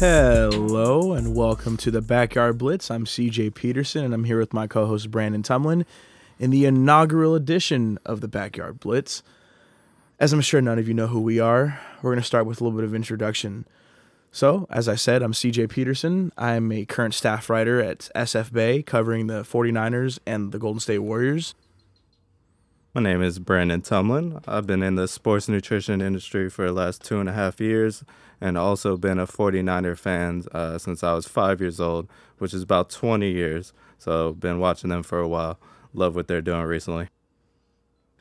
Hello 0.00 1.12
and 1.12 1.36
welcome 1.36 1.76
to 1.76 1.88
the 1.88 2.02
Backyard 2.02 2.58
Blitz. 2.58 2.90
I'm 2.90 3.04
CJ 3.04 3.54
Peterson 3.54 4.04
and 4.04 4.12
I'm 4.12 4.24
here 4.24 4.40
with 4.40 4.52
my 4.52 4.66
co 4.66 4.86
host 4.86 5.08
Brandon 5.12 5.44
Tumlin 5.44 5.84
in 6.36 6.50
the 6.50 6.64
inaugural 6.64 7.36
edition 7.36 8.00
of 8.04 8.20
the 8.20 8.26
Backyard 8.26 8.80
Blitz. 8.80 9.22
As 10.18 10.32
I'm 10.32 10.40
sure 10.40 10.60
none 10.60 10.80
of 10.80 10.88
you 10.88 10.94
know 10.94 11.06
who 11.06 11.20
we 11.20 11.38
are, 11.38 11.80
we're 12.02 12.10
going 12.10 12.20
to 12.20 12.26
start 12.26 12.44
with 12.44 12.60
a 12.60 12.64
little 12.64 12.76
bit 12.76 12.84
of 12.84 12.92
introduction. 12.92 13.66
So, 14.32 14.66
as 14.68 14.88
I 14.88 14.96
said, 14.96 15.22
I'm 15.22 15.32
CJ 15.32 15.70
Peterson. 15.70 16.32
I'm 16.36 16.72
a 16.72 16.84
current 16.86 17.14
staff 17.14 17.48
writer 17.48 17.80
at 17.80 18.10
SF 18.16 18.52
Bay 18.52 18.82
covering 18.82 19.28
the 19.28 19.42
49ers 19.42 20.18
and 20.26 20.50
the 20.50 20.58
Golden 20.58 20.80
State 20.80 20.98
Warriors. 20.98 21.54
My 22.96 23.02
name 23.02 23.22
is 23.22 23.40
Brandon 23.40 23.82
Tumlin. 23.82 24.40
I've 24.46 24.68
been 24.68 24.80
in 24.80 24.94
the 24.94 25.08
sports 25.08 25.48
nutrition 25.48 26.00
industry 26.00 26.48
for 26.48 26.66
the 26.66 26.72
last 26.72 27.02
two 27.02 27.18
and 27.18 27.28
a 27.28 27.32
half 27.32 27.58
years 27.60 28.04
and 28.40 28.56
also 28.56 28.96
been 28.96 29.18
a 29.18 29.26
49er 29.26 29.98
fan 29.98 30.44
uh, 30.52 30.78
since 30.78 31.02
I 31.02 31.12
was 31.12 31.26
five 31.26 31.60
years 31.60 31.80
old, 31.80 32.06
which 32.38 32.54
is 32.54 32.62
about 32.62 32.90
20 32.90 33.28
years. 33.28 33.72
So, 33.98 34.34
been 34.34 34.60
watching 34.60 34.90
them 34.90 35.02
for 35.02 35.18
a 35.18 35.26
while. 35.26 35.58
Love 35.92 36.14
what 36.14 36.28
they're 36.28 36.40
doing 36.40 36.62
recently. 36.62 37.08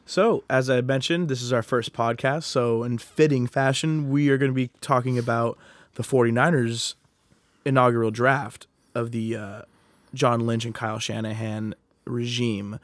So, 0.08 0.44
as 0.50 0.72
I 0.72 0.82
mentioned, 0.82 1.30
this 1.30 1.44
is 1.44 1.54
our 1.54 1.62
first 1.62 1.94
podcast. 1.94 2.46
So, 2.46 2.82
in 2.82 2.98
fitting 2.98 3.46
fashion, 3.46 4.10
we 4.10 4.30
are 4.30 4.40
going 4.40 4.50
to 4.50 4.56
be 4.56 4.72
talking 4.82 5.20
about 5.20 5.56
the 5.94 6.04
49ers 6.04 6.96
inaugural 7.64 8.10
draft 8.10 8.66
of 8.96 9.12
the 9.12 9.36
uh, 9.36 9.62
John 10.16 10.48
Lynch 10.48 10.66
and 10.66 10.74
Kyle 10.74 10.98
Shanahan 10.98 11.76
regime. 12.06 12.80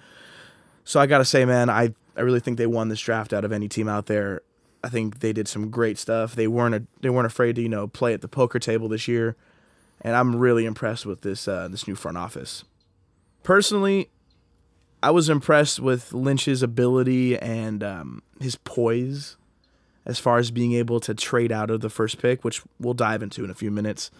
So, 0.84 1.00
I 1.00 1.06
got 1.06 1.20
to 1.20 1.26
say, 1.26 1.46
man, 1.46 1.70
I, 1.70 1.94
I 2.16 2.22
really 2.22 2.40
think 2.40 2.58
they 2.58 2.68
won 2.68 2.90
this 2.90 3.00
draft 3.00 3.34
out 3.34 3.46
of 3.46 3.52
any 3.52 3.68
team 3.68 3.88
out 3.88 4.08
there. 4.08 4.42
I 4.84 4.90
think 4.90 5.20
they 5.20 5.34
did 5.34 5.48
some 5.48 5.70
great 5.70 5.98
stuff. 5.98 6.36
They 6.36 6.48
weren't 6.48 6.76
a, 6.76 6.84
they 7.02 7.10
weren't 7.10 7.26
afraid 7.26 7.56
to 7.56 7.62
you 7.62 7.70
know 7.70 7.88
play 7.88 8.14
at 8.14 8.22
the 8.22 8.28
poker 8.28 8.60
table 8.60 8.88
this 8.88 9.08
year, 9.08 9.36
and 10.02 10.16
I'm 10.16 10.36
really 10.36 10.66
impressed 10.66 11.06
with 11.06 11.22
this 11.22 11.48
uh, 11.48 11.68
this 11.68 11.88
new 11.88 11.96
front 11.96 12.18
office. 12.18 12.64
Personally, 13.44 14.10
I 15.02 15.12
was 15.12 15.30
impressed 15.30 15.80
with 15.80 16.14
Lynch's 16.14 16.62
ability 16.62 17.38
and 17.38 17.84
um, 17.84 18.24
his 18.40 18.56
poise 18.56 19.38
as 20.06 20.20
far 20.20 20.40
as 20.40 20.52
being 20.52 20.74
able 20.74 21.00
to 21.02 21.14
trade 21.14 21.52
out 21.52 21.70
of 21.70 21.82
the 21.82 21.90
first 21.90 22.22
pick, 22.22 22.44
which 22.44 22.62
we'll 22.80 22.94
dive 22.94 23.22
into 23.22 23.44
in 23.44 23.50
a 23.50 23.54
few 23.54 23.72
minutes. 23.72 24.12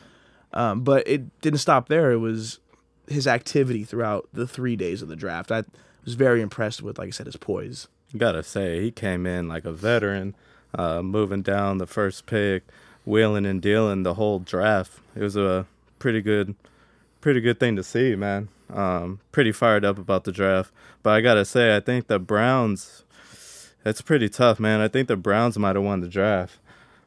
Um, 0.54 0.82
but 0.82 1.08
it 1.08 1.42
didn't 1.42 1.60
stop 1.60 1.90
there. 1.90 2.12
It 2.12 2.18
was 2.18 2.60
his 3.08 3.28
activity 3.28 3.84
throughout 3.84 4.30
the 4.34 4.48
three 4.48 4.76
days 4.76 5.02
of 5.02 5.08
the 5.08 5.16
draft. 5.16 5.52
I 5.52 5.64
was 6.10 6.16
very 6.16 6.42
impressed 6.42 6.82
with, 6.82 6.98
like 6.98 7.10
I 7.10 7.12
said, 7.12 7.28
his 7.28 7.38
poise. 7.38 7.88
Gotta 8.18 8.42
say, 8.42 8.82
he 8.82 8.90
came 8.90 9.28
in 9.28 9.48
like 9.48 9.64
a 9.64 9.72
veteran, 9.72 10.34
uh, 10.74 11.04
moving 11.04 11.44
down 11.44 11.78
the 11.78 11.86
first 11.86 12.26
pick, 12.26 12.64
wheeling 13.06 13.46
and 13.46 13.62
dealing 13.62 14.02
the 14.02 14.16
whole 14.16 14.40
draft. 14.40 15.00
It 15.16 15.22
was 15.22 15.36
a 15.36 15.68
pretty 16.00 16.24
good, 16.24 16.56
pretty 17.22 17.42
good 17.42 17.60
thing 17.60 17.76
to 17.76 17.84
see, 17.84 18.16
man. 18.16 18.50
Um, 18.74 19.20
pretty 19.32 19.52
fired 19.52 19.86
up 19.86 20.00
about 20.00 20.24
the 20.24 20.32
draft. 20.32 20.72
But 21.04 21.12
I 21.12 21.22
gotta 21.22 21.46
say, 21.46 21.76
I 21.76 21.80
think 21.80 22.08
the 22.08 22.18
Browns, 22.18 23.04
it's 23.86 24.02
pretty 24.02 24.30
tough, 24.30 24.60
man. 24.60 24.82
I 24.82 24.88
think 24.88 25.10
the 25.10 25.16
Browns 25.16 25.60
might 25.60 25.76
have 25.76 25.86
won 25.86 26.02
the 26.02 26.08
draft. 26.08 26.58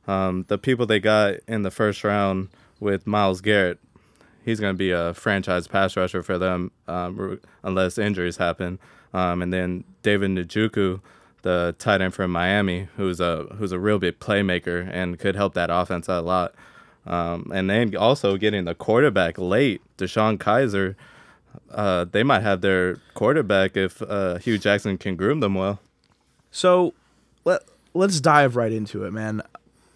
Um, 0.06 0.44
the 0.46 0.58
people 0.58 0.86
they 0.86 1.00
got 1.00 1.34
in 1.48 1.62
the 1.62 1.72
first 1.72 2.04
round 2.04 2.50
with 2.78 3.04
Myles 3.04 3.40
Garrett, 3.40 3.80
he's 4.44 4.60
going 4.60 4.75
to 4.75 4.78
be 4.78 4.91
a 4.91 5.14
franchise 5.14 5.66
pass 5.66 5.97
rusher 5.97 6.22
for 6.22 6.38
them 6.38 6.70
um, 6.88 7.41
unless 7.62 7.98
injuries 7.98 8.36
happen. 8.36 8.78
Um, 9.14 9.42
and 9.42 9.53
then 9.53 9.84
David 10.03 10.30
Njoku, 10.30 11.00
the 11.42 11.75
tight 11.78 12.00
end 12.00 12.14
from 12.14 12.30
Miami, 12.30 12.88
who's 12.97 13.20
a 13.20 13.44
who's 13.58 13.72
a 13.72 13.78
real 13.78 13.98
big 13.98 14.19
playmaker 14.19 14.88
and 14.91 15.19
could 15.19 15.36
help 15.36 15.54
that 15.54 15.70
offense 15.70 16.08
a 16.08 16.20
lot. 16.20 16.54
Um, 17.06 17.50
and 17.52 17.69
then 17.69 17.97
also 17.97 18.36
getting 18.36 18.64
the 18.64 18.75
quarterback 18.75 19.36
late, 19.38 19.82
DeShone 19.98 20.38
Kizer. 20.38 20.94
Uh, 21.70 22.04
they 22.04 22.22
might 22.22 22.42
have 22.42 22.60
their 22.60 22.97
quarterback 23.14 23.76
if 23.76 24.00
uh, 24.02 24.38
Hue 24.38 24.56
Jackson 24.56 24.97
can 24.97 25.16
groom 25.16 25.41
them 25.41 25.54
well. 25.54 25.81
So 26.50 26.94
let 27.44 27.62
let's 27.92 28.20
dive 28.20 28.56
right 28.56 28.72
into 28.72 29.04
it, 29.04 29.12
man. 29.12 29.42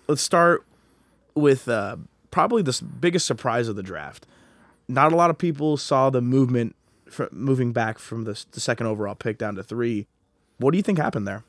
Let's 0.09 0.23
start 0.23 0.65
with 1.35 1.69
uh, 1.69 1.97
probably 2.31 2.63
the 2.63 2.83
biggest 3.01 3.27
surprise 3.27 3.69
of 3.69 3.77
the 3.77 3.83
draft. 3.83 4.27
Not 4.89 5.13
a 5.13 5.17
lot 5.17 5.31
of 5.31 5.39
people 5.39 5.77
saw 5.77 6.11
the 6.11 6.21
movement 6.21 6.77
moving 7.31 7.73
back 7.73 7.99
from 7.99 8.25
the, 8.25 8.45
the 8.53 8.61
second 8.61 8.87
overall 8.87 9.15
pick 9.15 9.39
down 9.39 9.55
to 9.57 9.63
three. 9.63 10.07
What 10.59 10.73
do 10.73 10.77
you 10.77 10.83
think 10.83 10.99
happened 10.99 11.27
there? 11.27 11.45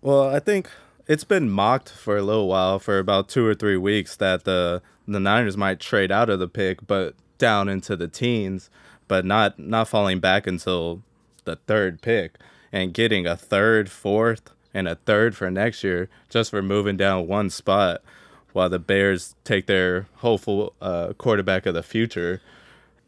Well, 0.00 0.28
I 0.28 0.40
think 0.40 0.68
it's 1.06 1.24
been 1.24 1.50
mocked 1.50 1.90
for 1.90 2.16
a 2.16 2.22
little 2.22 2.48
while, 2.48 2.78
for 2.78 2.98
about 2.98 3.28
two 3.28 3.46
or 3.46 3.54
three 3.54 3.76
weeks, 3.76 4.16
that 4.16 4.44
the 4.44 4.82
the 5.06 5.20
Niners 5.20 5.56
might 5.56 5.80
trade 5.80 6.12
out 6.12 6.30
of 6.30 6.38
the 6.38 6.48
pick, 6.48 6.86
but 6.86 7.14
down 7.38 7.68
into 7.68 7.96
the 7.96 8.08
teens, 8.08 8.70
but 9.08 9.24
not 9.24 9.58
not 9.58 9.88
falling 9.88 10.20
back 10.20 10.46
until 10.46 11.02
the 11.44 11.56
third 11.56 12.00
pick 12.02 12.38
and 12.72 12.94
getting 12.94 13.26
a 13.26 13.36
third, 13.36 13.90
fourth, 13.90 14.50
and 14.72 14.88
a 14.88 14.94
third 14.94 15.36
for 15.36 15.50
next 15.50 15.84
year 15.84 16.08
just 16.28 16.50
for 16.50 16.62
moving 16.62 16.96
down 16.96 17.26
one 17.26 17.50
spot, 17.50 18.02
while 18.52 18.68
the 18.68 18.78
Bears 18.78 19.34
take 19.44 19.66
their 19.66 20.06
hopeful 20.16 20.74
uh, 20.80 21.12
quarterback 21.14 21.66
of 21.66 21.74
the 21.74 21.82
future, 21.82 22.40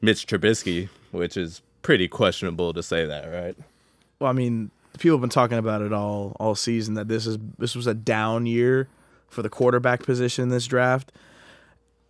Mitch 0.01 0.27
Trubisky, 0.27 0.89
which 1.11 1.37
is 1.37 1.63
pretty 1.83 2.09
questionable 2.09 2.73
to 2.73 2.83
say 2.83 3.05
that, 3.05 3.27
right? 3.27 3.57
Well, 4.19 4.31
I 4.31 4.33
mean, 4.33 4.71
people 4.99 5.17
have 5.17 5.21
been 5.21 5.31
talking 5.31 5.59
about 5.59 5.83
it 5.83 5.93
all 5.93 6.37
all 6.41 6.55
season 6.55 6.95
that 6.95 7.09
this 7.09 7.27
is 7.27 7.39
this 7.59 7.75
was 7.75 7.87
a 7.87 7.95
down 7.95 8.47
year 8.47 8.89
for 9.29 9.43
the 9.43 9.49
quarterback 9.49 10.03
position 10.03 10.45
in 10.45 10.49
this 10.49 10.67
draft. 10.67 11.13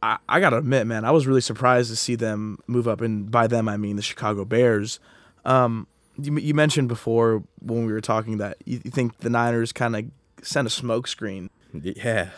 I, 0.02 0.18
I 0.28 0.40
gotta 0.40 0.58
admit, 0.58 0.86
man, 0.86 1.04
I 1.04 1.10
was 1.10 1.26
really 1.26 1.40
surprised 1.40 1.90
to 1.90 1.96
see 1.96 2.14
them 2.14 2.58
move 2.66 2.86
up, 2.86 3.00
and 3.00 3.30
by 3.30 3.46
them 3.46 3.68
I 3.68 3.76
mean 3.76 3.96
the 3.96 4.02
Chicago 4.02 4.44
Bears. 4.44 5.00
Um, 5.44 5.86
you, 6.16 6.36
you 6.38 6.54
mentioned 6.54 6.88
before 6.88 7.42
when 7.60 7.86
we 7.86 7.92
were 7.92 8.00
talking 8.00 8.38
that 8.38 8.58
you, 8.64 8.80
you 8.84 8.90
think 8.90 9.18
the 9.18 9.30
Niners 9.30 9.72
kind 9.72 9.96
of 9.96 10.04
sent 10.42 10.66
a 10.66 10.70
smoke 10.70 11.06
screen. 11.06 11.50
Yeah, 11.72 12.30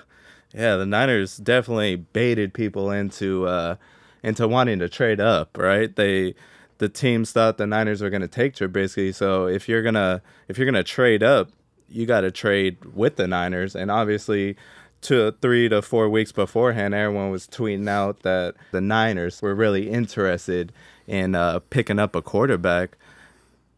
yeah. 0.52 0.76
The 0.76 0.86
Niners 0.86 1.36
definitely 1.36 1.96
baited 1.96 2.54
people 2.54 2.90
into 2.90 3.46
uh, 3.46 3.76
into 4.22 4.48
wanting 4.48 4.78
to 4.80 4.88
trade 4.88 5.20
up. 5.20 5.56
Right? 5.58 5.94
They 5.94 6.34
the 6.78 6.88
teams 6.88 7.32
thought 7.32 7.58
the 7.58 7.66
Niners 7.66 8.02
were 8.02 8.10
going 8.10 8.22
to 8.22 8.28
take 8.28 8.54
Trubisky. 8.54 9.14
So 9.14 9.46
if 9.46 9.68
you're 9.68 9.82
gonna 9.82 10.22
if 10.48 10.58
you're 10.58 10.66
gonna 10.66 10.84
trade 10.84 11.22
up, 11.22 11.50
you 11.88 12.06
got 12.06 12.22
to 12.22 12.30
trade 12.30 12.84
with 12.94 13.16
the 13.16 13.26
Niners. 13.26 13.74
And 13.74 13.90
obviously, 13.90 14.56
two 15.00 15.32
three 15.40 15.68
to 15.68 15.82
four 15.82 16.08
weeks 16.08 16.32
beforehand, 16.32 16.94
everyone 16.94 17.30
was 17.30 17.46
tweeting 17.46 17.88
out 17.88 18.20
that 18.20 18.54
the 18.72 18.80
Niners 18.80 19.40
were 19.40 19.54
really 19.54 19.90
interested 19.90 20.72
in 21.06 21.34
uh, 21.34 21.60
picking 21.70 21.98
up 21.98 22.16
a 22.16 22.22
quarterback, 22.22 22.96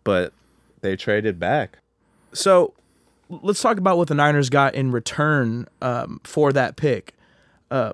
but 0.05 0.33
they 0.81 0.97
traded 0.97 1.39
back. 1.39 1.79
So 2.33 2.75
let's 3.29 3.61
talk 3.61 3.79
about 3.79 3.99
what 3.99 4.09
the 4.09 4.15
Niners 4.15 4.51
got 4.51 4.75
in 4.75 4.91
return 4.91 5.67
um, 5.83 6.21
for 6.25 6.53
that 6.53 6.77
pick. 6.77 7.15
Uh, 7.71 7.93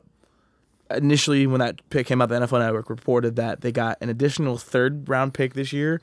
initially, 0.90 1.46
when 1.46 1.60
that 1.60 1.80
pick 1.90 2.06
came 2.06 2.22
out, 2.22 2.28
the 2.28 2.38
NFL 2.38 2.60
Network 2.60 2.90
reported 2.90 3.36
that 3.36 3.60
they 3.60 3.72
got 3.72 3.98
an 4.00 4.08
additional 4.08 4.56
third 4.56 5.08
round 5.08 5.34
pick 5.34 5.54
this 5.54 5.72
year, 5.72 6.00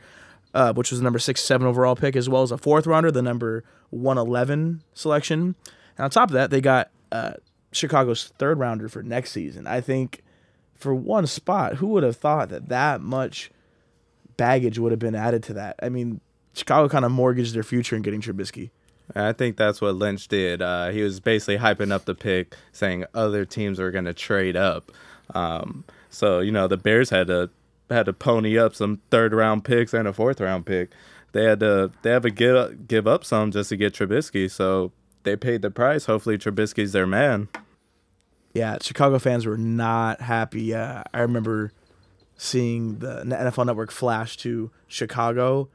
uh, 0.53 0.73
which 0.73 0.91
was 0.91 0.99
the 0.99 1.03
number 1.03 1.19
six, 1.19 1.41
seven 1.41 1.67
overall 1.67 1.95
pick, 1.95 2.15
as 2.15 2.27
well 2.27 2.41
as 2.43 2.51
a 2.51 2.57
fourth 2.57 2.85
rounder, 2.85 3.11
the 3.11 3.21
number 3.21 3.63
111 3.89 4.83
selection. 4.93 5.55
And 5.97 6.05
on 6.05 6.09
top 6.09 6.29
of 6.29 6.33
that, 6.33 6.49
they 6.49 6.61
got 6.61 6.89
uh, 7.11 7.33
Chicago's 7.71 8.33
third 8.37 8.59
rounder 8.59 8.89
for 8.89 9.03
next 9.03 9.31
season. 9.31 9.67
I 9.67 9.81
think 9.81 10.23
for 10.73 10.93
one 10.95 11.27
spot, 11.27 11.75
who 11.75 11.87
would 11.87 12.03
have 12.03 12.17
thought 12.17 12.49
that 12.49 12.69
that 12.69 13.01
much 13.01 13.51
baggage 14.37 14.79
would 14.79 14.91
have 14.91 14.99
been 14.99 15.15
added 15.15 15.43
to 15.43 15.53
that? 15.53 15.75
I 15.81 15.89
mean, 15.89 16.19
Chicago 16.53 16.89
kind 16.89 17.05
of 17.05 17.11
mortgaged 17.11 17.53
their 17.53 17.63
future 17.63 17.95
in 17.95 18.01
getting 18.01 18.21
Trubisky. 18.21 18.71
I 19.15 19.33
think 19.33 19.57
that's 19.57 19.81
what 19.81 19.95
Lynch 19.95 20.27
did. 20.27 20.61
Uh, 20.61 20.89
he 20.89 21.01
was 21.01 21.19
basically 21.19 21.57
hyping 21.57 21.91
up 21.91 22.05
the 22.05 22.15
pick, 22.15 22.55
saying 22.71 23.05
other 23.13 23.45
teams 23.45 23.79
are 23.79 23.91
going 23.91 24.05
to 24.05 24.13
trade 24.13 24.55
up. 24.55 24.91
Um, 25.33 25.85
so 26.09 26.39
you 26.39 26.51
know 26.51 26.67
the 26.67 26.77
Bears 26.77 27.09
had 27.09 27.27
to 27.27 27.49
had 27.89 28.05
to 28.05 28.13
pony 28.13 28.57
up 28.57 28.75
some 28.75 29.01
third 29.09 29.33
round 29.33 29.63
picks 29.63 29.93
and 29.93 30.07
a 30.07 30.13
fourth 30.13 30.39
round 30.39 30.65
pick. 30.65 30.91
They 31.33 31.45
had 31.45 31.59
to 31.61 31.91
they 32.01 32.11
had 32.11 32.23
to 32.23 32.31
give 32.31 32.87
give 32.87 33.07
up 33.07 33.23
some 33.23 33.51
just 33.51 33.69
to 33.69 33.77
get 33.77 33.93
Trubisky. 33.93 34.49
So 34.49 34.91
they 35.23 35.35
paid 35.35 35.61
the 35.61 35.71
price. 35.71 36.05
Hopefully 36.05 36.37
Trubisky's 36.37 36.91
their 36.91 37.07
man. 37.07 37.49
Yeah, 38.53 38.77
Chicago 38.81 39.17
fans 39.17 39.45
were 39.45 39.57
not 39.57 40.21
happy. 40.21 40.73
Uh, 40.73 41.03
I 41.13 41.21
remember 41.21 41.71
seeing 42.37 42.99
the 42.99 43.21
NFL 43.23 43.65
Network 43.65 43.91
flash 43.91 44.35
to 44.37 44.71
Chicago. 44.87 45.69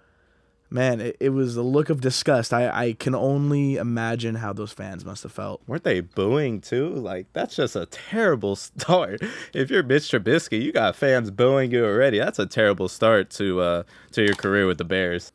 Man, 0.68 1.00
it, 1.00 1.16
it 1.20 1.28
was 1.30 1.56
a 1.56 1.62
look 1.62 1.90
of 1.90 2.00
disgust. 2.00 2.52
I, 2.52 2.68
I 2.68 2.92
can 2.94 3.14
only 3.14 3.76
imagine 3.76 4.36
how 4.36 4.52
those 4.52 4.72
fans 4.72 5.04
must 5.04 5.22
have 5.22 5.30
felt. 5.30 5.62
Weren't 5.66 5.84
they 5.84 6.00
booing 6.00 6.60
too? 6.60 6.88
Like 6.88 7.26
that's 7.32 7.54
just 7.54 7.76
a 7.76 7.86
terrible 7.86 8.56
start. 8.56 9.22
If 9.52 9.70
you're 9.70 9.82
Mitch 9.82 10.10
Trubisky, 10.10 10.60
you 10.60 10.72
got 10.72 10.96
fans 10.96 11.30
booing 11.30 11.70
you 11.70 11.84
already. 11.84 12.18
That's 12.18 12.38
a 12.38 12.46
terrible 12.46 12.88
start 12.88 13.30
to 13.30 13.60
uh 13.60 13.82
to 14.12 14.22
your 14.24 14.34
career 14.34 14.66
with 14.66 14.78
the 14.78 14.84
Bears. 14.84 15.32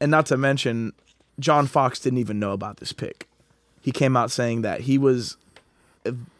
And 0.00 0.10
not 0.10 0.26
to 0.26 0.36
mention, 0.36 0.92
John 1.38 1.66
Fox 1.68 2.00
didn't 2.00 2.18
even 2.18 2.40
know 2.40 2.52
about 2.52 2.78
this 2.78 2.92
pick. 2.92 3.28
He 3.80 3.92
came 3.92 4.16
out 4.16 4.30
saying 4.30 4.62
that 4.62 4.82
he 4.82 4.98
was 4.98 5.36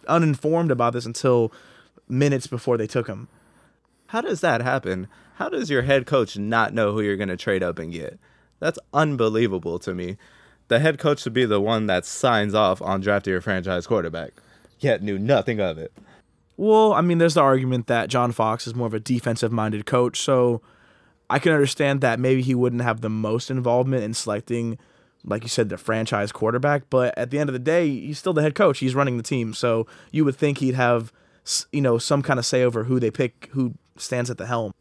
uninformed 0.09 0.71
about 0.71 0.93
this 0.93 1.07
until 1.07 1.53
minutes 2.09 2.47
before 2.47 2.77
they 2.77 2.87
took 2.87 3.07
him. 3.07 3.29
How 4.07 4.21
does 4.21 4.41
that 4.41 4.61
happen? 4.61 5.09
How 5.43 5.49
does 5.49 5.69
your 5.69 5.83
head 5.83 6.07
coach 6.07 6.39
not 6.39 6.73
know 6.73 6.93
who 6.93 7.01
you're 7.01 7.17
going 7.17 7.29
to 7.29 7.37
trade 7.37 7.65
up 7.65 7.81
and 7.81 7.93
get? 7.93 8.17
That's 8.61 8.79
unbelievable 8.95 9.81
to 9.81 9.93
me. 9.93 10.17
The 10.69 10.79
head 10.79 11.01
coach 11.01 11.23
should 11.23 11.33
be 11.33 11.47
the 11.47 11.61
one 11.61 11.87
that 11.87 12.05
signs 12.07 12.55
off 12.55 12.81
on 12.81 13.01
drafting 13.01 13.33
your 13.33 13.41
franchise 13.41 13.85
quarterback, 13.89 14.35
yet 14.79 15.03
knew 15.03 15.19
nothing 15.19 15.59
of 15.59 15.79
it. 15.79 15.93
Well, 16.57 16.93
I 16.93 17.01
mean, 17.01 17.19
there's 17.19 17.35
the 17.35 17.41
argument 17.41 17.89
that 17.89 18.09
John 18.09 18.31
Fox 18.31 18.69
is 18.69 18.77
more 18.77 18.87
of 18.87 18.95
a 18.95 19.01
defensive 19.01 19.51
minded 19.51 19.85
coach, 19.85 20.21
so 20.21 20.63
I 21.29 21.41
can 21.41 21.51
understand 21.51 22.03
that 22.03 22.21
maybe 22.21 22.41
he 22.41 22.55
wouldn't 22.55 22.83
have 22.83 23.01
the 23.01 23.11
most 23.11 23.51
involvement 23.51 24.05
in 24.05 24.15
selecting, 24.15 24.79
like 25.25 25.43
you 25.43 25.49
said, 25.49 25.71
the 25.71 25.77
franchise 25.77 26.31
quarterback. 26.31 26.85
But 26.89 27.19
at 27.19 27.33
the 27.33 27.41
end 27.41 27.51
of 27.51 27.53
the 27.53 27.59
day, 27.59 27.89
he's 27.89 28.21
still 28.21 28.33
the 28.33 28.43
head 28.43 28.55
coach. 28.55 28.79
He's 28.79 28.95
running 28.95 29.17
the 29.17 29.25
team, 29.25 29.55
so 29.55 29.89
you 30.13 30.25
would 30.25 30.37
think 30.37 30.59
he'd 30.59 30.77
have, 30.77 31.13
you 31.73 31.81
know, 31.81 31.99
some 31.99 32.23
kind 32.23 32.39
of 32.39 32.47
say 32.47 32.63
over 32.63 32.85
who 32.85 33.01
they 33.01 33.11
pick, 33.11 33.49
who 33.55 33.75
stands 33.97 34.31
at 34.31 34.39
the 34.39 34.47
helm. 34.47 34.73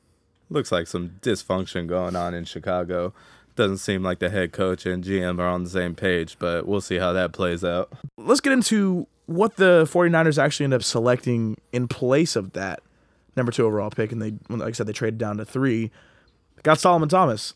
Looks 0.51 0.69
like 0.69 0.85
some 0.85 1.11
dysfunction 1.21 1.87
going 1.87 2.13
on 2.13 2.33
in 2.33 2.43
Chicago. 2.43 3.13
Doesn't 3.55 3.77
seem 3.77 4.03
like 4.03 4.19
the 4.19 4.29
head 4.29 4.51
coach 4.51 4.85
and 4.85 5.01
GM 5.01 5.39
are 5.39 5.47
on 5.47 5.63
the 5.63 5.69
same 5.69 5.95
page, 5.95 6.35
but 6.39 6.67
we'll 6.67 6.81
see 6.81 6.97
how 6.97 7.13
that 7.13 7.31
plays 7.31 7.63
out. 7.63 7.93
Let's 8.17 8.41
get 8.41 8.51
into 8.51 9.07
what 9.27 9.55
the 9.55 9.87
49ers 9.89 10.37
actually 10.37 10.65
end 10.65 10.73
up 10.73 10.83
selecting 10.83 11.55
in 11.71 11.87
place 11.87 12.35
of 12.35 12.51
that 12.51 12.81
number 13.37 13.53
two 13.53 13.65
overall 13.65 13.89
pick. 13.89 14.11
And 14.11 14.21
they, 14.21 14.33
like 14.49 14.69
I 14.69 14.71
said, 14.73 14.87
they 14.87 14.93
traded 14.93 15.17
down 15.17 15.37
to 15.37 15.45
three. 15.45 15.89
Got 16.63 16.79
Solomon 16.81 17.07
Thomas. 17.07 17.53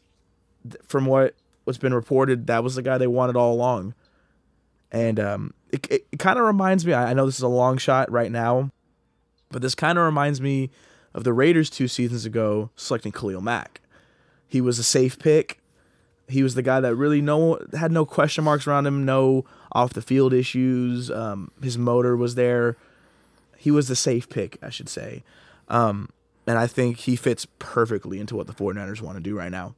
From 0.84 1.06
what 1.06 1.36
what's 1.66 1.78
been 1.78 1.94
reported, 1.94 2.48
that 2.48 2.64
was 2.64 2.76
the 2.76 2.82
guy 2.82 2.98
they 2.98 3.08
wanted 3.08 3.36
all 3.36 3.54
along. 3.54 3.94
And 4.90 5.20
um, 5.20 5.54
it, 5.70 5.86
it, 5.92 6.08
it 6.14 6.20
kind 6.20 6.40
of 6.40 6.46
reminds 6.46 6.86
me, 6.86 6.94
I 6.94 7.14
know 7.14 7.26
this 7.26 7.36
is 7.36 7.42
a 7.42 7.50
long 7.50 7.78
shot 7.78 8.10
right 8.10 8.32
now, 8.32 8.72
but 9.52 9.62
this 9.62 9.76
kind 9.76 9.98
of 9.98 10.06
reminds 10.06 10.40
me 10.40 10.70
of 11.16 11.24
the 11.24 11.34
Raiders 11.34 11.70
two 11.72 11.88
seasons 11.88 12.26
ago 12.26 12.70
selecting 12.76 13.12
Khalil 13.12 13.42
Mack. 13.42 13.82
He 14.48 14.62
was 14.62 14.78
a 14.78 14.84
safe 14.84 15.18
pick. 15.18 15.60
He 16.28 16.44
was 16.44 16.56
the 16.56 16.62
guy 16.62 16.80
that 16.82 16.94
really 16.96 17.22
no 17.22 17.60
had 17.74 17.92
no 17.92 18.06
question 18.06 18.44
marks 18.44 18.68
around 18.68 18.86
him, 18.86 19.06
no 19.06 19.46
off 19.72 19.94
the 19.94 20.02
field 20.02 20.34
issues. 20.34 21.10
Um, 21.10 21.52
his 21.64 21.78
motor 21.78 22.18
was 22.18 22.36
there. 22.36 22.76
He 23.58 23.72
was 23.72 23.88
the 23.88 23.96
safe 23.96 24.30
pick, 24.30 24.58
I 24.62 24.70
should 24.70 24.90
say. 24.90 25.24
Um, 25.70 26.10
and 26.46 26.60
I 26.60 26.68
think 26.68 26.98
he 26.98 27.16
fits 27.16 27.48
perfectly 27.60 28.20
into 28.20 28.36
what 28.36 28.48
the 28.48 28.54
49ers 28.54 29.02
want 29.02 29.18
to 29.18 29.24
do 29.24 29.36
right 29.36 29.52
now. 29.52 29.74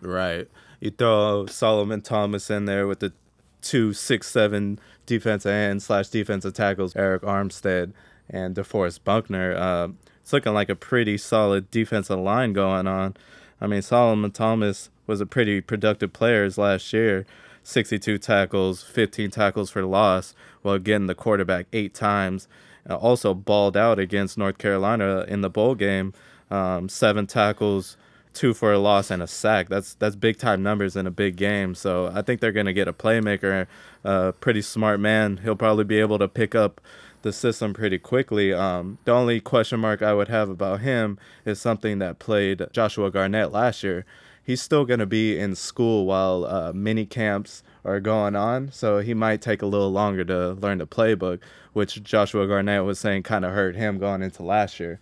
Right. 0.00 0.48
You 0.80 0.90
throw 0.90 1.46
Solomon 1.46 2.00
Thomas 2.00 2.48
in 2.48 2.66
there 2.66 2.86
with 2.86 3.00
the 3.00 3.12
two 3.60 3.92
six 3.92 4.30
seven 4.30 4.78
defensive 5.04 5.50
ends 5.50 5.84
slash 5.84 6.08
defensive 6.08 6.54
tackles, 6.54 6.94
Arik 6.94 7.20
Armstead 7.20 7.92
and 8.30 8.54
DeForest 8.54 9.00
Buckner. 9.04 9.54
Uh, 9.56 9.88
it's 10.26 10.32
looking 10.32 10.54
like 10.54 10.68
a 10.68 10.74
pretty 10.74 11.16
solid 11.18 11.70
defensive 11.70 12.18
line 12.18 12.52
going 12.52 12.88
on. 12.88 13.14
I 13.60 13.68
mean, 13.68 13.80
Solomon 13.80 14.32
Thomas 14.32 14.90
was 15.06 15.20
a 15.20 15.24
pretty 15.24 15.60
productive 15.60 16.12
player 16.12 16.50
last 16.56 16.92
year. 16.92 17.24
62 17.62 18.18
tackles, 18.18 18.82
15 18.82 19.30
tackles 19.30 19.70
for 19.70 19.84
loss, 19.84 20.34
while 20.62 20.80
getting 20.80 21.06
the 21.06 21.14
quarterback 21.14 21.66
eight 21.72 21.94
times. 21.94 22.48
Uh, 22.90 22.96
also 22.96 23.34
balled 23.34 23.76
out 23.76 24.00
against 24.00 24.36
North 24.36 24.58
Carolina 24.58 25.24
in 25.28 25.42
the 25.42 25.48
bowl 25.48 25.76
game. 25.76 26.12
Um, 26.50 26.88
seven 26.88 27.28
tackles, 27.28 27.96
two 28.34 28.52
for 28.52 28.72
a 28.72 28.80
loss, 28.80 29.12
and 29.12 29.22
a 29.22 29.28
sack. 29.28 29.68
That's 29.68 29.94
that's 29.94 30.16
big 30.16 30.38
time 30.38 30.60
numbers 30.60 30.96
in 30.96 31.06
a 31.06 31.12
big 31.12 31.36
game. 31.36 31.76
So 31.76 32.10
I 32.12 32.22
think 32.22 32.40
they're 32.40 32.50
gonna 32.50 32.72
get 32.72 32.88
a 32.88 32.92
playmaker, 32.92 33.68
a 34.02 34.08
uh, 34.08 34.32
pretty 34.32 34.62
smart 34.62 34.98
man. 34.98 35.36
He'll 35.44 35.54
probably 35.54 35.84
be 35.84 36.00
able 36.00 36.18
to 36.18 36.26
pick 36.26 36.56
up 36.56 36.80
the 37.22 37.32
system 37.32 37.74
pretty 37.74 37.98
quickly. 37.98 38.52
Um, 38.52 38.98
the 39.04 39.12
only 39.12 39.40
question 39.40 39.80
mark 39.80 40.02
I 40.02 40.14
would 40.14 40.28
have 40.28 40.48
about 40.48 40.80
him 40.80 41.18
is 41.44 41.60
something 41.60 41.98
that 41.98 42.18
played 42.18 42.66
Joshua 42.72 43.10
Garnett 43.10 43.52
last 43.52 43.82
year. 43.82 44.04
He's 44.42 44.62
still 44.62 44.84
going 44.84 45.00
to 45.00 45.06
be 45.06 45.36
in 45.38 45.56
school 45.56 46.06
while 46.06 46.44
uh, 46.44 46.72
mini 46.72 47.04
camps 47.04 47.64
are 47.84 47.98
going 47.98 48.36
on, 48.36 48.70
so 48.70 48.98
he 48.98 49.12
might 49.12 49.42
take 49.42 49.60
a 49.60 49.66
little 49.66 49.90
longer 49.90 50.24
to 50.24 50.52
learn 50.52 50.78
the 50.78 50.86
playbook, 50.86 51.40
which 51.72 52.02
Joshua 52.04 52.46
Garnett 52.46 52.84
was 52.84 53.00
saying 53.00 53.24
kind 53.24 53.44
of 53.44 53.52
hurt 53.52 53.74
him 53.74 53.98
going 53.98 54.22
into 54.22 54.44
last 54.44 54.78
year. 54.78 55.00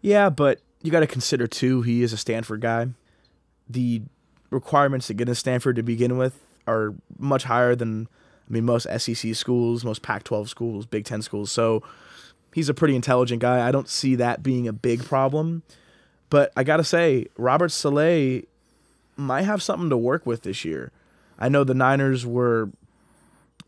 Yeah, 0.00 0.30
but 0.30 0.60
you 0.82 0.92
got 0.92 1.00
to 1.00 1.06
consider 1.06 1.46
too, 1.46 1.82
he 1.82 2.02
is 2.02 2.12
a 2.12 2.16
Stanford 2.16 2.60
guy. 2.60 2.88
The 3.68 4.02
requirements 4.50 5.08
to 5.08 5.14
get 5.14 5.28
into 5.28 5.34
Stanford 5.34 5.76
to 5.76 5.82
begin 5.82 6.16
with 6.16 6.38
are 6.66 6.94
much 7.18 7.44
higher 7.44 7.74
than 7.74 8.08
I 8.50 8.52
mean, 8.52 8.64
most 8.64 8.88
SEC 8.98 9.34
schools, 9.34 9.84
most 9.84 10.02
Pac 10.02 10.24
12 10.24 10.50
schools, 10.50 10.84
Big 10.84 11.04
Ten 11.04 11.22
schools. 11.22 11.52
So 11.52 11.82
he's 12.52 12.68
a 12.68 12.74
pretty 12.74 12.96
intelligent 12.96 13.40
guy. 13.40 13.66
I 13.66 13.70
don't 13.70 13.88
see 13.88 14.16
that 14.16 14.42
being 14.42 14.66
a 14.66 14.72
big 14.72 15.04
problem. 15.04 15.62
But 16.30 16.52
I 16.56 16.64
got 16.64 16.78
to 16.78 16.84
say, 16.84 17.26
Robert 17.36 17.70
Saleh 17.70 18.42
might 19.16 19.42
have 19.42 19.62
something 19.62 19.90
to 19.90 19.96
work 19.96 20.26
with 20.26 20.42
this 20.42 20.64
year. 20.64 20.90
I 21.38 21.48
know 21.48 21.62
the 21.62 21.74
Niners 21.74 22.26
were 22.26 22.70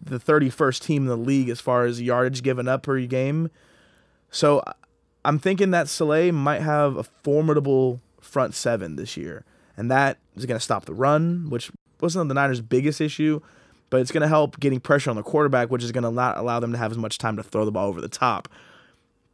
the 0.01 0.19
31st 0.19 0.81
team 0.83 1.03
in 1.03 1.09
the 1.09 1.17
league 1.17 1.49
as 1.49 1.61
far 1.61 1.85
as 1.85 2.03
yardage 2.03 2.43
given 2.43 2.67
up 2.67 2.83
per 2.83 3.01
game. 3.07 3.51
So 4.31 4.65
I'm 5.25 5.39
thinking 5.39 5.71
that 5.71 5.89
Saleh 5.89 6.33
might 6.33 6.63
have 6.63 6.97
a 6.97 7.05
formidable 7.05 8.01
front 8.21 8.55
seven 8.55 8.97
this 8.97 9.17
year. 9.17 9.45
And 9.77 9.91
that 9.91 10.19
is 10.35 10.45
going 10.45 10.59
to 10.59 10.65
stop 10.65 10.87
the 10.87 10.95
run, 10.95 11.51
which 11.51 11.71
wasn't 12.01 12.29
the 12.29 12.35
Niners' 12.35 12.61
biggest 12.61 13.01
issue 13.01 13.41
but 13.93 14.01
it's 14.01 14.11
going 14.11 14.23
to 14.23 14.29
help 14.29 14.59
getting 14.59 14.81
pressure 14.81 15.11
on 15.11 15.17
the 15.17 15.23
quarterback, 15.23 15.71
which 15.71 15.85
is 15.85 15.93
going 15.93 16.03
to 16.03 16.11
not 16.11 16.39
allow 16.39 16.59
them 16.59 16.73
to 16.73 16.79
have 16.79 16.91
as 16.91 16.97
much 16.97 17.19
time 17.19 17.37
to 17.37 17.43
throw 17.43 17.67
the 17.67 17.71
ball 17.71 17.89
over 17.89 18.01
the 18.01 18.09
top. 18.09 18.49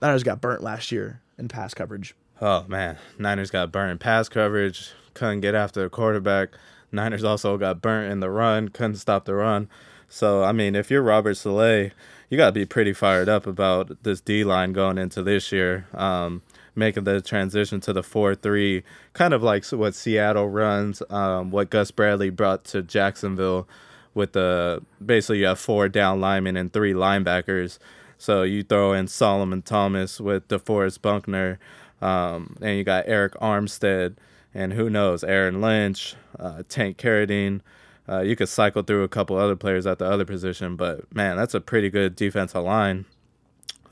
Niners 0.03 0.25
got 0.25 0.41
burnt 0.41 0.65
last 0.65 0.91
year 0.91 1.23
in 1.39 1.47
pass 1.47 1.75
coverage. 1.75 2.17
Oh 2.41 2.65
man, 2.67 2.99
Niners 3.21 3.53
got 3.53 3.71
burnt 3.71 3.93
in 3.93 3.99
pass 3.99 4.29
coverage, 4.29 4.91
couldn't 5.15 5.43
get 5.43 5.55
after 5.55 5.83
the 5.83 5.89
quarterback. 5.89 6.49
Niners 6.91 7.23
also 7.23 7.57
got 7.57 7.81
burnt 7.81 8.11
in 8.11 8.19
the 8.19 8.31
run, 8.31 8.69
couldn't 8.71 8.97
stop 8.97 9.27
the 9.27 9.37
run. 9.37 9.69
So 10.09 10.43
I 10.43 10.51
mean, 10.51 10.75
if 10.75 10.91
you're 10.91 11.03
Robert 11.03 11.35
Saleh, 11.35 11.93
you 12.29 12.37
got 12.37 12.47
to 12.47 12.53
be 12.53 12.67
pretty 12.67 12.93
fired 12.93 13.29
up 13.29 13.47
about 13.47 14.03
this 14.03 14.21
D 14.21 14.43
line 14.43 14.73
going 14.73 14.99
into 14.99 15.23
this 15.23 15.53
year. 15.53 15.87
Um, 15.95 16.43
making 16.75 17.05
the 17.05 17.21
transition 17.21 17.81
to 17.81 17.93
the 17.93 18.03
4-3 18.03 18.85
kind 19.13 19.35
of 19.35 19.43
like 19.43 19.65
what 19.67 19.97
Seattle 19.97 20.49
runs 20.49 21.03
um, 21.11 21.51
what 21.51 21.71
Gus 21.71 21.91
Bradley 21.91 22.31
brought 22.31 22.65
to 22.67 22.83
Jacksonville 22.83 23.67
with 24.15 24.33
the 24.33 24.83
basically 25.05 25.39
you 25.41 25.47
have 25.47 25.59
four 25.59 25.89
down 25.89 26.21
linemen 26.21 26.57
and 26.57 26.73
three 26.73 26.93
linebackers. 26.93 27.79
So 28.19 28.43
you 28.43 28.63
throw 28.63 28.93
in 28.93 29.07
Solomon 29.07 29.63
Thomas 29.63 30.21
with 30.21 30.49
DeForest 30.49 31.03
Buckner, 31.03 31.59
um, 32.03 32.57
and 32.61 32.77
you 32.77 32.85
got 32.85 33.07
Arik 33.07 33.37
Armstead, 33.41 34.17
and 34.53 34.73
who 34.73 34.91
knows, 34.91 35.23
Aaron 35.23 35.61
Lynch, 35.61 36.17
uh, 36.39 36.63
Tank 36.69 36.99
Carradine. 36.99 37.61
Uh, 38.09 38.21
you 38.21 38.35
could 38.35 38.49
cycle 38.49 38.83
through 38.83 39.05
a 39.05 39.09
couple 39.09 39.37
other 39.37 39.55
players 39.55 39.87
at 39.87 39.99
the 39.99 40.07
other 40.07 40.25
position, 40.25 40.77
but 40.77 41.15
man, 41.15 41.37
that's 41.37 41.55
a 41.55 41.61
pretty 41.61 41.91
good 41.91 42.17
defensive 42.17 42.65
line 42.65 43.05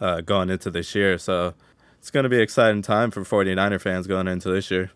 uh, 0.01 0.23
going 0.23 0.51
into 0.51 0.71
this 0.71 0.95
year. 0.95 1.19
So 1.19 1.55
it's 1.99 2.11
going 2.11 2.25
to 2.25 2.31
be 2.31 2.37
an 2.37 2.43
exciting 2.43 2.83
time 2.83 3.11
for 3.11 3.23
49er 3.23 3.81
fans 3.81 4.07
going 4.07 4.27
into 4.27 4.51
this 4.51 4.71
year. 4.71 4.91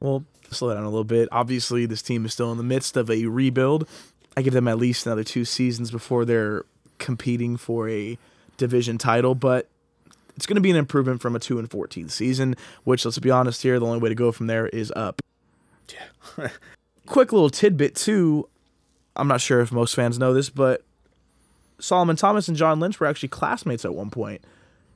Well, 0.00 0.24
slow 0.50 0.74
down 0.74 0.82
a 0.82 0.88
little 0.88 1.04
bit. 1.04 1.28
Obviously, 1.30 1.86
this 1.86 2.02
team 2.02 2.24
is 2.24 2.32
still 2.32 2.50
in 2.52 2.58
the 2.58 2.64
midst 2.64 2.96
of 2.96 3.10
a 3.10 3.26
rebuild. 3.26 3.88
I 4.36 4.42
give 4.42 4.52
them 4.52 4.68
at 4.68 4.78
least 4.78 5.06
another 5.06 5.24
two 5.24 5.44
seasons 5.44 5.90
before 5.90 6.24
they're 6.24 6.64
competing 6.98 7.56
for 7.56 7.88
a 7.88 8.18
division 8.56 8.98
title, 8.98 9.34
but 9.34 9.68
it's 10.36 10.46
going 10.46 10.56
to 10.56 10.60
be 10.60 10.70
an 10.70 10.76
improvement 10.76 11.20
from 11.20 11.36
a 11.36 11.38
2 11.38 11.58
and 11.58 11.70
14 11.70 12.08
season, 12.08 12.56
which 12.84 13.04
let's 13.04 13.18
be 13.18 13.30
honest 13.30 13.62
here, 13.62 13.78
the 13.78 13.86
only 13.86 13.98
way 13.98 14.08
to 14.08 14.14
go 14.14 14.32
from 14.32 14.46
there 14.46 14.66
is 14.68 14.92
up. 14.96 15.22
Yeah. 15.92 16.48
Quick 17.06 17.32
little 17.32 17.50
tidbit 17.50 17.94
too. 17.94 18.48
I'm 19.16 19.28
not 19.28 19.40
sure 19.40 19.60
if 19.60 19.70
most 19.70 19.94
fans 19.94 20.18
know 20.18 20.34
this, 20.34 20.50
but 20.50 20.82
Solomon 21.78 22.16
Thomas 22.16 22.48
and 22.48 22.56
John 22.56 22.80
Lynch 22.80 22.98
were 22.98 23.06
actually 23.06 23.28
classmates 23.28 23.84
at 23.84 23.94
one 23.94 24.10
point. 24.10 24.42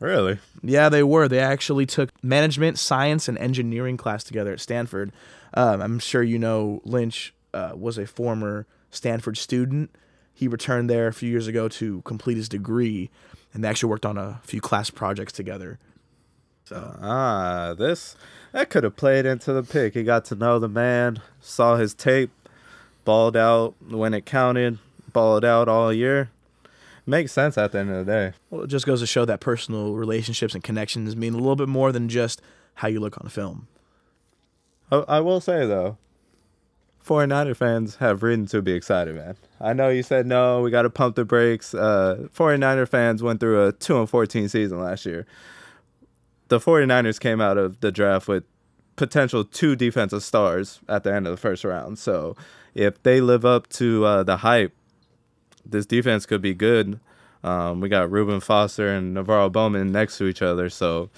Really? 0.01 0.39
Yeah, 0.63 0.89
they 0.89 1.03
were. 1.03 1.29
They 1.29 1.41
actually 1.41 1.87
took 1.87 2.11
management, 2.23 2.79
science, 2.79 3.29
and 3.29 3.37
engineering 3.39 3.97
class 3.97 4.25
together 4.25 4.53
at 4.53 4.61
Stanford. 4.61 5.13
Um, 5.55 5.81
I'm 5.81 5.99
sure 5.99 6.23
you 6.23 6.39
know 6.39 6.81
Lynch 6.85 7.35
uh, 7.53 7.73
was 7.75 7.99
a 7.99 8.07
former 8.07 8.67
Stanford 8.91 9.37
student. 9.37 9.91
He 10.35 10.49
returned 10.49 10.89
there 10.89 11.09
a 11.09 11.13
few 11.13 11.29
years 11.31 11.47
ago 11.47 11.69
to 11.69 12.01
complete 12.03 12.37
his 12.37 12.49
degree. 12.49 13.11
and 13.53 13.65
they 13.65 13.69
actually 13.69 13.91
worked 13.91 14.07
on 14.07 14.17
a 14.19 14.41
few 14.45 14.61
class 14.61 14.91
projects 14.91 15.33
together. 15.33 15.79
So 16.65 16.97
Ah, 17.01 17.75
this 17.77 18.15
that 18.53 18.69
could 18.71 18.85
have 18.85 18.97
played 18.97 19.25
into 19.27 19.53
the 19.53 19.63
pick. 19.63 19.95
He 19.95 20.03
got 20.03 20.25
to 20.27 20.35
know 20.35 20.59
the 20.59 20.69
man, 20.69 21.21
saw 21.41 21.77
his 21.77 21.95
tape, 21.95 22.31
balled 23.05 23.37
out 23.37 23.75
when 23.89 24.13
it 24.15 24.27
counted, 24.27 24.79
balled 25.13 25.45
out 25.45 25.69
all 25.69 25.93
year. 25.93 26.31
Makes 27.07 27.33
sense 27.33 27.57
at 27.57 27.73
the 27.73 27.79
end 27.79 27.91
of 27.91 28.05
the 28.05 28.13
day. 28.13 28.33
well, 28.51 28.63
it 28.65 28.67
just 28.67 28.85
goes 28.85 29.01
to 29.01 29.07
show 29.07 29.25
that 29.25 29.41
personal 29.41 29.95
relationships 29.95 30.55
and 30.55 30.63
connections 30.63 31.17
mean 31.17 31.33
a 31.33 31.39
little 31.39 31.57
bit 31.57 31.69
more 31.69 31.91
than 31.91 32.09
just 32.11 32.43
how 32.75 32.89
you 32.89 33.01
look 33.01 33.19
on 33.19 33.29
film. 33.31 33.67
I, 34.93 34.97
I 35.09 35.21
will 35.21 35.41
say 35.41 35.67
though, 35.67 35.97
49er 37.09 37.57
fans 37.57 37.97
have 37.97 38.23
reason 38.23 38.47
to 38.47 38.61
be 38.61 38.73
excited, 38.73 39.15
man. 39.17 39.37
I 39.61 39.73
know 39.73 39.89
you 39.89 40.03
said 40.03 40.27
no, 40.27 40.61
we 40.61 40.71
got 40.71 40.83
to 40.83 40.91
pump 40.91 41.17
the 41.17 41.25
brakes. 41.25 41.73
Uh, 41.73 42.29
49er 42.35 42.87
fans 42.87 43.23
went 43.23 43.41
through 43.41 43.67
a 43.67 43.73
2 43.73 43.99
and 43.99 44.11
14 44.11 44.49
season 44.49 44.79
last 44.79 45.07
year. 45.07 45.27
The 46.49 46.59
49ers 46.59 47.19
came 47.19 47.41
out 47.41 47.57
of 47.57 47.81
the 47.81 47.91
draft 47.91 48.29
with 48.29 48.45
potential 48.97 49.45
two 49.45 49.75
defensive 49.75 50.23
stars 50.23 50.81
at 50.89 51.05
the 51.05 51.15
end 51.15 51.27
of 51.27 51.31
the 51.31 51.37
first 51.39 51.65
round. 51.65 51.99
So 51.99 52.37
if 52.75 53.03
they 53.03 53.21
live 53.21 53.45
up 53.45 53.69
to 53.71 54.05
uh, 54.05 54.23
the 54.23 54.39
hype, 54.39 54.75
this 55.65 55.87
defense 55.87 56.27
could 56.27 56.43
be 56.43 56.53
good. 56.55 57.01
Um, 57.43 57.81
we 57.81 57.89
got 57.89 58.11
Reuben 58.11 58.41
Foster 58.41 58.89
and 58.89 59.17
NaVorro 59.17 59.51
Bowman 59.51 59.93
next 59.93 60.19
to 60.19 60.27
each 60.27 60.43
other, 60.43 60.69
so 60.69 61.09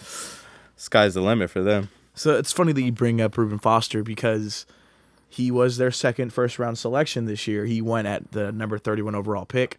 sky's 0.76 1.14
the 1.14 1.22
limit 1.22 1.50
for 1.50 1.62
them. 1.62 1.88
So 2.14 2.36
it's 2.36 2.52
funny 2.52 2.72
that 2.72 2.82
you 2.82 2.92
bring 2.92 3.20
up 3.20 3.36
Reuben 3.38 3.58
Foster 3.58 4.02
because 4.02 4.66
he 5.30 5.50
was 5.50 5.76
their 5.76 5.92
second 5.92 6.32
first 6.32 6.58
round 6.58 6.76
selection 6.76 7.24
this 7.24 7.46
year. 7.46 7.64
He 7.64 7.80
went 7.80 8.08
at 8.08 8.32
the 8.32 8.50
number 8.50 8.78
31 8.78 9.14
overall 9.14 9.46
pick. 9.46 9.78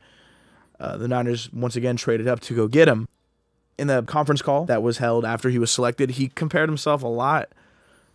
Uh, 0.80 0.98
the 0.98 1.08
Niners 1.08 1.52
once 1.54 1.76
again 1.76 1.98
traded 1.98 2.28
up 2.28 2.40
to 2.40 2.56
go 2.56 2.68
get 2.68 2.88
him. 2.88 3.08
In 3.78 3.88
the 3.88 4.02
conference 4.04 4.42
call 4.42 4.66
that 4.66 4.82
was 4.82 5.00
held 5.00 5.26
after 5.26 5.50
he 5.50 5.60
was 5.60 5.70
selected, 5.70 6.12
he 6.12 6.30
compared 6.30 6.70
himself 6.70 7.04
a 7.04 7.08
lot 7.08 7.50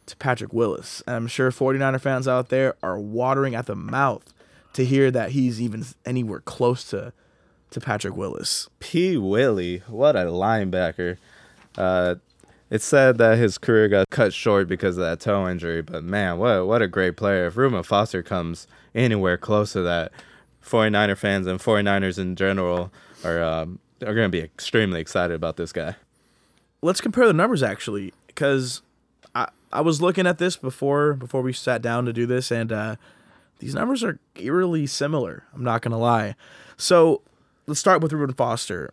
to 0.06 0.16
Patrick 0.16 0.52
Willis. 0.52 1.02
And 1.06 1.14
I'm 1.14 1.26
sure 1.26 1.50
49er 1.50 2.00
fans 2.00 2.26
out 2.26 2.48
there 2.48 2.74
are 2.82 2.98
watering 2.98 3.54
at 3.54 3.66
the 3.66 3.76
mouth 3.76 4.32
to 4.72 4.84
hear 4.84 5.10
that 5.10 5.30
he's 5.30 5.60
even 5.60 5.84
anywhere 6.04 6.40
close 6.40 6.84
to 6.90 7.12
to 7.70 7.80
Patrick 7.80 8.16
Willis. 8.16 8.70
P. 8.78 9.16
Willie, 9.16 9.82
what 9.88 10.16
a 10.16 10.20
linebacker. 10.20 11.18
Uh, 11.76 12.14
it's 12.70 12.84
sad 12.84 13.18
that 13.18 13.38
his 13.38 13.58
career 13.58 13.88
got 13.88 14.10
cut 14.10 14.32
short 14.32 14.68
because 14.68 14.96
of 14.98 15.04
that 15.04 15.20
toe 15.20 15.48
injury, 15.48 15.82
but 15.82 16.02
man, 16.04 16.38
what 16.38 16.66
what 16.66 16.82
a 16.82 16.88
great 16.88 17.16
player. 17.16 17.46
If 17.46 17.56
Reuben 17.56 17.82
Foster 17.82 18.22
comes 18.22 18.66
anywhere 18.94 19.36
close 19.36 19.72
to 19.72 19.82
that, 19.82 20.12
49er 20.64 21.16
fans 21.16 21.46
and 21.46 21.60
49ers 21.60 22.18
in 22.18 22.34
general 22.36 22.92
are 23.24 23.42
um, 23.42 23.78
are 24.02 24.14
going 24.14 24.30
to 24.30 24.36
be 24.36 24.40
extremely 24.40 25.00
excited 25.00 25.34
about 25.34 25.56
this 25.56 25.72
guy. 25.72 25.94
let's 26.82 27.00
compare 27.00 27.26
the 27.26 27.32
numbers 27.32 27.62
actually 27.62 28.12
because 28.26 28.82
I, 29.34 29.48
I 29.72 29.80
was 29.80 30.02
looking 30.02 30.26
at 30.26 30.38
this 30.38 30.56
before 30.56 31.14
before 31.14 31.40
we 31.42 31.52
sat 31.52 31.80
down 31.82 32.04
to 32.04 32.12
do 32.12 32.26
this 32.26 32.50
and 32.50 32.70
uh, 32.72 32.96
these 33.58 33.74
numbers 33.74 34.04
are 34.04 34.18
eerily 34.34 34.86
similar 34.86 35.44
i'm 35.54 35.64
not 35.64 35.80
gonna 35.82 35.98
lie 35.98 36.36
so 36.76 37.22
let's 37.66 37.80
start 37.80 38.02
with 38.02 38.12
Reuben 38.12 38.34
Foster 38.34 38.92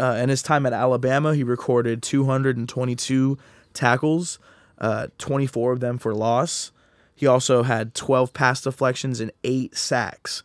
uh, 0.00 0.14
in 0.14 0.28
his 0.28 0.42
time 0.42 0.66
at 0.66 0.72
Alabama 0.72 1.34
he 1.34 1.44
recorded 1.44 2.02
222 2.02 3.38
tackles 3.74 4.38
uh, 4.78 5.08
24 5.18 5.72
of 5.72 5.80
them 5.80 5.98
for 5.98 6.14
loss 6.14 6.72
he 7.20 7.26
also 7.26 7.64
had 7.64 7.94
12 7.94 8.32
pass 8.32 8.62
deflections 8.62 9.20
and 9.20 9.30
8 9.44 9.76
sacks 9.76 10.42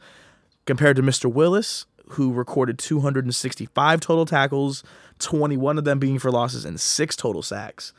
compared 0.65 0.97
to 0.97 1.01
Mr. 1.01 1.31
Willis, 1.31 1.85
who 2.09 2.33
recorded 2.33 2.77
265 2.77 4.01
total 4.01 4.25
tackles, 4.25 4.83
21 5.19 5.77
of 5.77 5.85
them 5.85 5.99
being 5.99 6.19
for 6.19 6.31
losses, 6.31 6.65
and 6.65 6.77
six 6.77 7.15
total 7.15 7.41
sacks. 7.41 7.93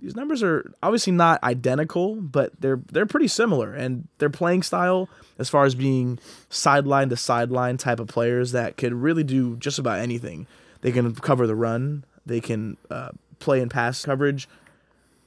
These 0.00 0.16
numbers 0.16 0.42
are 0.42 0.72
obviously 0.82 1.12
not 1.12 1.40
identical, 1.44 2.16
but 2.16 2.58
they're 2.58 2.80
they're 2.90 3.06
pretty 3.06 3.28
similar, 3.28 3.74
and 3.74 4.08
their 4.18 4.30
playing 4.30 4.64
style, 4.64 5.08
as 5.38 5.48
far 5.48 5.64
as 5.64 5.76
being 5.76 6.18
sideline 6.48 7.10
to 7.10 7.16
sideline 7.16 7.76
type 7.76 8.00
of 8.00 8.08
players 8.08 8.52
that 8.52 8.76
could 8.76 8.94
really 8.94 9.22
do 9.24 9.56
just 9.56 9.78
about 9.78 10.00
anything. 10.00 10.48
They 10.80 10.92
can 10.92 11.14
cover 11.14 11.46
the 11.46 11.54
run, 11.54 12.04
they 12.24 12.40
can 12.40 12.76
uh, 12.90 13.10
play 13.38 13.60
in 13.60 13.68
pass 13.68 14.04
coverage, 14.04 14.48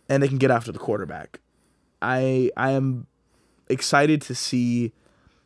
and 0.09 0.21
they 0.21 0.27
can 0.27 0.37
get 0.37 0.51
after 0.51 0.71
the 0.71 0.79
quarterback. 0.79 1.39
I 2.01 2.51
I 2.57 2.71
am 2.71 3.07
excited 3.69 4.21
to 4.23 4.35
see 4.35 4.91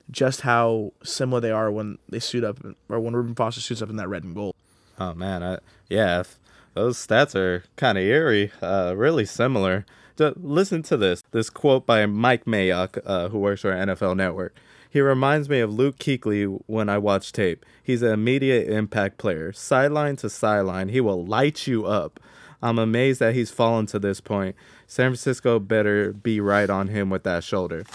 just 0.09 0.41
how 0.41 0.93
similar 1.03 1.41
they 1.41 1.51
are 1.51 1.71
when 1.71 1.97
they 2.09 2.19
suit 2.19 2.43
up 2.43 2.59
or 2.89 2.99
when 2.99 3.15
Reuben 3.15 3.35
Foster 3.35 3.61
suits 3.61 3.81
up 3.81 3.89
in 3.89 3.97
that 3.97 4.07
red 4.07 4.23
and 4.23 4.33
gold. 4.33 4.55
Oh 4.99 5.13
man, 5.13 5.43
I, 5.43 5.59
yeah, 5.89 6.21
if 6.21 6.39
those 6.77 6.97
stats 6.97 7.33
are 7.33 7.63
kind 7.75 7.97
of 7.97 8.03
eerie, 8.03 8.51
uh, 8.61 8.93
really 8.95 9.25
similar. 9.25 9.85
Ju- 10.15 10.35
listen 10.37 10.83
to 10.83 10.97
this. 10.97 11.23
This 11.31 11.49
quote 11.49 11.85
by 11.85 12.05
Mike 12.05 12.45
Mayock, 12.45 12.99
uh, 13.05 13.29
who 13.29 13.39
works 13.39 13.61
for 13.61 13.71
NFL 13.71 14.15
Network. 14.15 14.55
He 14.89 15.01
reminds 15.01 15.49
me 15.49 15.59
of 15.59 15.73
Luke 15.73 15.97
Kuechly 15.97 16.61
when 16.67 16.87
I 16.87 16.97
watch 16.97 17.31
tape. 17.31 17.65
He's 17.83 18.01
an 18.01 18.11
immediate 18.11 18.69
impact 18.69 19.17
player. 19.17 19.51
Sideline 19.53 20.15
to 20.17 20.29
sideline, 20.29 20.89
he 20.89 21.01
will 21.01 21.25
light 21.25 21.67
you 21.67 21.85
up. 21.85 22.19
I'm 22.61 22.79
amazed 22.79 23.19
that 23.19 23.33
he's 23.35 23.51
fallen 23.51 23.85
to 23.87 23.99
this 23.99 24.21
point. 24.21 24.55
San 24.87 25.09
Francisco 25.09 25.59
better 25.59 26.13
be 26.13 26.39
right 26.39 26.69
on 26.69 26.87
him 26.89 27.09
with 27.09 27.23
that 27.23 27.43
shoulder. 27.43 27.85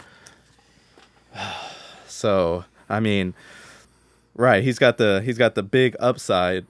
So, 2.07 2.67
I 2.89 3.01
mean, 3.01 3.35
right, 4.37 4.62
he's 4.62 4.79
got 4.79 4.97
the 4.97 5.23
he's 5.25 5.39
got 5.39 5.57
the 5.57 5.62
big 5.65 5.97
upside, 5.99 6.67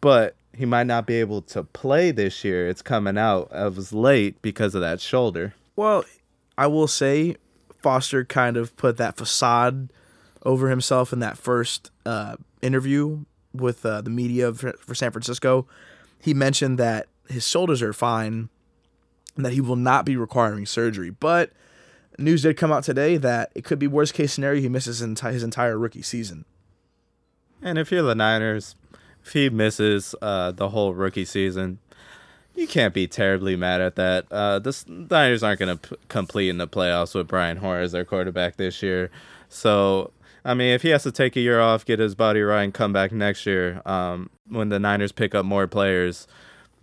but 0.00 0.36
he 0.56 0.64
might 0.64 0.86
not 0.86 1.06
be 1.06 1.14
able 1.14 1.42
to 1.42 1.62
play 1.62 2.10
this 2.10 2.44
year. 2.44 2.68
It's 2.68 2.82
coming 2.82 3.18
out 3.18 3.50
of 3.50 3.92
late 3.92 4.40
because 4.42 4.74
of 4.74 4.80
that 4.80 5.00
shoulder. 5.00 5.54
Well, 5.76 6.04
I 6.56 6.66
will 6.66 6.86
say 6.86 7.36
Foster 7.82 8.24
kind 8.24 8.56
of 8.56 8.76
put 8.76 8.96
that 8.96 9.16
facade 9.16 9.92
over 10.42 10.68
himself 10.68 11.12
in 11.12 11.18
that 11.20 11.36
first 11.36 11.90
uh, 12.06 12.36
interview 12.62 13.24
with 13.52 13.84
uh, 13.84 14.00
the 14.00 14.10
media 14.10 14.52
for, 14.52 14.72
for 14.74 14.94
San 14.94 15.10
Francisco. 15.10 15.66
He 16.20 16.34
mentioned 16.34 16.78
that 16.78 17.06
his 17.28 17.46
shoulders 17.46 17.82
are 17.82 17.92
fine 17.92 18.48
and 19.36 19.44
that 19.44 19.52
he 19.52 19.60
will 19.60 19.76
not 19.76 20.04
be 20.04 20.16
requiring 20.16 20.66
surgery. 20.66 21.10
But 21.10 21.50
news 22.18 22.42
did 22.42 22.56
come 22.56 22.72
out 22.72 22.84
today 22.84 23.16
that 23.16 23.50
it 23.54 23.64
could 23.64 23.78
be 23.78 23.86
worst 23.86 24.14
case 24.14 24.32
scenario 24.32 24.60
he 24.60 24.68
misses 24.68 25.02
enti- 25.02 25.32
his 25.32 25.42
entire 25.42 25.78
rookie 25.78 26.02
season. 26.02 26.44
And 27.62 27.78
if 27.78 27.90
you're 27.90 28.02
the 28.02 28.14
Niners, 28.14 28.76
if 29.24 29.32
he 29.32 29.48
misses 29.48 30.14
uh, 30.20 30.50
the 30.52 30.68
whole 30.68 30.94
rookie 30.94 31.24
season, 31.24 31.78
you 32.54 32.66
can't 32.66 32.94
be 32.94 33.06
terribly 33.06 33.56
mad 33.56 33.80
at 33.80 33.96
that. 33.96 34.26
Uh, 34.30 34.58
the 34.58 34.84
Niners 34.86 35.42
aren't 35.42 35.60
going 35.60 35.78
to 35.78 35.88
p- 35.88 35.96
complete 36.08 36.50
in 36.50 36.58
the 36.58 36.68
playoffs 36.68 37.14
with 37.14 37.26
Brian 37.26 37.56
Hoyer 37.56 37.80
as 37.80 37.92
their 37.92 38.04
quarterback 38.04 38.56
this 38.56 38.82
year. 38.82 39.10
So, 39.48 40.12
I 40.44 40.54
mean, 40.54 40.74
if 40.74 40.82
he 40.82 40.90
has 40.90 41.02
to 41.04 41.12
take 41.12 41.36
a 41.36 41.40
year 41.40 41.60
off, 41.60 41.84
get 41.84 41.98
his 41.98 42.14
body 42.14 42.42
right, 42.42 42.62
and 42.62 42.74
come 42.74 42.92
back 42.92 43.12
next 43.12 43.46
year, 43.46 43.80
um, 43.86 44.30
when 44.48 44.68
the 44.68 44.78
Niners 44.78 45.10
pick 45.10 45.34
up 45.34 45.44
more 45.44 45.66
players, 45.66 46.28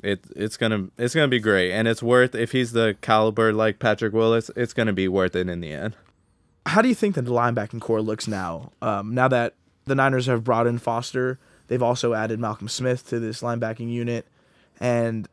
it 0.04 0.26
it's 0.36 0.58
gonna 0.58 0.88
it's 0.98 1.14
gonna 1.14 1.28
be 1.28 1.40
great, 1.40 1.72
and 1.72 1.88
it's 1.88 2.02
worth 2.02 2.34
if 2.34 2.54
he's 2.54 2.72
the 2.72 2.98
caliber 3.02 3.54
like 3.54 3.78
Patrick 3.78 4.14
Willis, 4.14 4.50
it's 4.56 4.74
gonna 4.74 4.94
be 4.94 5.08
worth 5.08 5.36
it 5.36 5.48
in 5.48 5.62
the 5.62 5.72
end. 5.72 5.96
How 6.66 6.82
do 6.82 6.90
you 6.90 6.96
think 6.96 7.14
that 7.16 7.26
the 7.26 7.32
linebacking 7.32 7.82
core 7.82 8.02
looks 8.02 8.28
now? 8.28 8.72
Um, 8.82 9.14
now 9.14 9.28
that 9.28 9.54
the 9.86 9.94
Niners 9.94 10.26
have 10.26 10.44
brought 10.44 10.66
in 10.66 10.80
Foster, 10.80 11.38
they've 11.72 11.82
also 11.82 12.14
added 12.14 12.38
Malcolm 12.38 12.68
Smith 12.68 13.08
to 13.08 13.18
this 13.18 13.42
linebacking 13.42 13.90
unit, 13.90 14.28
and 14.82 15.30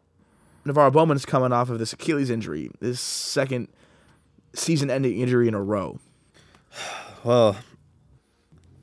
NaVorro 0.65 0.93
Bowman 0.93 1.17
is 1.17 1.27
coming 1.27 1.53
off 1.53 1.69
of 1.69 1.81
this 1.81 1.93
Achilles 1.93 2.31
injury, 2.31 2.71
this 2.79 3.01
second 3.01 3.67
season-ending 4.55 5.19
injury 5.19 5.49
in 5.49 5.55
a 5.55 5.63
row. 5.63 5.99
Well, 7.25 7.57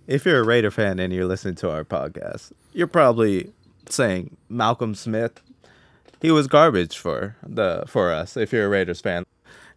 if 0.08 0.26
you're 0.26 0.42
a 0.42 0.44
Raider 0.44 0.70
fan 0.70 1.00
and 1.00 1.14
you're 1.14 1.26
listening 1.26 1.56
to 1.56 1.72
our 1.72 1.86
podcast, 1.86 2.52
you're 2.74 2.86
probably 2.86 3.54
saying 3.90 4.36
Malcolm 4.50 4.94
Smith, 4.94 5.42
he 6.22 6.32
was 6.32 6.48
garbage 6.48 6.98
for 6.98 7.38
the 7.42 7.86
for 7.88 8.12
us. 8.12 8.36
If 8.36 8.52
you're 8.52 8.66
a 8.66 8.70
Raiders 8.70 9.00
fan, 9.00 9.26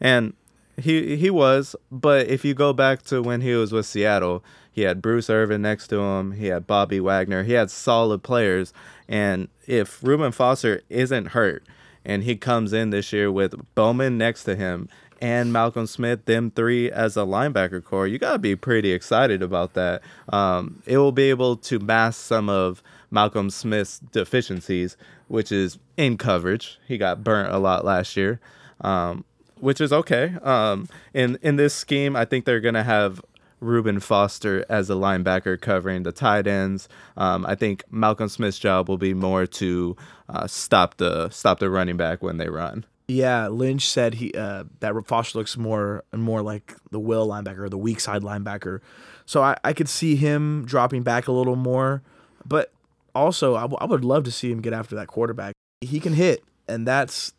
and 0.01 0.35
he 0.77 1.17
he 1.17 1.31
was, 1.31 1.77
but 1.93 2.27
if 2.27 2.45
you 2.45 2.53
go 2.53 2.73
back 2.73 3.03
to 3.05 3.23
when 3.23 3.43
he 3.43 3.55
was 3.55 3.71
with 3.71 3.87
Seattle, 3.87 4.45
he 4.79 4.85
had 4.85 5.03
Bruce 5.03 5.29
Irvin 5.29 5.61
next 5.61 5.89
to 5.89 5.99
him, 5.99 6.31
he 6.31 6.47
had 6.47 6.65
Bobby 6.65 7.01
Wagner, 7.01 7.43
he 7.43 7.55
had 7.55 7.69
solid 7.69 8.23
players, 8.23 8.73
and 9.09 9.49
if 9.67 10.01
Reuben 10.05 10.31
Foster 10.31 10.83
isn't 10.89 11.31
hurt 11.31 11.65
and 12.05 12.23
he 12.23 12.37
comes 12.37 12.73
in 12.73 12.91
this 12.91 13.13
year 13.13 13.33
with 13.33 13.57
Bowman 13.75 14.17
next 14.17 14.45
to 14.45 14.55
him 14.55 14.89
and 15.21 15.53
Malcolm 15.53 15.89
Smith, 15.89 16.27
them 16.27 16.53
three 16.53 16.93
as 16.93 17.17
a 17.17 17.23
linebacker 17.23 17.83
core, 17.83 18.07
you 18.07 18.21
got 18.21 18.35
to 18.35 18.39
be 18.39 18.55
pretty 18.55 18.93
excited 18.93 19.43
about 19.43 19.75
that. 19.75 20.01
Um, 20.29 20.81
it 20.87 20.99
will 20.99 21.11
be 21.11 21.29
able 21.29 21.57
to 21.57 21.81
mask 21.81 22.21
some 22.21 22.49
of 22.49 22.81
Malcolm 23.11 23.51
Smith's 23.51 23.99
deficiencies, 23.99 24.97
which 25.27 25.51
is 25.51 25.77
in 25.97 26.17
coverage. 26.17 26.79
He 26.87 26.99
got 26.99 27.25
burnt 27.25 27.53
a 27.53 27.59
lot 27.59 27.85
last 27.85 28.17
year, 28.17 28.39
um, 28.83 29.25
which 29.59 29.81
is 29.81 29.93
okay. 29.93 30.37
Um, 30.41 30.89
in 31.13 31.37
in 31.43 31.57
this 31.57 31.75
scheme, 31.75 32.15
I 32.15 32.25
think 32.25 32.45
they're 32.45 32.61
gonna 32.61 32.85
have 32.85 33.21
Reuben 33.61 34.01
Foster 34.01 34.65
as 34.69 34.91
a 34.91 34.95
linebacker 34.95 35.61
covering 35.61 36.03
the 36.03 36.13
tight 36.13 36.47
ends. 36.47 36.89
Um, 37.17 37.45
I 37.47 37.55
think 37.55 37.85
Malcolm 37.91 38.29
Smith's 38.29 38.59
job 38.59 38.89
will 38.89 38.99
be 38.99 39.15
more 39.15 39.47
to 39.47 39.97
uh, 40.29 40.47
stop 40.47 40.97
the 40.97 41.29
stop 41.31 41.59
the 41.59 41.71
running 41.71 41.97
back 41.97 42.23
when 42.23 42.39
they 42.39 42.49
run. 42.49 42.85
Yeah, 43.09 43.49
Lynch 43.49 43.89
said 43.89 44.15
he 44.15 44.33
uh, 44.35 44.65
that 44.81 44.95
Foster 45.07 45.39
looks 45.39 45.57
more 45.57 46.05
and 46.13 46.23
more 46.23 46.43
like 46.43 46.77
the 46.91 47.01
will 47.01 47.27
linebacker, 47.27 47.71
the 47.71 47.79
weak 47.79 48.01
side 48.01 48.23
linebacker. 48.23 48.81
So 49.25 49.43
I, 49.43 49.57
I 49.65 49.73
could 49.73 49.89
see 49.89 50.17
him 50.17 50.65
dropping 50.67 51.03
back 51.03 51.27
a 51.27 51.33
little 51.33 51.57
more, 51.57 52.03
but 52.45 52.71
also 53.15 53.57
I, 53.57 53.63
w- 53.63 53.79
I 53.81 53.87
would 53.87 54.05
love 54.05 54.25
to 54.25 54.31
see 54.31 54.51
him 54.51 54.61
get 54.61 54.73
after 54.73 54.95
that 54.97 55.07
quarterback. 55.07 55.55
He 55.81 56.01
can 56.01 56.13
hit, 56.13 56.45
and 56.69 56.87
that's 56.87 57.33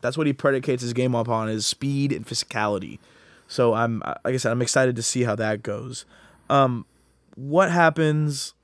that's 0.00 0.16
what 0.16 0.26
he 0.26 0.32
predicates 0.32 0.82
his 0.82 0.92
game 0.94 1.14
upon 1.14 1.48
is 1.48 1.66
speed 1.66 2.10
and 2.10 2.26
physicality. 2.26 2.98
So 3.52 3.74
I'm 3.74 4.02
like 4.24 4.32
I 4.32 4.36
said, 4.38 4.50
I'm 4.50 4.62
excited 4.62 4.96
to 4.96 5.02
see 5.02 5.24
how 5.24 5.34
that 5.36 5.62
goes. 5.62 6.06
Um, 6.48 6.86
what 7.34 7.70
happens 7.70 8.54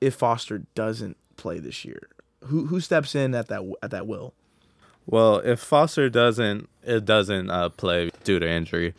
if 0.00 0.14
Foster 0.14 0.62
doesn't 0.76 1.16
play 1.36 1.58
this 1.58 1.84
year? 1.84 2.08
Who 2.44 2.66
who 2.66 2.78
steps 2.78 3.16
in 3.16 3.34
at 3.34 3.48
that 3.48 3.68
at 3.82 3.90
that 3.90 4.06
will? 4.06 4.34
Well, 5.04 5.38
if 5.38 5.58
Foster 5.58 6.08
doesn't 6.08 6.68
it 6.84 7.06
doesn't 7.06 7.50
uh, 7.50 7.70
play 7.70 8.10
due 8.22 8.38
to 8.38 8.48
injury, 8.48 8.94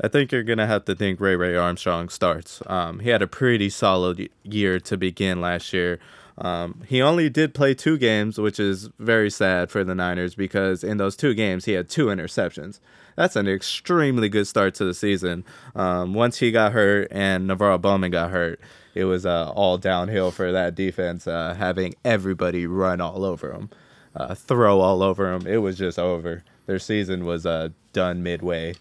I 0.00 0.06
think 0.06 0.30
you're 0.30 0.44
gonna 0.44 0.68
have 0.68 0.84
to 0.84 0.94
think 0.94 1.20
Ray 1.20 1.34
Ray 1.34 1.56
Armstrong 1.56 2.08
starts. 2.08 2.62
Um, 2.66 3.00
he 3.00 3.08
had 3.08 3.22
a 3.22 3.26
pretty 3.26 3.68
solid 3.68 4.30
year 4.44 4.78
to 4.78 4.96
begin 4.96 5.40
last 5.40 5.72
year. 5.72 5.98
Um, 6.40 6.84
he 6.86 7.02
only 7.02 7.28
did 7.28 7.54
play 7.54 7.74
two 7.74 7.98
games, 7.98 8.38
which 8.38 8.60
is 8.60 8.88
very 9.00 9.30
sad 9.30 9.72
for 9.72 9.82
the 9.82 9.96
Niners 9.96 10.36
because 10.36 10.84
in 10.84 10.98
those 10.98 11.16
two 11.16 11.34
games 11.34 11.64
he 11.64 11.72
had 11.72 11.88
two 11.88 12.06
interceptions. 12.06 12.78
That's 13.18 13.34
an 13.34 13.48
extremely 13.48 14.28
good 14.28 14.46
start 14.46 14.76
to 14.76 14.84
the 14.84 14.94
season. 14.94 15.44
Um, 15.74 16.14
once 16.14 16.38
he 16.38 16.52
got 16.52 16.70
hurt 16.70 17.08
and 17.10 17.50
NaVorro 17.50 17.80
Bowman 17.80 18.12
got 18.12 18.30
hurt, 18.30 18.60
it 18.94 19.06
was 19.06 19.26
uh, 19.26 19.50
all 19.50 19.76
downhill 19.76 20.30
for 20.30 20.52
that 20.52 20.76
defense, 20.76 21.26
uh, 21.26 21.54
having 21.58 21.96
everybody 22.04 22.64
run 22.64 23.00
all 23.00 23.24
over 23.24 23.52
him, 23.52 23.70
uh, 24.14 24.36
throw 24.36 24.78
all 24.78 25.02
over 25.02 25.32
him. 25.32 25.48
It 25.48 25.56
was 25.56 25.76
just 25.76 25.98
over. 25.98 26.44
Their 26.66 26.78
season 26.78 27.24
was 27.24 27.44
uh, 27.44 27.70
done 27.92 28.22
midway. 28.22 28.76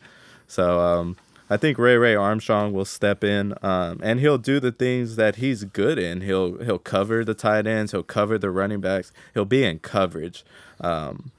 So 0.47 0.81
um, 0.81 1.17
I 1.49 1.57
think 1.57 1.79
Ray 1.79 1.97
Ray 1.97 2.13
Armstrong 2.13 2.73
will 2.73 2.85
step 2.85 3.23
in, 3.23 3.55
um, 3.63 3.99
and 4.03 4.19
he'll 4.19 4.37
do 4.37 4.59
the 4.59 4.71
things 4.71 5.15
that 5.15 5.37
he's 5.37 5.63
good 5.63 5.97
in. 5.97 6.21
He'll 6.21 6.59
he'll 6.63 6.77
cover 6.77 7.25
the 7.25 7.33
tight 7.33 7.65
ends. 7.65 7.91
He'll 7.91 8.03
cover 8.03 8.37
the 8.37 8.51
running 8.51 8.81
backs. 8.81 9.11
He'll 9.33 9.45
be 9.45 9.63
in 9.63 9.79
coverage. 9.79 10.45
Um, 10.79 11.31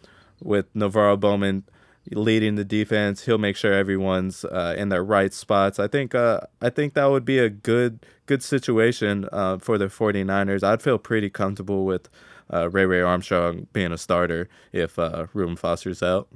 with 0.42 0.72
NaVorro 0.74 1.18
Bowman 1.18 1.64
leading 2.12 2.54
the 2.54 2.64
defense, 2.64 3.24
he'll 3.24 3.38
make 3.38 3.56
sure 3.56 3.72
everyone's 3.72 4.44
uh, 4.44 4.74
in 4.76 4.88
their 4.88 5.04
right 5.04 5.32
spots. 5.32 5.78
I 5.78 5.88
think 5.88 6.14
uh, 6.14 6.40
I 6.60 6.70
think 6.70 6.94
that 6.94 7.06
would 7.06 7.24
be 7.24 7.38
a 7.38 7.48
good 7.48 8.04
good 8.26 8.42
situation 8.42 9.28
uh, 9.32 9.58
for 9.58 9.78
the 9.78 9.86
49ers. 9.86 10.62
I'd 10.62 10.82
feel 10.82 10.98
pretty 10.98 11.30
comfortable 11.30 11.84
with 11.84 12.08
uh, 12.52 12.70
Ray 12.70 12.86
Ray 12.86 13.00
Armstrong 13.00 13.66
being 13.72 13.92
a 13.92 13.98
starter 13.98 14.48
if 14.72 14.98
uh, 14.98 15.26
Reuben 15.32 15.56
Foster's 15.56 16.02
out. 16.02 16.28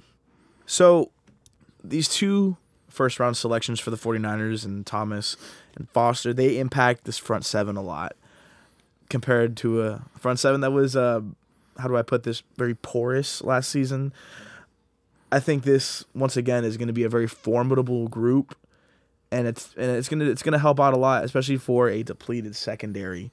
So 0.66 1.10
these 1.82 2.08
two 2.08 2.56
first 2.88 3.18
round 3.18 3.36
selections 3.36 3.80
for 3.80 3.90
the 3.90 3.96
49ers 3.96 4.64
and 4.64 4.86
Thomas 4.86 5.36
and 5.76 5.88
Foster, 5.90 6.32
they 6.32 6.58
impact 6.58 7.04
this 7.04 7.18
front 7.18 7.44
seven 7.44 7.76
a 7.76 7.82
lot 7.82 8.14
compared 9.08 9.56
to 9.58 9.82
a 9.82 10.02
front 10.18 10.38
seven 10.38 10.60
that 10.60 10.72
was, 10.72 10.96
uh, 10.96 11.20
how 11.78 11.88
do 11.88 11.96
I 11.96 12.02
put 12.02 12.22
this, 12.22 12.42
very 12.56 12.74
porous 12.74 13.42
last 13.42 13.70
season. 13.70 14.12
I 15.32 15.40
think 15.40 15.64
this 15.64 16.04
once 16.14 16.36
again 16.36 16.64
is 16.64 16.76
going 16.76 16.88
to 16.88 16.92
be 16.92 17.04
a 17.04 17.08
very 17.08 17.26
formidable 17.26 18.06
group, 18.06 18.54
and 19.30 19.46
it's 19.46 19.74
and 19.78 19.90
it's 19.90 20.08
gonna 20.08 20.26
it's 20.26 20.42
gonna 20.42 20.58
help 20.58 20.78
out 20.78 20.92
a 20.92 20.98
lot, 20.98 21.24
especially 21.24 21.56
for 21.56 21.88
a 21.88 22.02
depleted 22.02 22.54
secondary. 22.54 23.32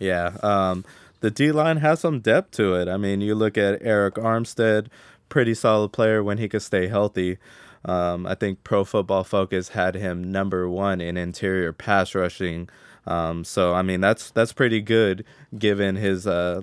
Yeah, 0.00 0.36
um, 0.42 0.84
the 1.20 1.30
D 1.30 1.52
line 1.52 1.76
has 1.76 2.00
some 2.00 2.18
depth 2.18 2.50
to 2.56 2.74
it. 2.74 2.88
I 2.88 2.96
mean, 2.96 3.20
you 3.20 3.36
look 3.36 3.56
at 3.56 3.80
Arik 3.80 4.14
Armstead, 4.14 4.88
pretty 5.28 5.54
solid 5.54 5.92
player 5.92 6.22
when 6.24 6.38
he 6.38 6.48
could 6.48 6.62
stay 6.62 6.88
healthy. 6.88 7.38
Um, 7.84 8.26
I 8.26 8.34
think 8.34 8.64
Pro 8.64 8.84
Football 8.84 9.22
Focus 9.22 9.68
had 9.68 9.94
him 9.94 10.32
number 10.32 10.68
one 10.68 11.00
in 11.00 11.16
interior 11.16 11.72
pass 11.72 12.14
rushing. 12.14 12.68
Um, 13.06 13.44
so 13.44 13.72
I 13.72 13.82
mean 13.82 14.00
that's 14.00 14.30
that's 14.32 14.52
pretty 14.52 14.80
good 14.80 15.24
given 15.56 15.96
his 15.96 16.26
uh, 16.26 16.62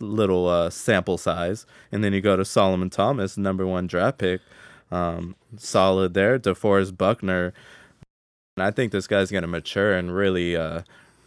little 0.00 0.48
uh, 0.48 0.70
sample 0.70 1.18
size. 1.18 1.66
And 1.90 2.02
then 2.02 2.12
you 2.12 2.20
go 2.20 2.36
to 2.36 2.44
Solomon 2.44 2.90
Thomas, 2.90 3.36
number 3.36 3.66
one 3.66 3.86
draft 3.86 4.18
pick, 4.18 4.40
um, 4.90 5.36
solid 5.56 6.14
there. 6.14 6.38
DeForest 6.38 6.96
Buckner, 6.96 7.52
and 8.56 8.66
I 8.66 8.70
think 8.70 8.92
this 8.92 9.06
guy's 9.06 9.30
gonna 9.30 9.46
mature 9.46 9.92
and 9.92 10.14
really 10.14 10.56
uh, 10.56 10.82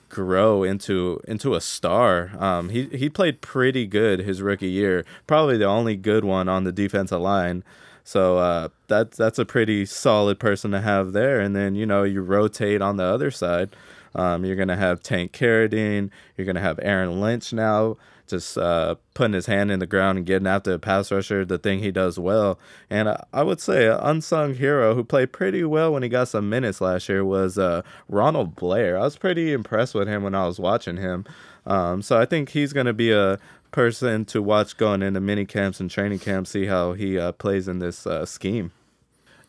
grow 0.10 0.64
into 0.64 1.20
into 1.28 1.56
a 1.56 1.62
star. 1.62 2.32
Um, 2.38 2.70
he 2.70 2.86
he 2.88 3.10
played 3.10 3.42
pretty 3.42 3.88
good 3.88 4.20
his 4.20 4.42
rookie 4.42 4.70
year, 4.70 5.04
probably 5.26 5.58
the 5.58 5.66
only 5.66 5.96
good 5.96 6.24
one 6.24 6.48
on 6.48 6.64
the 6.64 6.72
defensive 6.72 7.22
line. 7.22 7.64
So 8.04 8.38
uh, 8.38 8.70
that's 8.88 9.18
that's 9.18 9.40
a 9.40 9.46
pretty 9.46 9.86
solid 9.86 10.40
person 10.40 10.72
to 10.72 10.82
have 10.82 11.14
there. 11.14 11.40
And 11.40 11.56
then 11.56 11.76
you 11.76 11.86
know 11.86 12.04
you 12.04 12.22
rotate 12.22 12.82
on 12.82 12.98
the 12.98 13.04
other 13.04 13.32
side. 13.32 13.76
Um, 14.16 14.46
you're 14.46 14.56
gonna 14.56 14.78
have 14.78 15.02
Tank 15.02 15.32
Carradine. 15.32 16.12
You're 16.38 16.46
gonna 16.46 16.60
have 16.60 16.80
Aaron 16.84 17.20
Lynch 17.20 17.52
now, 17.52 17.98
just 18.28 18.58
uh, 18.58 18.96
putting 19.14 19.34
his 19.34 19.46
hand 19.46 19.72
in 19.72 19.80
the 19.80 19.86
ground 19.86 20.18
and 20.18 20.28
getting 20.28 20.48
after 20.48 20.72
the 20.72 20.80
pass 20.80 21.12
rusher, 21.12 21.46
the 21.46 21.58
thing 21.58 21.80
he 21.80 21.92
does 21.92 22.18
well. 22.18 22.60
And 22.90 23.08
uh, 23.08 23.18
I 23.32 23.44
would 23.44 23.60
say 23.60 23.88
an 23.88 24.00
unsung 24.02 24.56
hero 24.56 24.96
who 24.96 25.04
played 25.04 25.34
pretty 25.34 25.64
well 25.64 25.94
when 25.94 26.04
he 26.04 26.10
got 26.10 26.30
some 26.30 26.50
minutes 26.50 26.82
last 26.82 27.10
year 27.10 27.24
was 27.24 27.58
uh, 27.58 27.82
Ronald 28.08 28.56
Blair. 28.56 28.98
I 28.98 29.02
was 29.02 29.18
pretty 29.18 29.54
impressed 29.54 29.94
with 29.94 30.08
him 30.08 30.24
when 30.24 30.36
I 30.36 30.46
was 30.46 30.60
watching 30.60 30.98
him. 30.98 31.26
Um, 31.66 32.02
so 32.02 32.20
I 32.20 32.26
think 32.26 32.50
he's 32.50 32.74
gonna 32.74 32.94
be 32.94 33.12
a 33.12 33.40
person 33.72 34.26
to 34.26 34.42
watch 34.42 34.78
going 34.78 35.02
into 35.02 35.20
mini 35.20 35.46
camps 35.46 35.80
and 35.80 35.90
training 35.90 36.20
camps, 36.20 36.52
see 36.52 36.66
how 36.66 36.94
he 36.94 37.18
uh, 37.18 37.32
plays 37.34 37.68
in 37.68 37.80
this 37.80 38.08
uh, 38.08 38.26
scheme. 38.26 38.72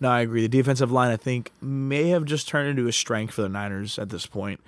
No, 0.00 0.10
I 0.10 0.20
agree. 0.22 0.42
The 0.42 0.48
defensive 0.48 0.90
line, 0.90 1.10
I 1.10 1.16
think, 1.16 1.52
may 1.60 2.08
have 2.08 2.24
just 2.24 2.48
turned 2.48 2.68
into 2.68 2.88
a 2.88 2.92
strength 2.92 3.34
for 3.34 3.42
the 3.42 3.48
Niners 3.48 3.98
at 3.98 4.08
this 4.08 4.26
point. 4.26 4.60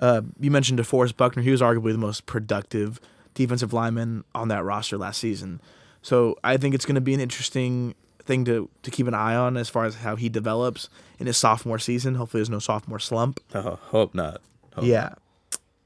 Uh, 0.00 0.22
you 0.40 0.50
mentioned 0.50 0.78
DeForest 0.78 1.16
Buckner. 1.16 1.42
He 1.42 1.50
was 1.50 1.60
arguably 1.60 1.92
the 1.92 1.98
most 1.98 2.26
productive 2.26 3.00
defensive 3.34 3.72
lineman 3.72 4.24
on 4.34 4.48
that 4.48 4.64
roster 4.64 4.96
last 4.96 5.20
season. 5.20 5.60
So 6.02 6.36
I 6.44 6.56
think 6.56 6.74
it's 6.74 6.84
going 6.84 6.94
to 6.96 7.00
be 7.00 7.14
an 7.14 7.20
interesting 7.20 7.94
thing 8.24 8.44
to, 8.46 8.68
to 8.82 8.90
keep 8.90 9.06
an 9.06 9.14
eye 9.14 9.34
on 9.34 9.56
as 9.56 9.68
far 9.68 9.84
as 9.84 9.96
how 9.96 10.16
he 10.16 10.28
develops 10.28 10.88
in 11.18 11.26
his 11.26 11.36
sophomore 11.36 11.78
season. 11.78 12.14
Hopefully, 12.14 12.40
there's 12.40 12.50
no 12.50 12.58
sophomore 12.58 12.98
slump. 12.98 13.40
Oh, 13.54 13.78
hope 13.82 14.14
not. 14.14 14.40
Hope 14.74 14.84
yeah. 14.84 15.14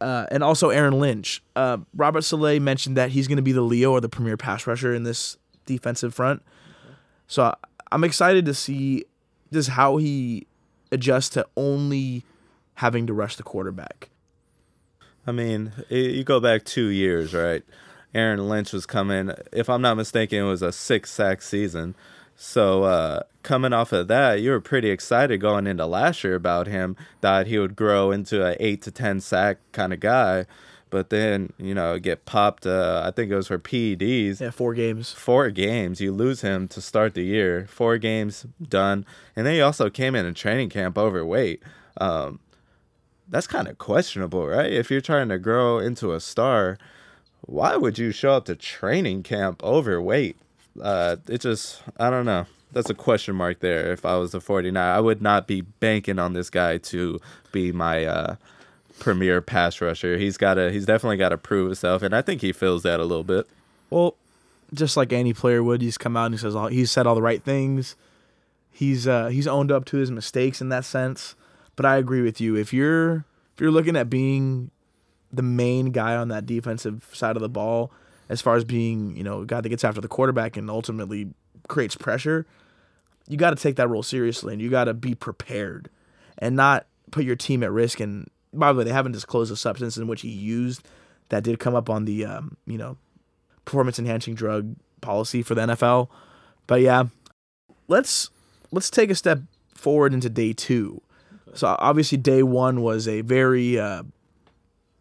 Uh, 0.00 0.26
and 0.30 0.44
also 0.44 0.70
Aaron 0.70 1.00
Lynch. 1.00 1.42
Uh, 1.56 1.78
Robert 1.94 2.22
Saleh 2.22 2.60
mentioned 2.60 2.96
that 2.96 3.10
he's 3.10 3.26
going 3.26 3.36
to 3.36 3.42
be 3.42 3.52
the 3.52 3.62
Leo 3.62 3.90
or 3.92 4.00
the 4.00 4.08
premier 4.08 4.36
pass 4.36 4.66
rusher 4.66 4.94
in 4.94 5.02
this 5.02 5.36
defensive 5.66 6.14
front. 6.14 6.42
So 7.26 7.54
I'm 7.90 8.04
excited 8.04 8.44
to 8.46 8.54
see 8.54 9.04
just 9.52 9.70
how 9.70 9.96
he 9.96 10.46
adjusts 10.92 11.30
to 11.30 11.46
only 11.56 12.24
having 12.74 13.06
to 13.06 13.12
rush 13.12 13.36
the 13.36 13.42
quarterback. 13.42 14.08
I 15.28 15.32
mean, 15.32 15.72
you 15.90 16.24
go 16.24 16.40
back 16.40 16.64
two 16.64 16.86
years, 16.86 17.34
right? 17.34 17.62
Aaron 18.14 18.48
Lynch 18.48 18.72
was 18.72 18.86
coming, 18.86 19.30
if 19.52 19.68
I'm 19.68 19.82
not 19.82 19.98
mistaken, 19.98 20.38
it 20.38 20.42
was 20.48 20.62
a 20.62 20.72
six 20.72 21.10
sack 21.10 21.42
season. 21.42 21.94
So 22.34 22.84
uh, 22.84 23.24
coming 23.42 23.74
off 23.74 23.92
of 23.92 24.08
that, 24.08 24.40
you 24.40 24.52
were 24.52 24.60
pretty 24.60 24.88
excited 24.88 25.38
going 25.38 25.66
into 25.66 25.84
last 25.84 26.24
year 26.24 26.34
about 26.34 26.66
him 26.66 26.96
that 27.20 27.46
he 27.46 27.58
would 27.58 27.76
grow 27.76 28.10
into 28.10 28.42
an 28.42 28.56
eight 28.58 28.80
to 28.82 28.90
ten 28.90 29.20
sack 29.20 29.58
kind 29.72 29.92
of 29.92 30.00
guy. 30.00 30.46
But 30.88 31.10
then 31.10 31.52
you 31.58 31.74
know 31.74 31.98
get 31.98 32.24
popped. 32.24 32.64
Uh, 32.64 33.02
I 33.04 33.10
think 33.10 33.30
it 33.30 33.36
was 33.36 33.48
for 33.48 33.58
PEDs. 33.58 34.40
Yeah, 34.40 34.48
four 34.48 34.72
games. 34.72 35.12
Four 35.12 35.50
games. 35.50 36.00
You 36.00 36.12
lose 36.12 36.40
him 36.40 36.68
to 36.68 36.80
start 36.80 37.12
the 37.12 37.24
year. 37.24 37.66
Four 37.68 37.98
games 37.98 38.46
done, 38.66 39.04
and 39.36 39.44
then 39.44 39.52
he 39.52 39.60
also 39.60 39.90
came 39.90 40.14
in 40.14 40.24
a 40.24 40.32
training 40.32 40.70
camp 40.70 40.96
overweight. 40.96 41.62
Um, 42.00 42.40
that's 43.28 43.46
kind 43.46 43.68
of 43.68 43.78
questionable, 43.78 44.46
right? 44.46 44.72
If 44.72 44.90
you're 44.90 45.00
trying 45.00 45.28
to 45.28 45.38
grow 45.38 45.78
into 45.78 46.12
a 46.12 46.20
star, 46.20 46.78
why 47.42 47.76
would 47.76 47.98
you 47.98 48.10
show 48.10 48.32
up 48.32 48.46
to 48.46 48.56
training 48.56 49.22
camp 49.22 49.62
overweight? 49.62 50.36
Uh, 50.80 51.16
it 51.28 51.40
just, 51.40 51.82
I 51.98 52.10
don't 52.10 52.26
know. 52.26 52.46
That's 52.72 52.90
a 52.90 52.94
question 52.94 53.34
mark 53.34 53.60
there. 53.60 53.92
If 53.92 54.04
I 54.04 54.16
was 54.16 54.34
a 54.34 54.40
49, 54.40 54.76
I 54.76 55.00
would 55.00 55.22
not 55.22 55.46
be 55.46 55.62
banking 55.62 56.18
on 56.18 56.34
this 56.34 56.50
guy 56.50 56.78
to 56.78 57.18
be 57.50 57.72
my 57.72 58.04
uh, 58.04 58.36
premier 58.98 59.40
pass 59.40 59.80
rusher. 59.80 60.18
He's 60.18 60.36
got 60.36 60.54
to, 60.54 60.70
he's 60.70 60.86
definitely 60.86 61.16
got 61.16 61.30
to 61.30 61.38
prove 61.38 61.66
himself, 61.66 62.02
and 62.02 62.14
I 62.14 62.22
think 62.22 62.42
he 62.42 62.52
feels 62.52 62.82
that 62.82 63.00
a 63.00 63.04
little 63.04 63.24
bit. 63.24 63.46
Well, 63.90 64.16
just 64.74 64.96
like 64.96 65.12
any 65.12 65.32
player 65.32 65.62
would, 65.62 65.80
he's 65.80 65.96
come 65.96 66.16
out 66.16 66.26
and 66.26 66.34
he 66.34 66.38
says 66.38 66.54
all, 66.54 66.66
he's 66.68 66.90
said 66.90 67.06
all 67.06 67.14
the 67.14 67.22
right 67.22 67.42
things. 67.42 67.96
He's 68.70 69.08
uh, 69.08 69.28
he's 69.28 69.46
owned 69.46 69.72
up 69.72 69.86
to 69.86 69.96
his 69.96 70.10
mistakes 70.10 70.60
in 70.60 70.68
that 70.68 70.84
sense. 70.84 71.34
But 71.78 71.86
I 71.86 71.96
agree 71.96 72.22
with 72.22 72.40
you. 72.40 72.56
If 72.56 72.72
you're 72.72 73.24
if 73.54 73.60
you're 73.60 73.70
looking 73.70 73.94
at 73.94 74.10
being 74.10 74.72
the 75.32 75.42
main 75.42 75.92
guy 75.92 76.16
on 76.16 76.26
that 76.26 76.44
defensive 76.44 77.08
side 77.12 77.36
of 77.36 77.40
the 77.40 77.48
ball, 77.48 77.92
as 78.28 78.40
far 78.40 78.56
as 78.56 78.64
being 78.64 79.16
you 79.16 79.22
know 79.22 79.42
a 79.42 79.46
guy 79.46 79.60
that 79.60 79.68
gets 79.68 79.84
after 79.84 80.00
the 80.00 80.08
quarterback 80.08 80.56
and 80.56 80.68
ultimately 80.68 81.28
creates 81.68 81.94
pressure, 81.94 82.46
you 83.28 83.36
got 83.36 83.50
to 83.50 83.56
take 83.62 83.76
that 83.76 83.88
role 83.88 84.02
seriously 84.02 84.54
and 84.54 84.60
you 84.60 84.68
got 84.70 84.84
to 84.86 84.92
be 84.92 85.14
prepared. 85.14 85.88
and 86.38 86.56
not 86.56 86.86
put 87.12 87.24
your 87.24 87.36
team 87.36 87.62
at 87.62 87.70
risk. 87.70 88.00
And 88.00 88.28
by 88.52 88.72
the 88.72 88.78
way, 88.78 88.84
they 88.84 88.92
haven't 88.92 89.12
disclosed 89.12 89.52
the 89.52 89.56
substance 89.56 89.96
in 89.96 90.08
which 90.08 90.22
he 90.22 90.28
used 90.30 90.82
that 91.28 91.44
did 91.44 91.60
come 91.60 91.76
up 91.76 91.88
on 91.88 92.06
the 92.06 92.24
um, 92.24 92.56
you 92.66 92.76
know 92.76 92.96
performance 93.64 94.00
enhancing 94.00 94.34
drug 94.34 94.74
policy 95.00 95.44
for 95.44 95.54
the 95.54 95.60
NFL. 95.60 96.08
But 96.66 96.80
yeah, 96.80 97.04
let's 97.86 98.30
let's 98.72 98.90
take 98.90 99.10
a 99.10 99.14
step 99.14 99.42
forward 99.74 100.12
into 100.12 100.28
day 100.28 100.52
two. 100.52 101.02
So 101.54 101.76
obviously, 101.78 102.18
day 102.18 102.42
one 102.42 102.82
was 102.82 103.08
a 103.08 103.22
very 103.22 103.78
uh, 103.78 104.02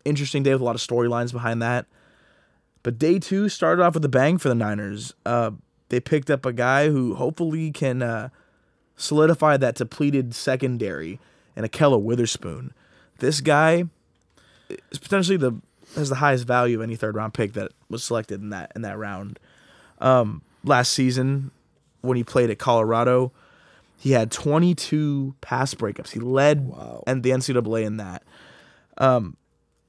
interesting 0.05 0.43
day 0.43 0.53
with 0.53 0.61
a 0.61 0.65
lot 0.65 0.75
of 0.75 0.81
storylines 0.81 1.31
behind 1.31 1.61
that. 1.61 1.85
But 2.83 2.97
day 2.97 3.19
two 3.19 3.49
started 3.49 3.81
off 3.83 3.95
with 3.95 4.05
a 4.05 4.09
bang 4.09 4.37
for 4.37 4.49
the 4.49 4.55
Niners. 4.55 5.13
Uh, 5.25 5.51
they 5.89 5.99
picked 5.99 6.29
up 6.29 6.45
a 6.45 6.53
guy 6.53 6.89
who 6.89 7.15
hopefully 7.15 7.71
can 7.71 8.01
uh, 8.01 8.29
solidify 8.95 9.57
that 9.57 9.75
depleted 9.75 10.33
secondary 10.33 11.19
and 11.55 11.69
Ahkello 11.69 12.01
Witherspoon. 12.01 12.73
This 13.19 13.41
guy 13.41 13.85
is 14.69 14.99
potentially 14.99 15.37
the 15.37 15.59
has 15.95 16.09
the 16.09 16.15
highest 16.15 16.45
value 16.45 16.77
of 16.77 16.83
any 16.83 16.95
third 16.95 17.15
round 17.15 17.33
pick 17.33 17.53
that 17.53 17.71
was 17.89 18.03
selected 18.03 18.41
in 18.41 18.49
that 18.49 18.71
in 18.75 18.81
that 18.81 18.97
round. 18.97 19.39
Um, 19.99 20.41
last 20.63 20.93
season, 20.93 21.51
when 22.01 22.17
he 22.17 22.23
played 22.23 22.49
at 22.49 22.59
Colorado, 22.59 23.31
he 23.97 24.11
had 24.11 24.31
22 24.31 25.35
pass 25.41 25.73
breakups. 25.73 26.11
He 26.11 26.19
led 26.19 26.67
Wow. 26.67 27.03
and 27.07 27.23
the 27.23 27.31
NCAA 27.31 27.83
in 27.85 27.97
that. 27.97 28.23
Um, 28.97 29.37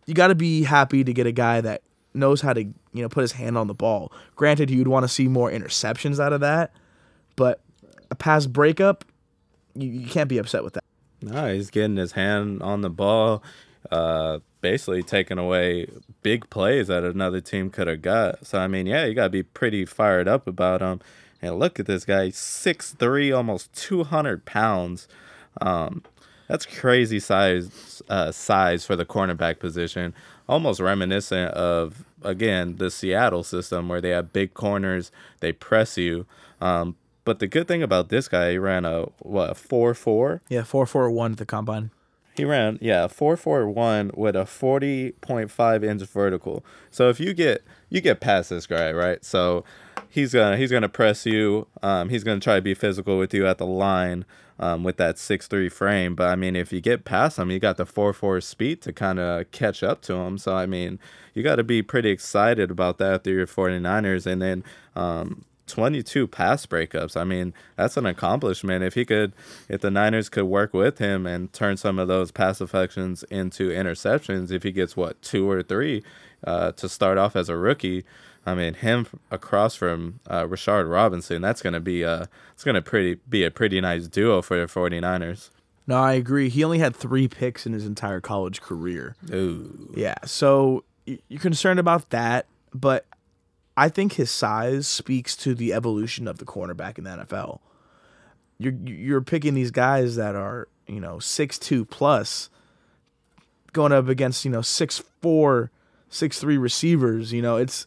you 0.07 0.15
got 0.15 0.29
to 0.29 0.35
be 0.35 0.63
happy 0.65 1.05
to 1.05 1.13
get 1.13 1.27
a 1.27 1.33
guy 1.33 1.61
that 1.61 1.83
knows 2.15 2.41
how 2.41 2.53
to 2.55 2.63
you 2.65 2.73
know 2.95 3.09
put 3.09 3.21
his 3.21 3.33
hand 3.33 3.57
on 3.59 3.67
the 3.67 3.75
ball. 3.75 4.13
Granted, 4.35 4.71
you'd 4.71 4.89
want 4.89 5.05
to 5.05 5.09
see 5.09 5.29
more 5.29 5.51
interceptions 5.51 6.19
out 6.19 6.33
of 6.33 6.41
that, 6.41 6.73
but 7.37 7.61
a 8.11 8.15
pass 8.15 8.47
breakup, 8.47 9.05
you, 9.75 9.91
you 9.91 10.07
can't 10.09 10.29
be 10.29 10.39
upset 10.39 10.65
with 10.65 10.73
that. 10.75 10.85
No, 11.21 11.53
he's 11.53 11.71
getting 11.71 11.97
his 11.97 12.13
hand 12.13 12.63
on 12.63 12.81
the 12.81 12.89
ball, 12.91 13.43
uh, 13.91 14.39
basically 14.63 15.03
taking 15.03 15.37
away 15.39 15.89
big 16.23 16.49
plays 16.49 16.87
that 16.89 17.05
another 17.05 17.41
team 17.41 17.71
could 17.71 17.87
have 17.89 18.03
got. 18.03 18.47
So 18.47 18.59
I 18.59 18.67
mean, 18.69 18.87
yeah, 18.87 19.05
you 19.05 19.15
gotta 19.15 19.29
be 19.31 19.43
pretty 19.43 19.85
fired 19.85 20.27
up 20.29 20.47
about 20.47 20.81
him. 20.81 21.01
And 21.41 21.59
look 21.59 21.79
at 21.79 21.87
this 21.87 22.05
guy, 22.05 22.31
six 22.31 22.93
three, 22.93 23.31
almost 23.31 23.73
two 23.73 24.05
hundred 24.05 24.45
pounds. 24.45 25.07
Um, 25.61 26.03
that's 26.49 26.67
crazy 26.67 27.21
size 27.21 28.03
uh, 28.09 28.33
size 28.33 28.85
for 28.85 28.97
the 28.97 29.05
cornerback 29.05 29.59
position. 29.59 30.15
Almost 30.49 30.81
reminiscent 30.81 31.53
of 31.53 32.05
again 32.23 32.77
the 32.77 32.91
Seattle 32.91 33.45
system 33.45 33.89
where 33.89 34.01
they 34.01 34.11
have 34.11 34.33
big 34.33 34.55
corners, 34.55 35.13
they 35.41 35.53
press 35.53 35.97
you. 35.97 36.27
Um, 36.61 36.97
but 37.25 37.39
the 37.39 37.47
good 37.47 37.69
thing 37.69 37.83
about 37.83 38.09
this 38.09 38.27
guy, 38.27 38.53
he 38.53 38.59
ran 38.59 38.85
a 38.85 39.07
what 39.19 39.51
a 39.51 39.55
four 39.55 39.95
four. 39.95 40.41
Yeah, 40.49 40.65
four 40.65 40.87
four 40.87 41.11
one 41.11 41.33
at 41.33 41.39
the 41.39 41.47
combine. 41.47 41.91
He 42.35 42.45
ran, 42.45 42.79
yeah, 42.81 43.09
four 43.09 43.37
four 43.37 43.69
one 43.69 44.11
with 44.15 44.35
a 44.35 44.47
forty 44.47 45.13
point 45.13 45.51
five 45.51 45.85
inch 45.85 46.03
vertical. 46.03 46.65
So 46.91 47.11
if 47.11 47.21
you 47.21 47.35
get 47.35 47.63
you 47.91 48.01
get 48.01 48.21
past 48.21 48.51
this 48.51 48.67
guy, 48.67 48.93
right? 48.93 49.23
So 49.25 49.65
he's 50.09 50.33
gonna 50.33 50.57
he's 50.57 50.71
gonna 50.71 50.89
press 50.89 51.27
you. 51.27 51.67
Um, 51.83 52.09
he's 52.09 52.25
gonna 52.25 52.41
try 52.41 52.57
to 52.57 52.63
be 52.63 52.75
physical 52.75 53.19
with 53.19 53.33
you 53.35 53.47
at 53.47 53.59
the 53.59 53.67
line. 53.67 54.25
Um, 54.61 54.83
with 54.83 54.97
that 54.97 55.21
six 55.21 55.47
three 55.47 55.69
frame, 55.69 56.17
but 56.17 56.31
I 56.31 56.35
mean, 56.35 56.57
if 56.57 56.73
you 56.73 56.81
get 56.81 57.05
past 57.05 57.39
him, 57.39 57.49
you 57.49 57.61
got 57.61 57.77
the 57.77 57.87
four 57.87 58.13
four 58.13 58.41
speed 58.41 58.83
to 58.83 58.93
kind 58.93 59.21
of 59.21 59.49
catch 59.53 59.85
up 59.85 60.03
to 60.03 60.15
him. 60.15 60.37
So 60.37 60.57
I 60.57 60.67
mean, 60.67 60.99
you 61.33 61.45
got 61.45 61.57
to 61.57 61.63
be 61.63 61.81
pretty 61.81 62.11
excited 62.11 62.69
about 62.69 62.99
that 62.99 63.23
through 63.23 63.35
your 63.35 63.47
49ers, 63.47 64.27
and 64.27 64.43
then 64.43 64.65
um, 64.97 65.45
22 65.69 66.27
pass 66.27 66.67
breakups. 66.67 67.17
I 67.17 67.25
mean, 67.25 67.55
that's 67.77 67.97
an 67.97 68.07
accomplishment. 68.07 68.83
If 68.83 68.95
he 68.95 69.05
could, 69.05 69.33
if 69.69 69.81
the 69.81 69.91
Niners 69.91 70.29
could 70.29 70.47
work 70.47 70.75
with 70.75 70.99
him 70.99 71.27
and 71.27 71.53
turn 71.53 71.77
some 71.77 71.99
of 71.99 72.09
those 72.09 72.31
pass 72.31 72.59
deflections 72.59 73.23
into 73.25 73.71
interceptions, 73.71 74.51
if 74.51 74.63
he 74.63 74.73
gets 74.73 74.97
what 74.97 75.21
two 75.23 75.49
or 75.49 75.63
three 75.63 76.03
uh, 76.45 76.73
to 76.73 76.89
start 76.89 77.19
off 77.19 77.37
as 77.37 77.49
a 77.49 77.57
rookie, 77.57 78.05
I 78.47 78.55
mean, 78.55 78.75
him 78.75 79.07
across 79.31 79.75
from 79.75 80.21
uh, 80.27 80.45
Rashard 80.45 80.91
Robinson, 80.91 81.43
that's 81.43 81.63
gonna 81.63 81.81
be 81.81 82.05
uh, 82.05 82.27
it's 82.53 82.65
gonna 82.65 82.83
pretty 82.83 83.21
be 83.29 83.45
a 83.45 83.51
pretty 83.51 83.81
nice 83.81 84.09
duo 84.09 84.43
for 84.43 84.59
the 84.59 84.67
49ers. 84.67 85.51
No, 85.87 85.97
I 85.97 86.13
agree. 86.13 86.49
He 86.51 86.63
only 86.65 86.79
had 86.79 86.95
three 86.95 87.29
picks 87.29 87.67
in 87.67 87.73
his 87.73 87.87
entire 87.87 88.21
college 88.21 88.61
career. 88.61 89.17
Ooh, 89.33 89.93
Yeah, 89.97 90.17
so 90.25 90.85
you're 91.07 91.41
concerned 91.41 91.81
about 91.81 92.11
that, 92.11 92.47
but 92.75 93.07
I 93.79 93.89
think 93.89 94.15
his 94.15 94.29
size 94.29 94.89
speaks 94.89 95.37
to 95.37 95.55
the 95.55 95.73
evolution 95.73 96.27
of 96.27 96.39
the 96.39 96.45
cornerback 96.45 96.99
in 96.99 97.05
the 97.05 97.11
NFL. 97.11 97.61
You're 98.59 98.73
you're 98.85 99.21
picking 99.21 99.55
these 99.55 99.71
guys 99.71 100.17
that 100.17 100.35
are 100.35 100.67
you 100.89 100.99
know 100.99 101.21
six 101.21 101.61
two 101.61 101.85
plus, 101.85 102.51
going 103.73 103.93
up 103.93 104.09
against 104.09 104.45
you 104.45 104.51
know 104.51 104.63
six 104.63 105.01
four, 105.23 105.71
six 106.09 106.41
three 106.41 106.59
receivers. 106.59 107.33
You 107.33 107.41
know 107.41 107.57
it's, 107.57 107.87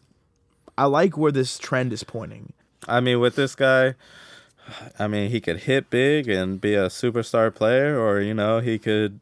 I 0.77 0.85
like 0.85 1.17
where 1.17 1.33
this 1.33 1.59
trend 1.59 1.91
is 1.91 2.05
pointing. 2.05 2.53
I 2.87 3.01
mean, 3.01 3.19
with 3.19 3.35
this 3.35 3.53
guy, 3.53 3.95
I 4.97 5.09
mean, 5.09 5.29
he 5.29 5.41
could 5.41 5.63
hit 5.63 5.89
big 5.89 6.29
and 6.29 6.61
be 6.61 6.73
a 6.73 6.87
superstar 6.87 7.53
player, 7.53 7.99
or 7.99 8.21
you 8.21 8.33
know, 8.33 8.61
he 8.61 8.79
could 8.79 9.19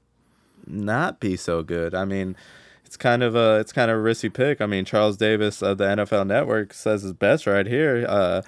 not 0.67 1.19
be 1.19 1.35
so 1.35 1.63
good. 1.63 1.95
I 1.95 2.05
mean, 2.05 2.35
it's 2.89 2.97
kind 2.97 3.21
of 3.21 3.35
a 3.35 3.59
it's 3.59 3.71
kind 3.71 3.91
of 3.91 3.97
a 3.97 4.01
risky 4.01 4.29
pick. 4.29 4.61
I 4.61 4.65
mean, 4.65 4.83
Charles 4.83 5.15
Davis 5.15 5.61
of 5.61 5.77
the 5.77 5.83
NFL 5.83 6.25
Network 6.25 6.73
says 6.73 7.03
his 7.03 7.13
best 7.13 7.45
right 7.45 7.67
here. 7.67 8.03
Uh, 8.09 8.41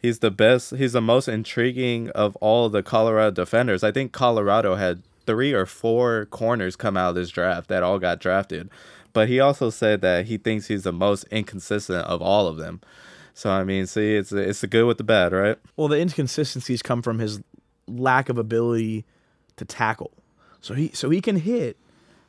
he's 0.00 0.20
the 0.20 0.30
best. 0.30 0.76
He's 0.76 0.92
the 0.92 1.00
most 1.00 1.26
intriguing 1.26 2.08
of 2.10 2.36
all 2.36 2.68
the 2.68 2.84
Colorado 2.84 3.32
defenders. 3.32 3.82
I 3.82 3.90
think 3.90 4.12
Colorado 4.12 4.76
had 4.76 5.02
three 5.26 5.52
or 5.52 5.66
four 5.66 6.26
corners 6.26 6.76
come 6.76 6.96
out 6.96 7.08
of 7.08 7.14
this 7.16 7.28
draft 7.28 7.66
that 7.70 7.82
all 7.82 7.98
got 7.98 8.20
drafted. 8.20 8.70
But 9.12 9.28
he 9.28 9.40
also 9.40 9.68
said 9.68 10.00
that 10.02 10.26
he 10.26 10.38
thinks 10.38 10.68
he's 10.68 10.84
the 10.84 10.92
most 10.92 11.24
inconsistent 11.32 12.06
of 12.06 12.22
all 12.22 12.46
of 12.46 12.56
them. 12.56 12.80
So 13.34 13.50
I 13.50 13.64
mean, 13.64 13.88
see, 13.88 14.14
it's 14.14 14.30
it's 14.30 14.60
the 14.60 14.68
good 14.68 14.86
with 14.86 14.98
the 14.98 15.04
bad, 15.04 15.32
right? 15.32 15.58
Well, 15.76 15.88
the 15.88 15.98
inconsistencies 15.98 16.82
come 16.82 17.02
from 17.02 17.18
his 17.18 17.40
lack 17.88 18.28
of 18.28 18.38
ability 18.38 19.06
to 19.56 19.64
tackle. 19.64 20.12
So 20.60 20.74
he 20.74 20.92
so 20.94 21.10
he 21.10 21.20
can 21.20 21.34
hit, 21.34 21.76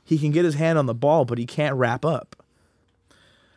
he 0.10 0.18
can 0.18 0.32
get 0.32 0.44
his 0.44 0.56
hand 0.56 0.80
on 0.80 0.88
the 0.88 0.96
ball, 0.96 1.24
but 1.24 1.38
he 1.38 1.46
can't 1.46 1.76
wrap 1.76 2.04
up. 2.04 2.36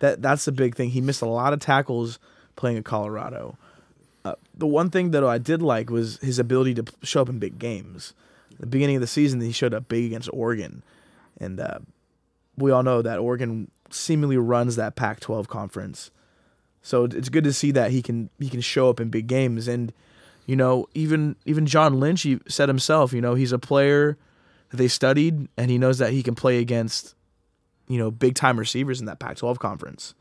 That 0.00 0.20
that's 0.20 0.44
the 0.44 0.52
big 0.52 0.74
thing. 0.74 0.90
He 0.90 1.00
missed 1.00 1.22
a 1.22 1.26
lot 1.26 1.54
of 1.54 1.60
tackles 1.60 2.18
playing 2.56 2.76
at 2.76 2.84
Colorado. 2.84 3.56
Uh, 4.22 4.34
the 4.54 4.66
one 4.66 4.90
thing 4.90 5.12
that 5.12 5.24
I 5.24 5.38
did 5.38 5.62
like 5.62 5.88
was 5.88 6.18
his 6.18 6.38
ability 6.38 6.74
to 6.74 6.84
show 7.02 7.22
up 7.22 7.30
in 7.30 7.38
big 7.38 7.58
games. 7.58 8.12
At 8.52 8.60
the 8.60 8.66
beginning 8.66 8.96
of 8.96 9.00
the 9.00 9.06
season, 9.06 9.40
he 9.40 9.50
showed 9.50 9.72
up 9.72 9.88
big 9.88 10.04
against 10.04 10.28
Oregon, 10.30 10.82
and 11.40 11.58
uh, 11.58 11.78
we 12.58 12.70
all 12.70 12.82
know 12.82 13.00
that 13.00 13.18
Oregon 13.18 13.70
seemingly 13.88 14.36
runs 14.36 14.76
that 14.76 14.94
Pac-12 14.94 15.48
conference. 15.48 16.10
So 16.82 17.04
it's 17.04 17.30
good 17.30 17.44
to 17.44 17.52
see 17.54 17.70
that 17.70 17.92
he 17.92 18.02
can 18.02 18.28
he 18.38 18.50
can 18.50 18.60
show 18.60 18.90
up 18.90 19.00
in 19.00 19.08
big 19.08 19.26
games 19.26 19.68
and 19.68 19.90
you 20.44 20.56
know 20.56 20.86
even 20.92 21.34
even 21.46 21.64
John 21.64 21.98
Lynch 21.98 22.22
he 22.22 22.40
said 22.46 22.68
himself 22.68 23.14
you 23.14 23.22
know 23.22 23.34
he's 23.34 23.52
a 23.52 23.58
player 23.58 24.18
they 24.72 24.88
studied 24.88 25.48
and 25.56 25.70
he 25.70 25.78
knows 25.78 25.98
that 25.98 26.12
he 26.12 26.22
can 26.22 26.34
play 26.34 26.58
against 26.58 27.14
you 27.88 27.98
know 27.98 28.10
big 28.10 28.34
time 28.34 28.58
receivers 28.58 29.00
in 29.00 29.06
that 29.06 29.18
Pac-12 29.18 29.58
conference. 29.58 30.14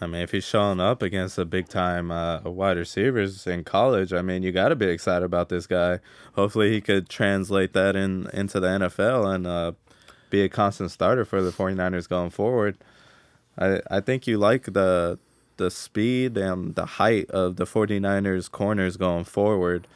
I 0.00 0.06
mean, 0.06 0.20
if 0.20 0.32
he's 0.32 0.44
showing 0.44 0.78
up 0.78 1.00
against 1.00 1.36
the 1.36 1.46
big 1.46 1.68
time 1.68 2.10
uh, 2.10 2.40
wide 2.42 2.76
receivers 2.76 3.46
in 3.46 3.64
college, 3.64 4.12
I 4.12 4.20
mean, 4.20 4.42
you 4.42 4.52
got 4.52 4.68
to 4.68 4.76
be 4.76 4.86
excited 4.86 5.24
about 5.24 5.48
this 5.48 5.66
guy. 5.66 6.00
Hopefully, 6.34 6.70
he 6.70 6.80
could 6.82 7.08
translate 7.08 7.72
that 7.72 7.96
in 7.96 8.28
into 8.32 8.60
the 8.60 8.68
NFL 8.68 9.34
and 9.34 9.46
uh, 9.46 9.72
be 10.28 10.42
a 10.42 10.48
constant 10.48 10.90
starter 10.90 11.24
for 11.24 11.40
the 11.40 11.50
49ers 11.50 12.08
going 12.08 12.30
forward. 12.30 12.76
I 13.58 13.80
I 13.90 14.00
think 14.00 14.26
you 14.26 14.36
like 14.36 14.64
the 14.64 15.18
the 15.56 15.70
speed 15.70 16.36
and 16.36 16.74
the 16.74 16.86
height 16.86 17.30
of 17.30 17.56
the 17.56 17.64
49ers 17.64 18.50
corners 18.50 18.98
going 18.98 19.24
forward. 19.24 19.86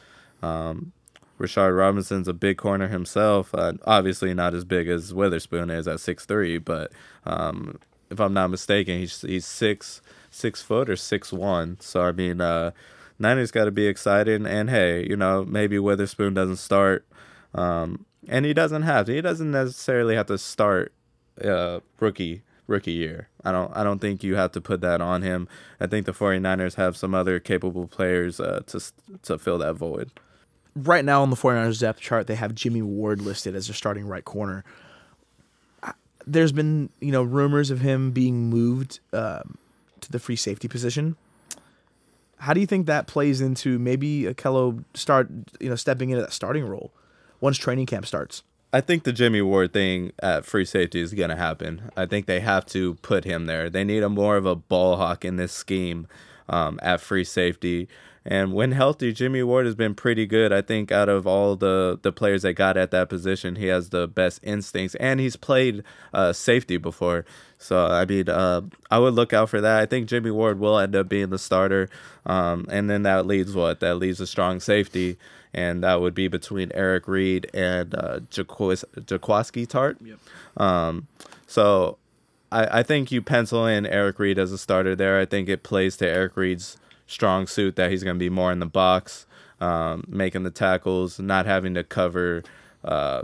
Um, 0.41 0.93
Rashard 1.41 1.75
Robinson's 1.75 2.27
a 2.27 2.33
big 2.33 2.57
corner 2.57 2.87
himself. 2.87 3.53
Uh, 3.53 3.73
obviously, 3.85 4.33
not 4.33 4.53
as 4.53 4.63
big 4.63 4.87
as 4.87 5.13
Witherspoon 5.13 5.69
is 5.69 5.87
at 5.87 5.99
six 5.99 6.25
three, 6.25 6.57
but 6.57 6.91
um, 7.25 7.79
if 8.09 8.19
I'm 8.19 8.33
not 8.33 8.49
mistaken, 8.49 8.99
he's 8.99 9.21
he's 9.21 9.45
six 9.45 10.01
six 10.29 10.61
foot 10.61 10.89
or 10.89 10.95
six 10.95 11.33
one. 11.33 11.77
So 11.79 12.01
I 12.01 12.11
mean, 12.11 12.41
uh, 12.41 12.71
Niners 13.17 13.51
got 13.51 13.65
to 13.65 13.71
be 13.71 13.87
excited. 13.87 14.45
And 14.45 14.69
hey, 14.69 15.07
you 15.07 15.15
know, 15.15 15.43
maybe 15.43 15.79
Witherspoon 15.79 16.33
doesn't 16.33 16.57
start, 16.57 17.05
um, 17.55 18.05
and 18.27 18.45
he 18.45 18.53
doesn't 18.53 18.83
have 18.83 19.07
to. 19.07 19.13
He 19.13 19.21
doesn't 19.21 19.51
necessarily 19.51 20.15
have 20.15 20.27
to 20.27 20.37
start 20.37 20.93
uh, 21.43 21.79
rookie 21.99 22.43
rookie 22.67 22.91
year. 22.91 23.29
I 23.43 23.51
don't 23.51 23.75
I 23.75 23.83
don't 23.83 23.99
think 23.99 24.23
you 24.23 24.35
have 24.35 24.51
to 24.51 24.61
put 24.61 24.81
that 24.81 25.01
on 25.01 25.23
him. 25.23 25.47
I 25.79 25.87
think 25.87 26.05
the 26.05 26.13
49ers 26.13 26.75
have 26.75 26.95
some 26.95 27.15
other 27.15 27.39
capable 27.39 27.87
players 27.87 28.39
uh, 28.39 28.61
to 28.67 28.79
to 29.23 29.39
fill 29.39 29.57
that 29.57 29.75
void. 29.75 30.11
Right 30.75 31.03
now 31.03 31.21
on 31.21 31.29
the 31.29 31.35
49ers 31.35 31.79
depth 31.79 31.99
chart 31.99 32.27
they 32.27 32.35
have 32.35 32.55
Jimmy 32.55 32.81
Ward 32.81 33.21
listed 33.21 33.55
as 33.55 33.67
their 33.67 33.75
starting 33.75 34.07
right 34.07 34.23
corner. 34.23 34.63
There's 36.25 36.51
been 36.51 36.89
you 36.99 37.11
know 37.11 37.23
rumors 37.23 37.71
of 37.71 37.81
him 37.81 38.11
being 38.11 38.49
moved 38.49 38.99
um, 39.11 39.57
to 40.01 40.11
the 40.11 40.19
free 40.19 40.35
safety 40.35 40.67
position. 40.67 41.15
How 42.37 42.53
do 42.53 42.59
you 42.59 42.65
think 42.65 42.87
that 42.87 43.05
plays 43.05 43.41
into 43.41 43.77
maybe 43.77 44.23
Ahkello 44.23 44.83
start 44.93 45.29
you 45.59 45.69
know 45.69 45.75
stepping 45.75 46.09
into 46.09 46.21
that 46.21 46.33
starting 46.33 46.65
role? 46.65 46.91
once 47.41 47.57
training 47.57 47.87
camp 47.87 48.05
starts. 48.05 48.43
I 48.71 48.79
think 48.79 49.03
the 49.03 49.11
Jimmy 49.11 49.41
Ward 49.41 49.73
thing 49.73 50.13
at 50.23 50.45
free 50.45 50.63
safety 50.63 51.01
is 51.01 51.13
going 51.13 51.29
to 51.29 51.35
happen. 51.35 51.91
I 51.97 52.05
think 52.05 52.25
they 52.25 52.39
have 52.39 52.65
to 52.67 52.93
put 52.95 53.25
him 53.25 53.45
there. 53.45 53.69
They 53.69 53.83
need 53.83 54.01
a 54.01 54.07
more 54.07 54.37
of 54.37 54.45
a 54.45 54.55
ball 54.55 54.95
hawk 54.95 55.25
in 55.25 55.35
this 55.35 55.51
scheme 55.51 56.07
um, 56.47 56.79
at 56.81 57.01
free 57.01 57.25
safety. 57.25 57.89
And 58.23 58.53
when 58.53 58.73
healthy, 58.73 59.13
Jimmy 59.13 59.41
Ward 59.41 59.65
has 59.65 59.73
been 59.73 59.95
pretty 59.95 60.27
good. 60.27 60.53
I 60.53 60.61
think 60.61 60.91
out 60.91 61.09
of 61.09 61.25
all 61.25 61.55
the, 61.55 61.97
the 62.01 62.11
players 62.11 62.43
that 62.43 62.53
got 62.53 62.77
at 62.77 62.91
that 62.91 63.09
position, 63.09 63.55
he 63.55 63.65
has 63.67 63.89
the 63.89 64.07
best 64.07 64.39
instincts, 64.43 64.93
and 64.95 65.19
he's 65.19 65.35
played 65.35 65.83
uh, 66.13 66.31
safety 66.31 66.77
before. 66.77 67.25
So 67.57 67.87
I 67.87 68.05
mean, 68.05 68.29
uh, 68.29 68.61
I 68.91 68.99
would 68.99 69.15
look 69.15 69.33
out 69.33 69.49
for 69.49 69.59
that. 69.61 69.79
I 69.81 69.85
think 69.87 70.07
Jimmy 70.07 70.29
Ward 70.31 70.59
will 70.59 70.77
end 70.77 70.95
up 70.95 71.09
being 71.09 71.29
the 71.29 71.39
starter, 71.39 71.89
um, 72.25 72.67
and 72.69 72.89
then 72.89 73.03
that 73.03 73.25
leaves 73.25 73.55
what? 73.55 73.79
That 73.79 73.95
leaves 73.95 74.19
a 74.19 74.27
strong 74.27 74.59
safety, 74.59 75.17
and 75.53 75.83
that 75.83 75.99
would 75.99 76.13
be 76.13 76.27
between 76.27 76.71
Eric 76.75 77.07
Reid 77.07 77.49
and 77.55 77.95
uh, 77.95 78.19
Jaquas- 78.29 78.85
Jaquiski 78.95 79.67
Tartt. 79.67 79.97
Yep. 79.99 80.63
Um, 80.63 81.07
so 81.47 81.97
I, 82.51 82.79
I 82.79 82.83
think 82.83 83.11
you 83.11 83.21
pencil 83.21 83.65
in 83.65 83.85
Eric 83.85 84.19
Reid 84.19 84.37
as 84.37 84.51
a 84.51 84.57
starter 84.57 84.95
there. 84.95 85.19
I 85.19 85.25
think 85.25 85.49
it 85.49 85.63
plays 85.63 85.97
to 85.97 86.07
Eric 86.07 86.35
Reid's 86.35 86.77
strong 87.11 87.45
suit 87.45 87.75
that 87.75 87.91
he's 87.91 88.03
going 88.03 88.15
to 88.15 88.19
be 88.19 88.29
more 88.29 88.51
in 88.51 88.59
the 88.59 88.65
box, 88.65 89.25
um, 89.59 90.03
making 90.07 90.43
the 90.43 90.51
tackles, 90.51 91.19
not 91.19 91.45
having 91.45 91.73
to 91.73 91.83
cover 91.83 92.43
uh, 92.83 93.23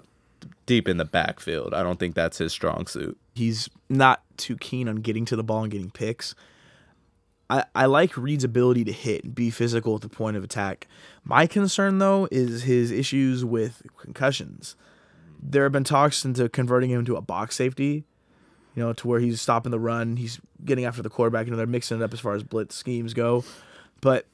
deep 0.65 0.87
in 0.87 0.97
the 0.97 1.05
backfield. 1.05 1.73
I 1.73 1.83
don't 1.83 1.99
think 1.99 2.13
that's 2.13 2.37
his 2.37 2.51
strong 2.51 2.85
suit. 2.87 3.17
He's 3.33 3.69
not 3.89 4.21
too 4.35 4.57
keen 4.57 4.87
on 4.87 4.97
getting 4.97 5.25
to 5.25 5.35
the 5.35 5.43
ball 5.43 5.63
and 5.63 5.71
getting 5.71 5.89
picks. 5.89 6.35
I, 7.49 7.63
I 7.73 7.85
like 7.85 8.17
Reid's 8.17 8.43
ability 8.43 8.83
to 8.85 8.91
hit 8.91 9.23
and 9.23 9.33
be 9.33 9.49
physical 9.49 9.95
at 9.95 10.01
the 10.01 10.09
point 10.09 10.35
of 10.35 10.43
attack. 10.43 10.87
My 11.23 11.47
concern, 11.47 11.99
though, 11.99 12.27
is 12.29 12.63
his 12.63 12.91
issues 12.91 13.45
with 13.45 13.83
concussions. 13.97 14.75
There 15.41 15.63
have 15.63 15.71
been 15.71 15.85
talks 15.85 16.25
into 16.25 16.49
converting 16.49 16.89
him 16.89 17.05
to 17.05 17.15
a 17.15 17.21
box 17.21 17.55
safety, 17.55 18.03
you 18.75 18.83
know, 18.83 18.91
to 18.93 19.07
where 19.07 19.19
he's 19.19 19.39
stopping 19.39 19.71
the 19.71 19.79
run, 19.79 20.17
he's 20.17 20.41
getting 20.65 20.83
after 20.83 21.01
the 21.01 21.09
quarterback, 21.09 21.45
you 21.45 21.51
know, 21.51 21.57
they're 21.57 21.65
mixing 21.65 21.99
it 21.99 22.03
up 22.03 22.13
as 22.13 22.19
far 22.19 22.33
as 22.33 22.43
blitz 22.43 22.75
schemes 22.75 23.13
go. 23.13 23.43
But 24.01 24.25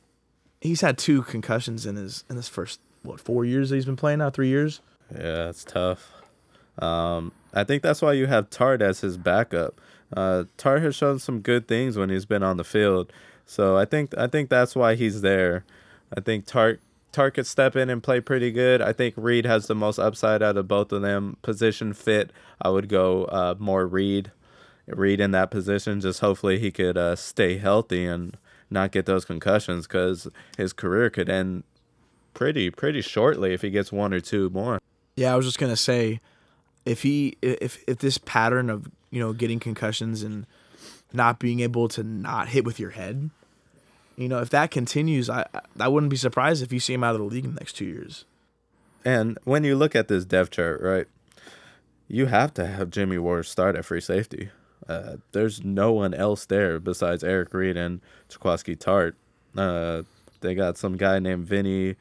he's 0.62 0.82
had 0.82 0.97
two 0.97 1.21
concussions 1.23 1.86
in 1.86 1.95
his 1.95 2.23
in 2.30 2.36
his 2.36 2.47
first 2.47 2.80
what 3.04 3.19
four 3.19 3.45
years 3.45 3.69
that 3.69 3.76
he's 3.76 3.86
been 3.86 3.95
playing 3.95 4.19
now, 4.19 4.30
three 4.30 4.47
years. 4.47 4.82
Yeah, 5.13 5.49
it's 5.49 5.63
tough. 5.63 6.12
Um, 6.80 7.32
I 7.54 7.63
think 7.63 7.84
that's 7.84 8.02
why 8.02 8.13
you 8.13 8.26
have 8.28 8.49
Tartt 8.49 8.82
as 8.82 9.02
his 9.02 9.17
backup. 9.17 9.80
Uh, 10.15 10.45
Tartt 10.58 10.82
has 10.82 10.95
shown 10.95 11.19
some 11.19 11.41
good 11.41 11.67
things 11.67 11.97
when 11.97 12.10
he's 12.10 12.26
been 12.26 12.43
on 12.43 12.58
the 12.58 12.63
field, 12.63 13.12
so 13.45 13.78
I 13.78 13.86
think 13.86 14.17
I 14.17 14.28
think 14.28 14.49
that's 14.49 14.76
why 14.76 14.95
he's 14.95 15.21
there. 15.21 15.65
I 16.15 16.21
think 16.21 16.45
Tartt 16.45 16.80
Tartt 17.12 17.36
could 17.36 17.47
step 17.47 17.76
in 17.76 17.89
and 17.89 18.02
play 18.02 18.19
pretty 18.19 18.52
good. 18.52 18.82
I 18.82 18.93
think 18.93 19.13
Reid 19.17 19.45
has 19.45 19.67
the 19.67 19.76
most 19.76 19.99
upside 19.99 20.41
out 20.41 20.58
of 20.58 20.67
both 20.67 20.91
of 20.91 21.02
them. 21.02 21.38
Position 21.41 21.93
fit, 21.93 22.32
I 22.62 22.69
would 22.69 22.89
go 22.89 23.26
uh, 23.26 23.56
more 23.60 23.86
Reid, 23.86 24.32
Reid 24.88 25.19
in 25.19 25.32
that 25.32 25.52
position. 25.52 26.02
Just 26.02 26.21
hopefully 26.21 26.58
he 26.60 26.71
could 26.71 26.97
uh, 26.97 27.15
stay 27.15 27.58
healthy 27.58 28.06
and 28.06 28.38
not 28.74 28.92
get 28.92 29.06
those 29.06 29.24
concussions 29.24 29.88
because 29.88 30.28
his 30.58 30.74
career 30.74 31.10
could 31.10 31.30
end 31.30 31.64
pretty 32.34 32.70
pretty 32.70 33.02
shortly 33.02 33.54
if 33.54 33.62
he 33.62 33.70
gets 33.70 33.92
one 33.92 34.14
or 34.14 34.20
two 34.20 34.50
more. 34.50 34.80
Yeah, 35.16 35.34
I 35.34 35.36
was 35.36 35.46
just 35.46 35.60
gonna 35.60 35.78
say, 35.78 36.20
if 36.86 37.04
he 37.04 37.38
if 37.42 37.84
if 37.88 38.00
this 38.00 38.18
pattern 38.18 38.70
of 38.70 38.88
you 39.12 39.20
know 39.20 39.34
getting 39.34 39.60
concussions 39.60 40.24
and 40.24 40.46
not 41.14 41.40
being 41.40 41.60
able 41.60 41.88
to 41.90 42.04
not 42.04 42.50
hit 42.50 42.66
with 42.66 42.80
your 42.80 42.90
head, 42.90 43.30
you 44.18 44.28
know, 44.28 44.40
if 44.40 44.50
that 44.50 44.72
continues, 44.72 45.30
I 45.30 45.46
I 45.80 45.88
wouldn't 45.88 46.10
be 46.10 46.18
surprised 46.18 46.64
if 46.64 46.74
you 46.74 46.80
see 46.80 46.94
him 46.94 47.04
out 47.04 47.16
of 47.16 47.22
the 47.22 47.28
league 47.28 47.46
in 47.46 47.54
the 47.54 47.60
next 47.60 47.74
two 47.74 47.86
years. 47.86 48.26
And 49.06 49.38
when 49.44 49.64
you 49.64 49.76
look 49.76 49.96
at 49.96 50.08
this 50.08 50.26
depth 50.26 50.52
chart, 50.52 50.82
right, 50.82 51.08
you 52.08 52.28
have 52.28 52.54
to 52.56 52.66
have 52.66 52.90
Jimmy 52.90 53.18
Ward 53.18 53.46
start 53.46 53.76
at 53.76 53.86
free 53.86 54.02
safety. 54.02 54.50
Uh, 54.88 55.17
there's 55.32 55.63
no 55.63 55.91
one 55.91 56.13
else 56.13 56.46
there 56.46 56.80
besides 56.80 57.24
Eric 57.24 57.54
Reid 57.54 57.78
and 57.78 58.02
Jaquiski 58.30 58.78
Tartt. 58.78 59.13
Uh, 59.56 60.04
they 60.41 60.56
got 60.56 60.78
some 60.78 60.98
guy 60.98 61.19
named 61.19 61.48
Vinny 61.48 61.96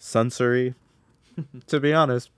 Sunseri. 0.00 0.74
to 1.66 1.80
be 1.80 1.92
honest, 1.92 2.30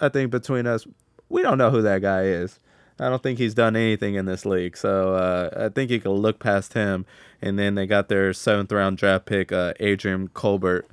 I 0.00 0.08
think 0.08 0.30
between 0.30 0.66
us, 0.66 0.86
we 1.28 1.42
don't 1.42 1.58
know 1.58 1.70
who 1.70 1.82
that 1.82 2.02
guy 2.02 2.24
is. 2.24 2.58
I 2.98 3.08
don't 3.08 3.22
think 3.22 3.38
he's 3.38 3.54
done 3.54 3.74
anything 3.74 4.14
in 4.14 4.26
this 4.26 4.44
league, 4.44 4.76
so 4.76 5.14
uh, 5.14 5.66
I 5.66 5.68
think 5.70 5.90
you 5.90 6.00
can 6.00 6.12
look 6.12 6.38
past 6.38 6.74
him. 6.74 7.06
And 7.40 7.58
then 7.58 7.74
they 7.74 7.86
got 7.86 8.08
their 8.08 8.32
seventh 8.32 8.70
round 8.70 8.98
draft 8.98 9.26
pick, 9.26 9.50
uh, 9.50 9.74
Adrian 9.80 10.28
Colbert, 10.28 10.86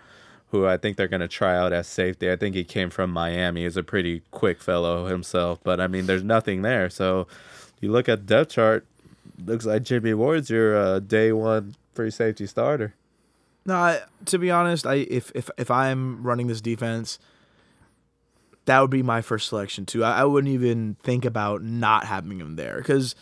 who 0.51 0.65
I 0.65 0.77
think 0.77 0.97
they're 0.97 1.07
going 1.07 1.21
to 1.21 1.27
try 1.27 1.55
out 1.55 1.73
as 1.73 1.87
safety. 1.87 2.31
I 2.31 2.35
think 2.35 2.55
he 2.55 2.63
came 2.63 2.89
from 2.89 3.11
Miami. 3.11 3.63
He's 3.63 3.77
a 3.77 3.83
pretty 3.83 4.23
quick 4.31 4.61
fellow 4.61 5.05
himself, 5.05 5.59
but 5.63 5.79
I 5.79 5.87
mean, 5.87 6.07
there's 6.07 6.23
nothing 6.23 6.63
there. 6.63 6.89
So 6.89 7.27
you 7.81 7.91
look 7.91 8.09
at 8.09 8.25
depth 8.25 8.51
chart, 8.51 8.85
looks 9.43 9.65
like 9.65 9.83
Jimmy 9.83 10.13
Ward's 10.13 10.49
your 10.49 10.77
uh, 10.77 10.99
day 10.99 11.31
one 11.31 11.75
free 11.93 12.11
safety 12.11 12.45
starter. 12.45 12.95
No, 13.65 13.75
I, 13.75 14.01
to 14.25 14.39
be 14.39 14.49
honest, 14.49 14.85
I 14.85 14.95
if 14.95 15.31
if 15.35 15.49
if 15.57 15.69
I'm 15.69 16.23
running 16.23 16.47
this 16.47 16.61
defense, 16.61 17.19
that 18.65 18.79
would 18.79 18.89
be 18.89 19.03
my 19.03 19.21
first 19.21 19.49
selection 19.49 19.85
too. 19.85 20.03
I, 20.03 20.21
I 20.21 20.23
wouldn't 20.25 20.53
even 20.53 20.95
think 21.03 21.25
about 21.25 21.61
not 21.63 22.05
having 22.05 22.39
him 22.39 22.55
there 22.55 22.77
because 22.77 23.15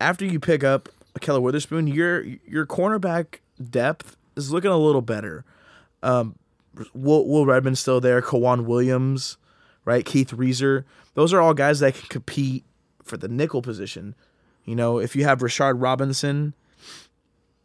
after 0.00 0.24
you 0.24 0.40
pick 0.40 0.64
up 0.64 0.88
Keller 1.20 1.40
Witherspoon, 1.40 1.86
your 1.86 2.22
your 2.22 2.66
cornerback 2.66 3.38
depth 3.70 4.16
is 4.36 4.52
looking 4.52 4.70
a 4.70 4.76
little 4.76 5.02
better. 5.02 5.44
Um, 6.02 6.36
Will, 6.92 7.26
Will 7.26 7.46
Redmond's 7.46 7.80
still 7.80 8.00
there. 8.00 8.20
K'Waun 8.20 8.64
Williams, 8.64 9.36
right? 9.84 10.04
Keith 10.04 10.32
Reaser. 10.32 10.84
Those 11.14 11.32
are 11.32 11.40
all 11.40 11.54
guys 11.54 11.80
that 11.80 11.94
can 11.94 12.08
compete 12.08 12.64
for 13.04 13.16
the 13.16 13.28
nickel 13.28 13.62
position. 13.62 14.14
You 14.64 14.74
know, 14.74 14.98
if 14.98 15.14
you 15.14 15.24
have 15.24 15.40
Rashard 15.40 15.80
Robinson 15.80 16.54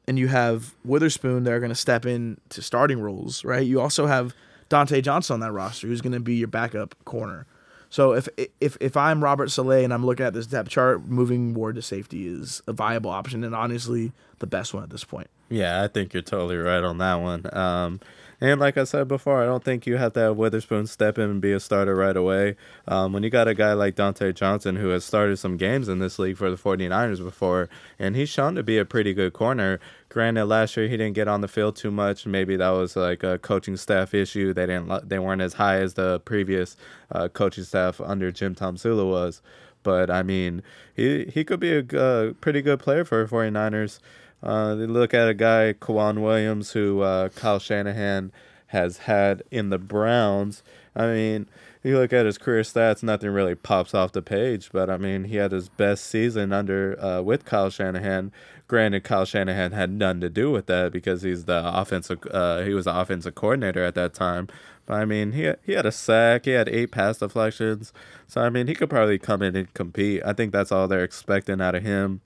and 0.07 0.19
you 0.19 0.27
have 0.27 0.75
Witherspoon, 0.83 1.43
they're 1.43 1.59
going 1.59 1.69
to 1.69 1.75
step 1.75 2.05
in 2.05 2.39
to 2.49 2.61
starting 2.61 2.99
roles, 2.99 3.43
right? 3.45 3.65
You 3.65 3.79
also 3.79 4.05
have 4.05 4.33
Dontae 4.69 5.01
Johnson 5.01 5.35
on 5.35 5.39
that 5.39 5.51
roster, 5.51 5.87
who's 5.87 6.01
going 6.01 6.13
to 6.13 6.19
be 6.19 6.35
your 6.35 6.47
backup 6.47 6.95
corner. 7.05 7.45
So 7.89 8.13
if 8.13 8.29
if 8.61 8.77
if 8.79 8.95
I'm 8.95 9.23
Robert 9.23 9.49
Saleh 9.49 9.83
and 9.83 9.91
I'm 9.91 10.05
looking 10.05 10.25
at 10.25 10.33
this 10.33 10.45
depth 10.45 10.69
chart, 10.69 11.07
moving 11.07 11.55
Ward 11.55 11.75
to 11.75 11.81
safety 11.81 12.27
is 12.27 12.61
a 12.67 12.73
viable 12.73 13.09
option 13.09 13.43
and 13.43 13.55
honestly 13.55 14.11
the 14.37 14.47
best 14.47 14.73
one 14.73 14.83
at 14.83 14.91
this 14.91 15.03
point. 15.03 15.27
Yeah, 15.49 15.83
I 15.83 15.87
think 15.87 16.13
you're 16.13 16.21
totally 16.21 16.57
right 16.57 16.83
on 16.83 16.99
that 16.99 17.15
one. 17.15 17.51
Um, 17.51 17.99
and 18.41 18.59
like 18.59 18.77
I 18.77 18.85
said 18.85 19.07
before, 19.07 19.41
I 19.41 19.45
don't 19.45 19.63
think 19.63 19.85
you 19.85 19.97
have 19.97 20.13
to 20.13 20.19
have 20.21 20.37
Witherspoon 20.37 20.87
step 20.87 21.17
in 21.17 21.29
and 21.29 21.41
be 21.41 21.51
a 21.51 21.59
starter 21.59 21.95
right 21.95 22.15
away. 22.15 22.55
Um, 22.87 23.11
when 23.11 23.23
you 23.23 23.29
got 23.29 23.49
a 23.49 23.53
guy 23.53 23.73
like 23.73 23.95
Dontae 23.95 24.33
Johnson 24.33 24.77
who 24.77 24.89
has 24.89 25.03
started 25.03 25.37
some 25.37 25.57
games 25.57 25.89
in 25.89 25.99
this 25.99 26.17
league 26.17 26.37
for 26.37 26.49
the 26.49 26.55
49ers 26.55 27.23
before, 27.23 27.69
and 27.97 28.15
he's 28.15 28.29
shown 28.29 28.55
to 28.55 28.63
be 28.63 28.77
a 28.77 28.85
pretty 28.85 29.13
good 29.13 29.33
corner. 29.33 29.79
Granted, 30.07 30.45
last 30.45 30.77
year 30.77 30.87
he 30.87 30.95
didn't 30.95 31.15
get 31.15 31.27
on 31.27 31.41
the 31.41 31.47
field 31.49 31.75
too 31.75 31.91
much. 31.91 32.25
Maybe 32.25 32.55
that 32.55 32.69
was 32.69 32.95
like 32.95 33.23
a 33.23 33.37
coaching 33.39 33.77
staff 33.77 34.13
issue. 34.13 34.53
They 34.53 34.65
didn't 34.65 35.09
they 35.09 35.19
weren't 35.19 35.41
as 35.41 35.53
high 35.53 35.79
as 35.79 35.95
the 35.95 36.21
previous 36.21 36.77
uh, 37.11 37.27
coaching 37.27 37.65
staff 37.65 37.99
under 37.99 38.31
Jim 38.31 38.55
Tomsula 38.55 39.07
was. 39.09 39.41
But 39.83 40.09
I 40.09 40.23
mean, 40.23 40.63
he 40.95 41.25
he 41.25 41.43
could 41.43 41.59
be 41.59 41.73
a 41.73 41.99
uh, 41.99 42.33
pretty 42.41 42.61
good 42.61 42.79
player 42.79 43.05
for 43.05 43.25
the 43.25 43.29
49ers. 43.29 43.99
Uh, 44.41 44.75
they 44.75 44.85
look 44.85 45.13
at 45.13 45.27
a 45.27 45.33
guy, 45.33 45.73
K'Waun 45.73 46.21
Williams, 46.21 46.71
who 46.71 47.01
uh, 47.01 47.29
Kyle 47.29 47.59
Shanahan 47.59 48.31
has 48.67 48.99
had 48.99 49.43
in 49.51 49.69
the 49.69 49.79
Browns. 49.79 50.63
I 50.95 51.07
mean, 51.07 51.47
you 51.83 51.97
look 51.97 52.13
at 52.13 52.25
his 52.25 52.37
career 52.37 52.61
stats, 52.61 53.03
nothing 53.03 53.29
really 53.31 53.55
pops 53.55 53.93
off 53.93 54.11
the 54.11 54.21
page. 54.21 54.69
But 54.71 54.89
I 54.89 54.97
mean, 54.97 55.25
he 55.25 55.37
had 55.37 55.51
his 55.51 55.69
best 55.69 56.05
season 56.05 56.51
under 56.53 56.99
uh, 57.03 57.21
with 57.21 57.45
Kyle 57.45 57.69
Shanahan. 57.69 58.31
Granted, 58.67 59.03
Kyle 59.03 59.25
Shanahan 59.25 59.71
had 59.71 59.91
none 59.91 60.21
to 60.21 60.29
do 60.29 60.51
with 60.51 60.67
that 60.67 60.91
because 60.91 61.21
he's 61.21 61.45
the 61.45 61.61
offensive. 61.73 62.19
Uh, 62.29 62.61
he 62.61 62.73
was 62.73 62.85
the 62.85 62.97
offensive 62.97 63.35
coordinator 63.35 63.83
at 63.83 63.95
that 63.95 64.13
time. 64.13 64.47
But 64.85 64.95
I 64.95 65.05
mean, 65.05 65.31
he 65.31 65.51
he 65.65 65.73
had 65.73 65.85
a 65.85 65.91
sack. 65.91 66.45
He 66.45 66.51
had 66.51 66.69
eight 66.69 66.91
pass 66.91 67.17
deflections. 67.17 67.93
So 68.27 68.41
I 68.41 68.49
mean, 68.49 68.67
he 68.67 68.75
could 68.75 68.89
probably 68.89 69.17
come 69.17 69.41
in 69.41 69.55
and 69.55 69.73
compete. 69.73 70.21
I 70.25 70.33
think 70.33 70.51
that's 70.51 70.71
all 70.71 70.87
they're 70.87 71.03
expecting 71.03 71.61
out 71.61 71.75
of 71.75 71.83
him. 71.83 72.21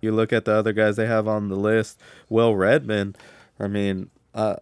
You 0.00 0.12
look 0.12 0.32
at 0.32 0.44
the 0.44 0.52
other 0.52 0.72
guys 0.72 0.96
they 0.96 1.06
have 1.06 1.28
on 1.28 1.48
the 1.48 1.56
list. 1.56 2.00
Will 2.28 2.56
Redmond. 2.56 3.18
I 3.58 3.68
mean, 3.68 4.10
uh, 4.34 4.56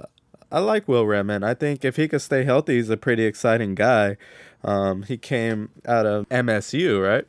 I 0.50 0.60
like 0.60 0.88
Will 0.88 1.06
Redmond. 1.06 1.44
I 1.44 1.54
think 1.54 1.84
if 1.84 1.96
he 1.96 2.08
could 2.08 2.22
stay 2.22 2.44
healthy, 2.44 2.76
he's 2.76 2.90
a 2.90 2.96
pretty 2.96 3.24
exciting 3.24 3.74
guy. 3.74 4.16
Um, 4.64 5.02
he 5.02 5.16
came 5.16 5.70
out 5.86 6.06
of 6.06 6.28
MSU, 6.28 7.02
right? 7.02 7.26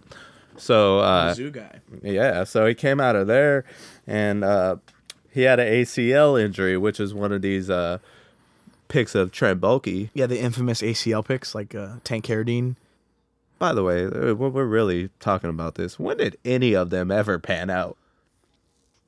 So 0.58 1.00
uh, 1.00 1.34
Zoo 1.34 1.52
guy. 1.52 1.80
yeah, 2.02 2.44
so 2.44 2.66
he 2.66 2.74
came 2.74 3.00
out 3.00 3.16
of 3.16 3.28
there, 3.28 3.64
and 4.06 4.44
uh, 4.44 4.78
he 5.32 5.44
had 5.44 5.60
an 5.60 5.68
ACL 5.68 6.42
injury, 6.42 6.78
which 6.78 7.00
is 7.00 7.14
one 7.14 7.32
of 7.32 7.42
these 7.42 7.70
uh, 7.70 8.00
picks 8.88 9.16
of 9.16 9.32
Trent 9.32 9.62
Baalke. 9.62 10.10
Yeah, 10.14 10.26
the 10.26 10.40
infamous 10.40 10.82
ACL 10.82 11.26
picks 11.26 11.56
like 11.56 11.76
uh, 11.76 11.96
Tank 12.04 12.26
Carradine. 12.26 12.76
By 13.58 13.74
the 13.74 13.84
way, 13.84 14.06
uh, 14.06 14.34
we're 14.34 14.50
we're 14.50 14.66
really 14.66 15.10
talking 15.20 15.50
about 15.50 15.76
this. 15.76 16.00
When 16.00 16.18
did 16.18 16.38
any 16.44 16.74
of 16.74 16.90
them 16.90 17.12
ever 17.12 17.40
pan 17.40 17.70
out? 17.70 17.98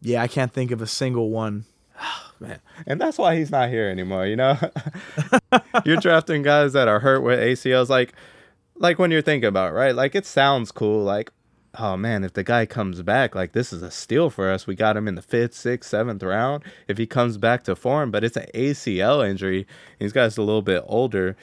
Yeah, 0.02 0.22
I 0.22 0.28
can't 0.28 0.52
think 0.52 0.72
of 0.72 0.82
a 0.82 0.88
single 0.88 1.30
one. 1.30 1.66
man, 2.40 2.60
and 2.88 3.00
that's 3.00 3.18
why 3.18 3.36
he's 3.36 3.52
not 3.52 3.70
here 3.70 3.88
anymore. 3.88 4.26
You 4.26 4.36
know, 4.36 4.58
you're 5.86 5.98
drafting 5.98 6.42
guys 6.42 6.74
that 6.74 6.88
are 6.88 7.00
hurt 7.00 7.22
with 7.22 7.40
ACLs, 7.40 7.90
like, 7.90 8.14
like 8.76 8.98
when 8.98 9.12
you're 9.12 9.22
thinking 9.22 9.48
about 9.48 9.72
it, 9.72 9.76
right, 9.76 9.96
like 9.96 10.16
it 10.16 10.26
sounds 10.26 10.72
cool, 10.72 11.04
like, 11.04 11.32
oh 11.78 11.96
man, 11.96 12.24
if 12.24 12.34
the 12.34 12.44
guy 12.44 12.66
comes 12.66 13.02
back, 13.02 13.36
like 13.36 13.54
this 13.54 13.72
is 13.72 13.82
a 13.82 13.92
steal 13.92 14.30
for 14.30 14.50
us. 14.50 14.68
We 14.68 14.76
got 14.76 14.98
him 14.98 15.08
in 15.08 15.16
the 15.16 15.22
fifth, 15.22 15.54
sixth, 15.54 15.90
seventh 15.90 16.24
round. 16.24 16.64
If 16.88 16.98
he 16.98 17.06
comes 17.06 17.38
back 17.38 17.64
to 17.64 17.76
form, 17.76 18.12
but 18.12 18.24
it's 18.24 18.38
an 18.38 18.48
ACL 18.54 19.28
injury, 19.28 19.68
these 20.00 20.14
guys 20.14 20.38
are 20.38 20.42
a 20.42 20.46
little 20.46 20.62
bit 20.62 20.84
older. 20.88 21.36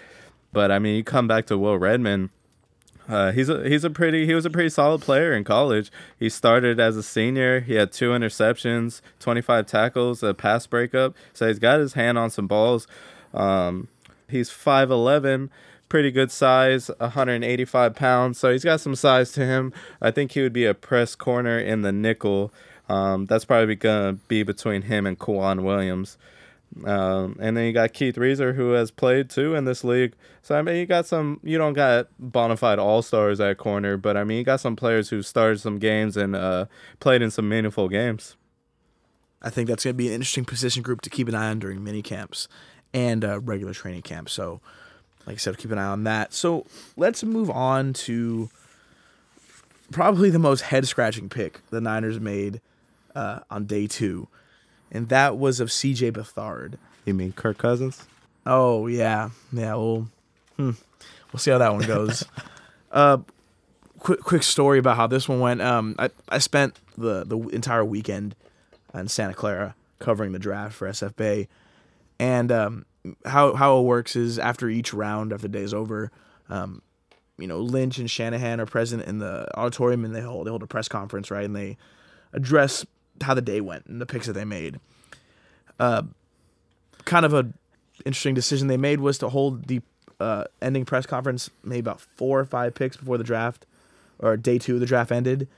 But 0.52 0.70
I 0.70 0.78
mean, 0.78 0.96
you 0.96 1.04
come 1.04 1.28
back 1.28 1.46
to 1.46 1.58
Will 1.58 1.78
Redmond. 1.78 2.30
Uh, 3.08 3.32
he's 3.32 3.48
a 3.48 3.66
he's 3.66 3.84
a 3.84 3.90
pretty 3.90 4.26
he 4.26 4.34
was 4.34 4.44
a 4.44 4.50
pretty 4.50 4.68
solid 4.68 5.00
player 5.00 5.32
in 5.32 5.42
college. 5.42 5.90
He 6.18 6.28
started 6.28 6.78
as 6.78 6.96
a 6.96 7.02
senior. 7.02 7.60
He 7.60 7.74
had 7.74 7.90
two 7.90 8.10
interceptions, 8.10 9.00
25 9.18 9.66
tackles, 9.66 10.22
a 10.22 10.34
pass 10.34 10.66
breakup. 10.66 11.14
So 11.32 11.48
he's 11.48 11.58
got 11.58 11.80
his 11.80 11.94
hand 11.94 12.18
on 12.18 12.30
some 12.30 12.46
balls. 12.46 12.86
Um, 13.32 13.88
he's 14.28 14.50
5'11, 14.50 15.48
pretty 15.88 16.10
good 16.10 16.30
size, 16.30 16.90
185 16.98 17.94
pounds. 17.94 18.38
So 18.38 18.52
he's 18.52 18.64
got 18.64 18.80
some 18.80 18.94
size 18.94 19.32
to 19.32 19.44
him. 19.44 19.72
I 20.02 20.10
think 20.10 20.32
he 20.32 20.42
would 20.42 20.52
be 20.52 20.66
a 20.66 20.74
press 20.74 21.14
corner 21.14 21.58
in 21.58 21.82
the 21.82 21.92
nickel. 21.92 22.52
Um, 22.90 23.26
that's 23.26 23.44
probably 23.44 23.74
gonna 23.74 24.14
be 24.28 24.42
between 24.42 24.82
him 24.82 25.06
and 25.06 25.18
K'Waun 25.18 25.62
Williams. 25.62 26.18
Um, 26.84 27.36
and 27.40 27.56
then 27.56 27.66
you 27.66 27.72
got 27.72 27.92
Keith 27.92 28.16
Reaser, 28.16 28.52
who 28.52 28.72
has 28.72 28.90
played 28.90 29.30
too 29.30 29.54
in 29.54 29.64
this 29.64 29.82
league. 29.82 30.14
So 30.42 30.56
I 30.56 30.62
mean, 30.62 30.76
you 30.76 30.86
got 30.86 31.06
some. 31.06 31.40
You 31.42 31.58
don't 31.58 31.72
got 31.72 32.08
bona 32.18 32.56
fide 32.56 32.78
all 32.78 33.02
stars 33.02 33.40
at 33.40 33.58
corner, 33.58 33.96
but 33.96 34.16
I 34.16 34.24
mean, 34.24 34.38
you 34.38 34.44
got 34.44 34.60
some 34.60 34.76
players 34.76 35.08
who 35.08 35.22
started 35.22 35.60
some 35.60 35.78
games 35.78 36.16
and 36.16 36.36
uh, 36.36 36.66
played 37.00 37.22
in 37.22 37.30
some 37.30 37.48
meaningful 37.48 37.88
games. 37.88 38.36
I 39.40 39.50
think 39.50 39.68
that's 39.68 39.84
going 39.84 39.94
to 39.94 39.98
be 39.98 40.08
an 40.08 40.14
interesting 40.14 40.44
position 40.44 40.82
group 40.82 41.00
to 41.02 41.10
keep 41.10 41.28
an 41.28 41.34
eye 41.34 41.50
on 41.50 41.58
during 41.58 41.82
mini 41.82 42.02
camps 42.02 42.48
and 42.92 43.24
uh, 43.24 43.40
regular 43.40 43.72
training 43.72 44.02
camps. 44.02 44.32
So, 44.32 44.60
like 45.26 45.34
I 45.34 45.38
said, 45.38 45.58
keep 45.58 45.70
an 45.70 45.78
eye 45.78 45.86
on 45.86 46.04
that. 46.04 46.32
So 46.32 46.66
let's 46.96 47.22
move 47.22 47.50
on 47.50 47.92
to 47.94 48.50
probably 49.92 50.30
the 50.30 50.38
most 50.38 50.62
head 50.62 50.86
scratching 50.86 51.28
pick 51.28 51.60
the 51.70 51.80
Niners 51.80 52.20
made 52.20 52.60
uh, 53.14 53.40
on 53.50 53.64
day 53.64 53.86
two, 53.86 54.28
and 54.90 55.08
that 55.08 55.36
was 55.36 55.60
of 55.60 55.70
C.J. 55.70 56.12
Beathard. 56.12 56.74
You 57.04 57.14
mean 57.14 57.32
Kirk 57.32 57.58
Cousins? 57.58 58.06
Oh 58.46 58.86
yeah, 58.86 59.30
yeah. 59.52 59.74
Well, 59.74 60.08
hmm. 60.56 60.70
we'll 61.32 61.40
see 61.40 61.50
how 61.50 61.58
that 61.58 61.72
one 61.72 61.86
goes. 61.86 62.24
uh, 62.92 63.18
quick 63.98 64.20
quick 64.20 64.42
story 64.42 64.78
about 64.78 64.96
how 64.96 65.06
this 65.06 65.28
one 65.28 65.40
went. 65.40 65.62
Um, 65.62 65.94
I 65.98 66.10
I 66.28 66.38
spent 66.38 66.78
the 66.96 67.24
the 67.24 67.38
entire 67.48 67.84
weekend 67.84 68.34
in 68.94 69.08
Santa 69.08 69.34
Clara 69.34 69.74
covering 69.98 70.32
the 70.32 70.38
draft 70.38 70.74
for 70.74 70.88
SF 70.88 71.16
Bay, 71.16 71.48
and 72.18 72.50
um, 72.50 72.86
how 73.24 73.54
how 73.54 73.78
it 73.78 73.82
works 73.82 74.16
is 74.16 74.38
after 74.38 74.68
each 74.68 74.92
round, 74.94 75.32
after 75.32 75.48
the 75.48 75.58
day's 75.58 75.74
over, 75.74 76.10
um, 76.48 76.82
you 77.38 77.46
know 77.46 77.60
Lynch 77.60 77.98
and 77.98 78.10
Shanahan 78.10 78.60
are 78.60 78.66
present 78.66 79.04
in 79.04 79.18
the 79.18 79.48
auditorium 79.58 80.04
and 80.04 80.14
they 80.14 80.20
hold 80.20 80.46
they 80.46 80.50
hold 80.50 80.62
a 80.62 80.66
press 80.66 80.88
conference, 80.88 81.30
right? 81.30 81.44
And 81.44 81.56
they 81.56 81.76
address 82.32 82.84
how 83.22 83.34
the 83.34 83.42
day 83.42 83.60
went 83.60 83.86
and 83.86 84.00
the 84.00 84.06
picks 84.06 84.26
that 84.26 84.32
they 84.32 84.44
made. 84.44 84.80
Uh, 85.78 86.02
kind 87.04 87.24
of 87.24 87.32
a 87.32 87.48
interesting 88.04 88.34
decision 88.34 88.68
they 88.68 88.76
made 88.76 89.00
was 89.00 89.18
to 89.18 89.28
hold 89.28 89.66
the 89.66 89.80
uh, 90.20 90.44
ending 90.60 90.84
press 90.84 91.06
conference 91.06 91.50
maybe 91.62 91.80
about 91.80 92.00
four 92.00 92.40
or 92.40 92.44
five 92.44 92.74
picks 92.74 92.96
before 92.96 93.18
the 93.18 93.24
draft 93.24 93.66
or 94.18 94.36
day 94.36 94.58
two 94.58 94.74
of 94.74 94.80
the 94.80 94.86
draft 94.86 95.12
ended. 95.12 95.48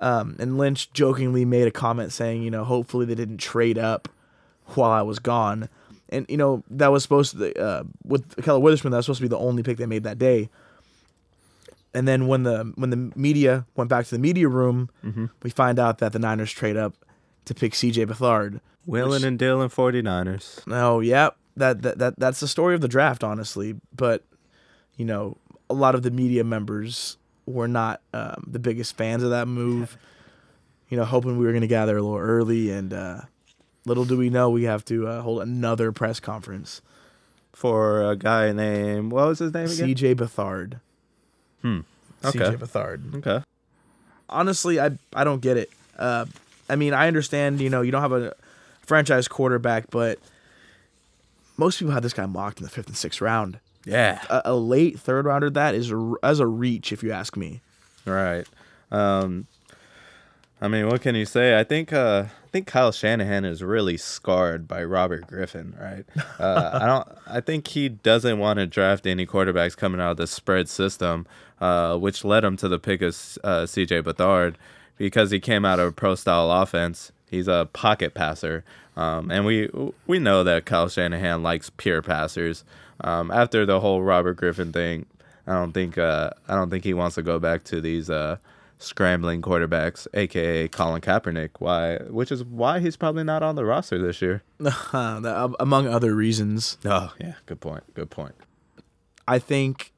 Um, 0.00 0.36
and 0.38 0.58
Lynch 0.58 0.92
jokingly 0.92 1.44
made 1.44 1.66
a 1.66 1.72
comment 1.72 2.12
saying, 2.12 2.42
you 2.42 2.50
know, 2.50 2.64
hopefully 2.64 3.04
they 3.04 3.16
didn't 3.16 3.38
trade 3.38 3.78
up 3.78 4.08
while 4.66 4.90
I 4.90 5.02
was 5.02 5.18
gone. 5.18 5.68
And, 6.10 6.24
you 6.28 6.36
know, 6.36 6.62
that 6.70 6.88
was 6.88 7.02
supposed 7.02 7.36
to, 7.38 7.60
uh, 7.60 7.82
with 8.04 8.36
Ahkello 8.36 8.60
Witherspoon, 8.60 8.92
that 8.92 8.98
was 8.98 9.06
supposed 9.06 9.18
to 9.18 9.24
be 9.24 9.28
the 9.28 9.38
only 9.38 9.62
pick 9.62 9.76
they 9.76 9.86
made 9.86 10.04
that 10.04 10.18
day. 10.18 10.48
And 11.94 12.06
then 12.06 12.26
when 12.26 12.42
the 12.42 12.72
when 12.76 12.90
the 12.90 13.12
media 13.16 13.66
went 13.74 13.88
back 13.88 14.04
to 14.06 14.10
the 14.10 14.18
media 14.18 14.48
room, 14.48 14.90
we 15.42 15.50
find 15.50 15.78
out 15.78 15.98
that 15.98 16.12
the 16.12 16.18
Niners 16.18 16.52
trade 16.52 16.76
up 16.76 16.94
to 17.46 17.54
pick 17.54 17.74
C.J. 17.74 18.06
Beathard. 18.06 18.60
Willing 18.86 19.24
and 19.24 19.38
Dylan 19.38 19.68
49ers. 19.72 20.62
Oh, 20.72 21.00
yeah, 21.00 21.30
that, 21.56 21.82
that 21.82 21.98
that 21.98 22.18
that's 22.18 22.40
the 22.40 22.48
story 22.48 22.74
of 22.74 22.80
the 22.80 22.88
draft, 22.88 23.22
honestly. 23.24 23.74
But 23.94 24.24
you 24.96 25.04
know, 25.04 25.36
a 25.70 25.74
lot 25.74 25.94
of 25.94 26.02
the 26.02 26.10
media 26.10 26.44
members 26.44 27.16
were 27.46 27.68
not 27.68 28.00
um, 28.12 28.44
the 28.46 28.58
biggest 28.58 28.96
fans 28.96 29.22
of 29.22 29.30
that 29.30 29.48
move. 29.48 29.96
You 30.88 30.96
know, 30.96 31.04
hoping 31.04 31.36
we 31.38 31.44
were 31.44 31.52
going 31.52 31.62
to 31.62 31.66
gather 31.66 31.96
a 31.96 32.02
little 32.02 32.16
early, 32.18 32.70
and 32.70 32.92
uh, 32.92 33.20
little 33.84 34.04
do 34.04 34.16
we 34.16 34.30
know 34.30 34.48
we 34.50 34.64
have 34.64 34.84
to 34.86 35.06
uh, 35.06 35.20
hold 35.22 35.42
another 35.42 35.92
press 35.92 36.20
conference. 36.20 36.80
For 37.52 38.08
a 38.08 38.14
guy 38.16 38.52
named, 38.52 39.10
what 39.10 39.26
was 39.26 39.40
his 39.40 39.52
name 39.52 39.64
again? 39.64 39.74
C.J. 39.76 40.14
Beathard. 40.14 40.80
Hmm. 41.62 41.80
Okay. 42.24 42.38
CJ 42.38 42.46
Okay. 42.46 42.56
Beathard. 42.56 43.14
Okay. 43.16 43.44
honestly, 44.28 44.80
I 44.80 44.90
I 45.14 45.24
don't 45.24 45.40
get 45.40 45.56
it. 45.56 45.70
Uh, 45.98 46.26
I 46.68 46.76
mean, 46.76 46.94
I 46.94 47.08
understand. 47.08 47.60
You 47.60 47.70
know, 47.70 47.82
you 47.82 47.90
don't 47.92 48.02
have 48.02 48.12
a 48.12 48.34
franchise 48.82 49.28
quarterback, 49.28 49.90
but 49.90 50.18
most 51.56 51.78
people 51.78 51.92
had 51.92 52.02
this 52.02 52.12
guy 52.12 52.26
mocked 52.26 52.58
in 52.58 52.64
the 52.64 52.70
fifth 52.70 52.86
and 52.88 52.96
sixth 52.96 53.20
round. 53.20 53.58
Yeah. 53.84 54.20
A, 54.28 54.42
a 54.46 54.54
late 54.54 54.98
third 55.00 55.24
rounder 55.24 55.50
that 55.50 55.74
is 55.74 55.92
as 56.22 56.40
a 56.40 56.46
reach, 56.46 56.92
if 56.92 57.02
you 57.02 57.10
ask 57.12 57.36
me. 57.36 57.60
Right. 58.04 58.46
Um, 58.90 59.46
I 60.60 60.68
mean, 60.68 60.88
what 60.88 61.00
can 61.00 61.14
you 61.14 61.24
say? 61.24 61.58
I 61.58 61.62
think 61.64 61.92
uh, 61.92 62.24
I 62.26 62.48
think 62.48 62.66
Kyle 62.66 62.90
Shanahan 62.90 63.44
is 63.44 63.62
really 63.62 63.96
scarred 63.96 64.66
by 64.66 64.82
Robert 64.82 65.26
Griffin. 65.26 65.76
Right. 65.80 66.04
Uh, 66.38 66.78
I 66.80 66.86
don't. 66.86 67.08
I 67.26 67.40
think 67.40 67.68
he 67.68 67.88
doesn't 67.88 68.38
want 68.38 68.58
to 68.58 68.66
draft 68.66 69.06
any 69.06 69.26
quarterbacks 69.26 69.76
coming 69.76 70.00
out 70.00 70.12
of 70.12 70.16
the 70.16 70.26
spread 70.26 70.68
system, 70.68 71.26
uh, 71.60 71.96
which 71.96 72.24
led 72.24 72.44
him 72.44 72.56
to 72.56 72.68
the 72.68 72.78
pick 72.78 73.02
of 73.02 73.16
uh, 73.44 73.66
C.J. 73.66 74.02
Beathard 74.02 74.54
because 74.96 75.30
he 75.30 75.40
came 75.40 75.64
out 75.64 75.78
of 75.78 75.88
a 75.88 75.92
pro 75.92 76.14
style 76.14 76.50
offense. 76.50 77.12
He's 77.30 77.48
a 77.48 77.68
pocket 77.72 78.14
passer, 78.14 78.64
um, 78.96 79.30
and 79.30 79.44
we 79.44 79.68
we 80.06 80.18
know 80.18 80.42
that 80.44 80.64
Kyle 80.64 80.88
Shanahan 80.88 81.42
likes 81.42 81.70
pure 81.76 82.02
passers. 82.02 82.64
Um, 83.00 83.30
after 83.30 83.64
the 83.64 83.80
whole 83.80 84.02
Robert 84.02 84.34
Griffin 84.34 84.72
thing, 84.72 85.06
I 85.46 85.54
don't 85.54 85.72
think 85.72 85.98
uh, 85.98 86.30
I 86.48 86.54
don't 86.54 86.70
think 86.70 86.84
he 86.84 86.94
wants 86.94 87.14
to 87.14 87.22
go 87.22 87.38
back 87.38 87.64
to 87.64 87.80
these 87.80 88.10
uh, 88.10 88.38
scrambling 88.78 89.42
quarterbacks, 89.42 90.06
aka 90.14 90.68
Colin 90.68 91.00
Kaepernick. 91.00 91.50
Why? 91.58 91.98
Which 92.08 92.32
is 92.32 92.44
why 92.44 92.80
he's 92.80 92.96
probably 92.96 93.24
not 93.24 93.42
on 93.42 93.56
the 93.56 93.64
roster 93.64 93.98
this 93.98 94.22
year. 94.22 94.42
Um, 94.92 95.56
among 95.60 95.86
other 95.86 96.14
reasons, 96.14 96.78
Oh 96.84 97.12
yeah, 97.20 97.34
good 97.46 97.60
point. 97.60 97.84
Good 97.94 98.10
point. 98.10 98.34
I 99.26 99.38
think 99.38 99.92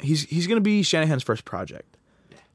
he's 0.00 0.24
he's 0.24 0.46
gonna 0.46 0.60
be 0.60 0.82
Shanahan's 0.82 1.22
first 1.22 1.44
project, 1.44 1.96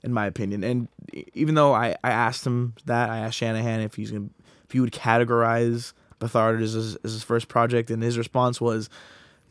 in 0.04 0.14
my 0.14 0.26
opinion. 0.26 0.64
And 0.64 0.88
even 1.34 1.56
though 1.56 1.74
I, 1.74 1.96
I 2.04 2.12
asked 2.12 2.46
him 2.46 2.74
that, 2.86 3.10
I 3.10 3.20
asked 3.20 3.38
Shanahan 3.38 3.82
if 3.82 3.96
he's 3.96 4.12
gonna 4.12 4.30
if 4.66 4.72
he 4.72 4.80
would 4.80 4.92
categorize 4.92 5.94
Beathard 6.20 6.62
as 6.62 6.74
his, 6.74 6.96
as 6.98 7.14
his 7.14 7.24
first 7.24 7.48
project, 7.48 7.90
and 7.90 8.04
his 8.04 8.18
response 8.18 8.60
was 8.62 8.90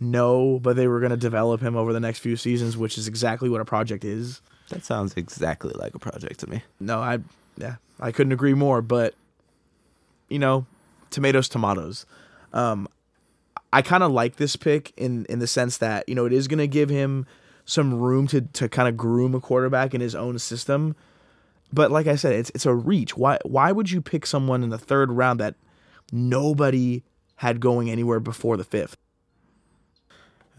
no, 0.00 0.60
but 0.60 0.76
they 0.76 0.86
were 0.86 1.00
gonna 1.00 1.16
develop 1.16 1.60
him 1.60 1.76
over 1.76 1.92
the 1.92 2.00
next 2.00 2.20
few 2.20 2.36
seasons, 2.36 2.76
which 2.76 2.98
is 2.98 3.08
exactly 3.08 3.48
what 3.48 3.60
a 3.60 3.64
project 3.64 4.04
is. 4.04 4.40
That 4.70 4.84
sounds 4.84 5.14
exactly 5.16 5.72
like 5.74 5.94
a 5.94 5.98
project 5.98 6.40
to 6.40 6.50
me. 6.50 6.62
No, 6.80 7.00
I 7.00 7.18
yeah, 7.56 7.76
I 8.00 8.12
couldn't 8.12 8.32
agree 8.32 8.54
more. 8.54 8.82
But 8.82 9.14
you 10.28 10.38
know, 10.38 10.66
tomatoes, 11.10 11.48
tomatoes. 11.48 12.06
Um, 12.52 12.88
I 13.72 13.82
kind 13.82 14.02
of 14.02 14.12
like 14.12 14.36
this 14.36 14.56
pick 14.56 14.92
in 14.96 15.24
in 15.26 15.38
the 15.38 15.46
sense 15.46 15.78
that 15.78 16.08
you 16.08 16.14
know 16.14 16.26
it 16.26 16.32
is 16.32 16.48
going 16.48 16.58
to 16.58 16.68
give 16.68 16.88
him 16.88 17.26
some 17.64 17.94
room 17.94 18.26
to 18.28 18.42
to 18.42 18.68
kind 18.68 18.88
of 18.88 18.96
groom 18.96 19.34
a 19.34 19.40
quarterback 19.40 19.94
in 19.94 20.00
his 20.00 20.14
own 20.14 20.38
system. 20.38 20.96
But 21.72 21.90
like 21.90 22.06
I 22.06 22.16
said, 22.16 22.32
it's 22.34 22.50
it's 22.54 22.66
a 22.66 22.74
reach. 22.74 23.16
Why 23.16 23.38
why 23.44 23.72
would 23.72 23.90
you 23.90 24.00
pick 24.00 24.26
someone 24.26 24.62
in 24.62 24.70
the 24.70 24.78
third 24.78 25.12
round 25.12 25.40
that 25.40 25.54
nobody 26.12 27.02
had 27.36 27.60
going 27.60 27.90
anywhere 27.90 28.20
before 28.20 28.56
the 28.56 28.64
fifth? 28.64 28.96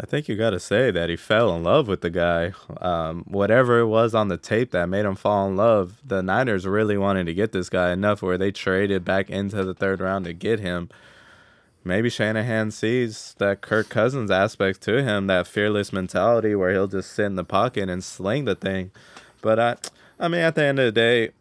I 0.02 0.06
think 0.06 0.30
you 0.30 0.38
got 0.38 0.52
to 0.52 0.62
say 0.62 0.92
that 0.92 1.10
he 1.10 1.18
fell 1.18 1.54
in 1.56 1.64
love 1.64 1.90
with 1.90 2.00
the 2.00 2.10
guy. 2.10 2.54
Um, 2.80 3.26
whatever 3.28 3.80
it 3.80 3.88
was 3.88 4.16
on 4.16 4.30
the 4.30 4.38
tape 4.38 4.72
that 4.72 4.88
made 4.88 5.04
him 5.04 5.16
fall 5.16 5.46
in 5.48 5.58
love, 5.58 6.02
the 6.06 6.24
Niners 6.24 6.66
really 6.66 6.98
wanted 6.98 7.26
to 7.26 7.34
get 7.34 7.52
this 7.52 7.70
guy 7.70 7.92
enough 7.92 8.22
where 8.22 8.38
they 8.38 8.52
traded 8.52 9.04
back 9.04 9.30
into 9.30 9.64
the 9.66 9.74
third 9.74 10.00
round 10.00 10.24
to 10.26 10.34
get 10.34 10.62
him. 10.62 10.90
Maybe 11.84 12.10
Shanahan 12.10 12.72
sees 12.72 13.36
that 13.40 13.60
Kirk 13.60 13.90
Cousins 13.90 14.32
aspect 14.32 14.82
to 14.84 15.04
him, 15.04 15.28
that 15.28 15.48
fearless 15.48 15.92
mentality 15.92 16.56
where 16.56 16.72
he'll 16.72 16.88
just 16.88 17.12
sit 17.12 17.26
in 17.26 17.36
the 17.36 17.44
pocket 17.44 17.90
and 17.90 18.04
sling 18.04 18.46
the 18.46 18.56
thing. 18.56 18.92
But 19.42 19.60
I, 19.60 19.76
I 20.18 20.30
mean, 20.30 20.42
at 20.42 20.56
the 20.56 20.64
end 20.64 20.80
of 20.80 20.86
the 20.86 20.92
day, 20.94 21.32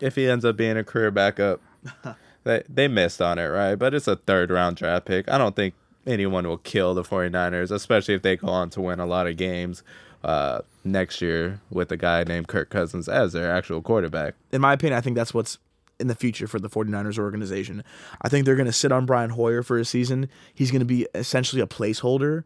if 0.00 0.16
he 0.16 0.28
ends 0.28 0.44
up 0.44 0.56
being 0.56 0.76
a 0.76 0.84
career 0.84 1.10
backup, 1.12 1.60
they 2.44 2.62
they 2.68 2.88
missed 2.88 3.20
on 3.20 3.38
it, 3.38 3.46
right? 3.46 3.76
But 3.76 3.94
it's 3.94 4.08
a 4.08 4.16
third 4.16 4.50
round 4.50 4.76
draft 4.76 5.06
pick. 5.06 5.28
I 5.28 5.38
don't 5.38 5.54
think 5.54 5.74
anyone 6.08 6.48
will 6.48 6.58
kill 6.58 6.94
the 6.94 7.02
49ers, 7.02 7.70
especially 7.70 8.14
if 8.14 8.22
they 8.22 8.36
go 8.36 8.48
on 8.48 8.70
to 8.70 8.80
win 8.80 8.98
a 8.98 9.06
lot 9.06 9.26
of 9.26 9.36
games 9.36 9.82
uh, 10.24 10.60
next 10.84 11.20
year 11.20 11.60
with 11.70 11.92
a 11.92 11.96
guy 11.96 12.24
named 12.24 12.48
Kirk 12.48 12.70
Cousins 12.70 13.08
as 13.08 13.32
their 13.32 13.52
actual 13.52 13.82
quarterback. 13.82 14.34
in 14.50 14.60
my 14.60 14.72
opinion, 14.72 14.98
I 14.98 15.00
think 15.00 15.16
that's 15.16 15.32
what's 15.32 15.58
in 16.00 16.06
the 16.06 16.14
future 16.14 16.46
for 16.46 16.58
the 16.58 16.68
49ers 16.68 17.18
organization. 17.18 17.84
I 18.22 18.28
think 18.28 18.46
they're 18.46 18.56
going 18.56 18.66
to 18.66 18.72
sit 18.72 18.92
on 18.92 19.06
Brian 19.06 19.30
Hoyer 19.30 19.62
for 19.62 19.78
a 19.78 19.84
season. 19.84 20.28
He's 20.54 20.70
going 20.70 20.80
to 20.80 20.86
be 20.86 21.06
essentially 21.14 21.60
a 21.60 21.66
placeholder 21.66 22.44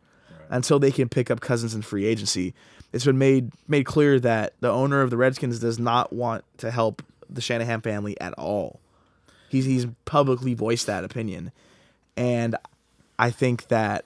until 0.50 0.78
they 0.78 0.90
can 0.90 1.08
pick 1.08 1.30
up 1.30 1.40
Cousins 1.40 1.74
in 1.74 1.82
free 1.82 2.04
agency. 2.04 2.54
It's 2.92 3.04
been 3.04 3.18
made 3.18 3.52
made 3.68 3.86
clear 3.86 4.20
that 4.20 4.54
the 4.60 4.70
owner 4.70 5.00
of 5.00 5.10
the 5.10 5.16
Redskins 5.16 5.58
does 5.58 5.78
not 5.78 6.12
want 6.12 6.44
to 6.58 6.70
help 6.70 7.02
the 7.28 7.40
Shanahan 7.40 7.80
family 7.80 8.20
at 8.20 8.34
all. 8.34 8.80
He's 9.48 9.64
he's 9.64 9.86
publicly 10.04 10.52
voiced 10.54 10.86
that 10.86 11.04
opinion, 11.04 11.52
and 12.16 12.56
I 13.22 13.30
think 13.30 13.68
that 13.68 14.04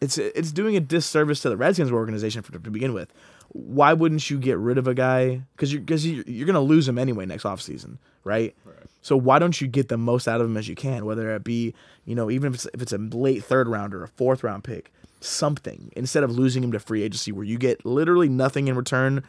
it's 0.00 0.16
it's 0.16 0.52
doing 0.52 0.76
a 0.76 0.80
disservice 0.80 1.40
to 1.40 1.48
the 1.48 1.56
Redskins 1.56 1.90
organization 1.90 2.42
for, 2.42 2.52
to 2.52 2.70
begin 2.70 2.94
with. 2.94 3.12
Why 3.48 3.94
wouldn't 3.94 4.30
you 4.30 4.38
get 4.38 4.58
rid 4.58 4.78
of 4.78 4.86
a 4.86 4.94
guy? 4.94 5.42
Because 5.56 5.72
you're 5.72 5.82
because 5.82 6.06
you're, 6.06 6.22
you're 6.24 6.46
gonna 6.46 6.60
lose 6.60 6.86
him 6.86 6.98
anyway 6.98 7.26
next 7.26 7.42
offseason, 7.42 7.98
right? 8.22 8.54
right? 8.64 8.76
So 9.02 9.16
why 9.16 9.40
don't 9.40 9.60
you 9.60 9.66
get 9.66 9.88
the 9.88 9.96
most 9.96 10.28
out 10.28 10.40
of 10.40 10.46
him 10.46 10.56
as 10.56 10.68
you 10.68 10.76
can? 10.76 11.04
Whether 11.04 11.34
it 11.34 11.42
be 11.42 11.74
you 12.04 12.14
know 12.14 12.30
even 12.30 12.52
if 12.52 12.54
it's 12.54 12.66
if 12.72 12.80
it's 12.80 12.92
a 12.92 12.98
late 12.98 13.42
third 13.42 13.66
round 13.66 13.92
or 13.92 14.04
a 14.04 14.08
fourth 14.08 14.44
round 14.44 14.62
pick, 14.62 14.92
something 15.20 15.90
instead 15.96 16.22
of 16.22 16.30
losing 16.30 16.62
him 16.62 16.70
to 16.70 16.78
free 16.78 17.02
agency 17.02 17.32
where 17.32 17.44
you 17.44 17.58
get 17.58 17.84
literally 17.84 18.28
nothing 18.28 18.68
in 18.68 18.76
return 18.76 19.24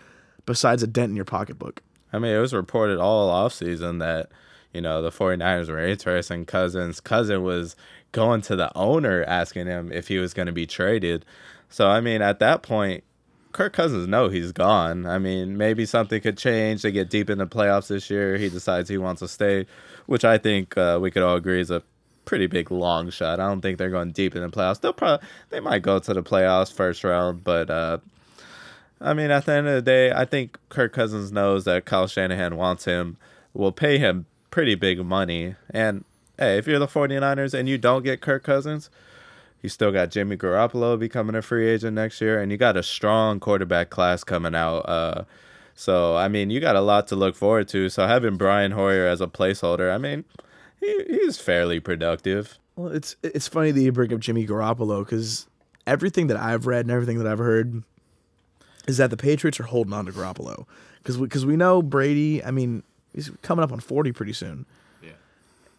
besides 0.45 0.83
a 0.83 0.87
dent 0.87 1.09
in 1.09 1.15
your 1.15 1.25
pocketbook. 1.25 1.81
I 2.13 2.19
mean, 2.19 2.35
it 2.35 2.39
was 2.39 2.53
reported 2.53 2.99
all 2.99 3.31
offseason 3.31 3.99
that, 4.01 4.29
you 4.73 4.81
know, 4.81 5.01
the 5.01 5.09
49ers 5.09 5.69
were 5.69 5.85
interested 5.85 6.33
in 6.33 6.45
Cousins. 6.45 6.99
Cousin 6.99 7.43
was 7.43 7.75
going 8.11 8.41
to 8.41 8.55
the 8.55 8.75
owner 8.77 9.23
asking 9.23 9.67
him 9.67 9.91
if 9.91 10.07
he 10.07 10.17
was 10.17 10.33
going 10.33 10.45
to 10.47 10.51
be 10.51 10.65
traded. 10.65 11.25
So, 11.69 11.87
I 11.87 12.01
mean, 12.01 12.21
at 12.21 12.39
that 12.39 12.61
point, 12.63 13.03
Kirk 13.51 13.73
Cousins 13.73 14.07
know 14.07 14.29
he's 14.29 14.51
gone. 14.51 15.05
I 15.05 15.17
mean, 15.17 15.57
maybe 15.57 15.85
something 15.85 16.21
could 16.21 16.37
change. 16.37 16.83
They 16.83 16.91
get 16.91 17.09
deep 17.09 17.29
in 17.29 17.39
the 17.39 17.47
playoffs 17.47 17.87
this 17.87 18.09
year. 18.09 18.37
He 18.37 18.49
decides 18.49 18.89
he 18.89 18.97
wants 18.97 19.21
to 19.21 19.27
stay, 19.27 19.65
which 20.05 20.23
I 20.23 20.37
think 20.37 20.77
uh, 20.77 20.99
we 21.01 21.09
could 21.09 21.23
all 21.23 21.35
agree 21.35 21.59
is 21.59 21.71
a 21.71 21.81
pretty 22.25 22.45
big 22.45 22.69
long 22.69 23.09
shot. 23.09 23.39
I 23.39 23.47
don't 23.47 23.61
think 23.61 23.79
they're 23.79 23.89
going 23.89 24.11
deep 24.11 24.35
in 24.35 24.43
the 24.43 24.49
playoffs. 24.49 24.81
They'll 24.81 24.93
probably 24.93 25.27
they 25.49 25.59
might 25.59 25.81
go 25.81 25.97
to 25.97 26.13
the 26.13 26.21
playoffs 26.21 26.71
first 26.71 27.03
round, 27.03 27.43
but 27.43 27.71
uh, 27.71 27.97
I 29.01 29.15
mean, 29.15 29.31
at 29.31 29.45
the 29.45 29.53
end 29.53 29.67
of 29.67 29.73
the 29.73 29.81
day, 29.81 30.11
I 30.11 30.25
think 30.25 30.59
Kirk 30.69 30.93
Cousins 30.93 31.31
knows 31.31 31.65
that 31.65 31.85
Kyle 31.85 32.05
Shanahan 32.05 32.55
wants 32.55 32.85
him, 32.85 33.17
will 33.53 33.71
pay 33.71 33.97
him 33.97 34.27
pretty 34.51 34.75
big 34.75 35.03
money. 35.05 35.55
And 35.69 36.05
hey, 36.37 36.57
if 36.57 36.67
you're 36.67 36.79
the 36.79 36.87
49ers 36.87 37.53
and 37.53 37.67
you 37.67 37.77
don't 37.77 38.03
get 38.03 38.21
Kirk 38.21 38.43
Cousins, 38.43 38.89
you 39.61 39.69
still 39.69 39.91
got 39.91 40.11
Jimmy 40.11 40.37
Garoppolo 40.37 40.97
becoming 40.97 41.35
a 41.35 41.41
free 41.41 41.67
agent 41.67 41.95
next 41.95 42.21
year, 42.21 42.41
and 42.41 42.51
you 42.51 42.57
got 42.57 42.77
a 42.77 42.83
strong 42.83 43.39
quarterback 43.39 43.89
class 43.89 44.23
coming 44.23 44.55
out. 44.55 44.79
Uh, 44.79 45.23
so 45.75 46.15
I 46.15 46.27
mean, 46.27 46.49
you 46.49 46.59
got 46.59 46.75
a 46.75 46.81
lot 46.81 47.07
to 47.07 47.15
look 47.15 47.35
forward 47.35 47.67
to. 47.69 47.89
So 47.89 48.07
having 48.07 48.37
Brian 48.37 48.71
Hoyer 48.71 49.05
as 49.05 49.21
a 49.21 49.27
placeholder, 49.27 49.93
I 49.93 49.97
mean 49.97 50.25
he, 50.79 51.03
he's 51.07 51.37
fairly 51.37 51.79
productive. 51.79 52.57
Well, 52.75 52.89
it's 52.89 53.15
it's 53.23 53.47
funny 53.47 53.71
that 53.71 53.81
you 53.81 53.91
bring 53.91 54.13
up 54.13 54.19
Jimmy 54.19 54.47
Garoppolo 54.47 55.03
because 55.03 55.47
everything 55.85 56.27
that 56.27 56.37
I've 56.37 56.65
read 56.65 56.85
and 56.85 56.91
everything 56.91 57.17
that 57.19 57.27
I've 57.27 57.39
heard 57.39 57.83
is 58.87 58.97
that 58.97 59.09
the 59.09 59.17
Patriots 59.17 59.59
are 59.59 59.63
holding 59.63 59.93
on 59.93 60.05
to 60.05 60.11
Garoppolo 60.11 60.65
because 60.99 61.17
because 61.17 61.45
we, 61.45 61.53
we 61.53 61.57
know 61.57 61.81
Brady. 61.81 62.43
I 62.43 62.51
mean, 62.51 62.83
he's 63.13 63.31
coming 63.41 63.63
up 63.63 63.71
on 63.71 63.79
forty 63.79 64.11
pretty 64.11 64.33
soon. 64.33 64.65
Yeah, 65.01 65.11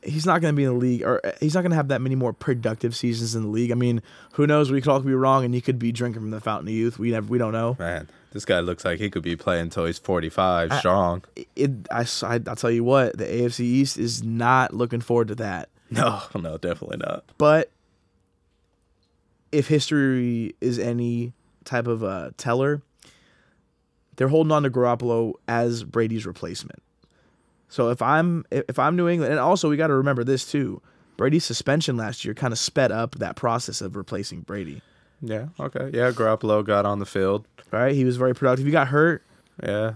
he's 0.02 0.26
not 0.26 0.40
going 0.40 0.54
to 0.54 0.56
be 0.56 0.64
in 0.64 0.70
the 0.70 0.78
league, 0.78 1.02
or 1.02 1.24
uh, 1.24 1.32
he's 1.40 1.54
not 1.54 1.62
going 1.62 1.70
to 1.70 1.76
have 1.76 1.88
that 1.88 2.00
many 2.00 2.14
more 2.14 2.32
productive 2.32 2.94
seasons 2.94 3.34
in 3.34 3.42
the 3.42 3.48
league. 3.48 3.72
I 3.72 3.74
mean, 3.74 4.02
who 4.32 4.46
knows? 4.46 4.70
We 4.70 4.80
could 4.80 4.90
all 4.90 5.00
be 5.00 5.14
wrong, 5.14 5.44
and 5.44 5.54
he 5.54 5.60
could 5.60 5.78
be 5.78 5.92
drinking 5.92 6.22
from 6.22 6.30
the 6.30 6.40
fountain 6.40 6.68
of 6.68 6.74
youth. 6.74 6.98
We 6.98 7.10
never, 7.10 7.26
we 7.26 7.38
don't 7.38 7.52
know. 7.52 7.76
Man, 7.78 8.08
this 8.32 8.44
guy 8.44 8.60
looks 8.60 8.84
like 8.84 8.98
he 8.98 9.10
could 9.10 9.22
be 9.22 9.36
playing 9.36 9.62
until 9.62 9.86
he's 9.86 9.98
45 9.98 10.72
strong. 10.74 11.24
It, 11.56 11.70
I, 11.90 12.06
I, 12.22 12.38
will 12.38 12.56
tell 12.56 12.70
you 12.70 12.84
what, 12.84 13.18
the 13.18 13.24
AFC 13.24 13.60
East 13.60 13.98
is 13.98 14.22
not 14.22 14.72
looking 14.72 15.00
forward 15.00 15.28
to 15.28 15.34
that. 15.36 15.68
No, 15.90 16.22
no, 16.34 16.56
definitely 16.58 16.98
not. 16.98 17.24
But 17.38 17.70
if 19.52 19.68
history 19.68 20.54
is 20.60 20.78
any 20.78 21.32
type 21.64 21.86
of 21.86 22.02
a 22.02 22.32
teller, 22.36 22.82
they're 24.16 24.28
holding 24.28 24.52
on 24.52 24.62
to 24.62 24.70
Garoppolo 24.70 25.34
as 25.48 25.82
Brady's 25.82 26.26
replacement. 26.26 26.82
So 27.70 27.88
if 27.90 28.02
I'm 28.02 28.44
if 28.50 28.78
I'm 28.78 28.96
New 28.96 29.08
England, 29.08 29.32
and 29.32 29.40
also 29.40 29.70
we 29.70 29.76
got 29.76 29.86
to 29.86 29.94
remember 29.94 30.24
this 30.24 30.44
too, 30.44 30.82
Brady's 31.16 31.44
suspension 31.44 31.96
last 31.96 32.24
year 32.24 32.34
kind 32.34 32.52
of 32.52 32.58
sped 32.58 32.92
up 32.92 33.14
that 33.14 33.36
process 33.36 33.80
of 33.80 33.96
replacing 33.96 34.42
Brady. 34.42 34.82
Yeah. 35.22 35.48
Okay. 35.58 35.90
Yeah. 35.94 36.10
Garoppolo 36.10 36.64
got 36.64 36.84
on 36.84 36.98
the 36.98 37.06
field. 37.06 37.46
Right. 37.70 37.94
He 37.94 38.04
was 38.04 38.16
very 38.16 38.34
productive. 38.34 38.66
He 38.66 38.72
got 38.72 38.88
hurt. 38.88 39.22
Yeah. 39.62 39.94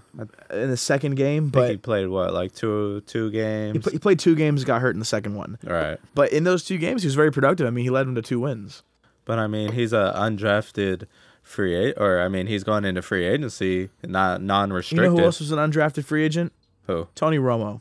In 0.51 0.71
the 0.71 0.77
second 0.77 1.15
game, 1.15 1.49
but 1.49 1.71
he 1.71 1.77
played 1.79 2.09
what, 2.09 2.35
like 2.35 2.55
two 2.55 3.01
two 3.07 3.31
games. 3.31 3.85
He, 3.87 3.93
he, 3.93 3.99
played 3.99 4.19
two 4.19 4.35
games, 4.35 4.63
got 4.63 4.83
hurt 4.83 4.95
in 4.95 4.99
the 4.99 5.07
second 5.07 5.35
one. 5.35 5.59
Right. 5.65 5.99
But 6.15 6.33
in 6.33 6.45
those 6.45 6.65
two 6.65 6.77
games, 6.77 7.03
he 7.03 7.07
was 7.07 7.15
very 7.15 7.33
productive. 7.33 7.67
I 7.67 7.71
mean, 7.71 7.85
he 7.85 7.91
led 7.91 8.07
them 8.07 8.15
to 8.15 8.23
two 8.23 8.41
wins. 8.41 8.83
But 9.25 9.39
I 9.39 9.47
mean, 9.47 9.73
he's 9.73 9.95
a 9.95 10.13
undrafted 10.15 11.07
free 11.43 11.75
agent, 11.75 11.97
or 11.99 12.21
I 12.21 12.29
mean, 12.29 12.47
he's 12.47 12.63
going 12.63 12.85
into 12.85 13.01
free 13.01 13.25
agency, 13.25 13.89
not 14.03 14.43
non-restricted. 14.43 15.03
You 15.03 15.11
know 15.11 15.17
who 15.17 15.25
else 15.25 15.41
was 15.41 15.51
an 15.51 15.59
undrafted 15.59 16.05
free 16.05 16.25
agent? 16.25 16.53
Who? 16.87 17.09
Tony 17.15 17.39
Romo. 17.39 17.81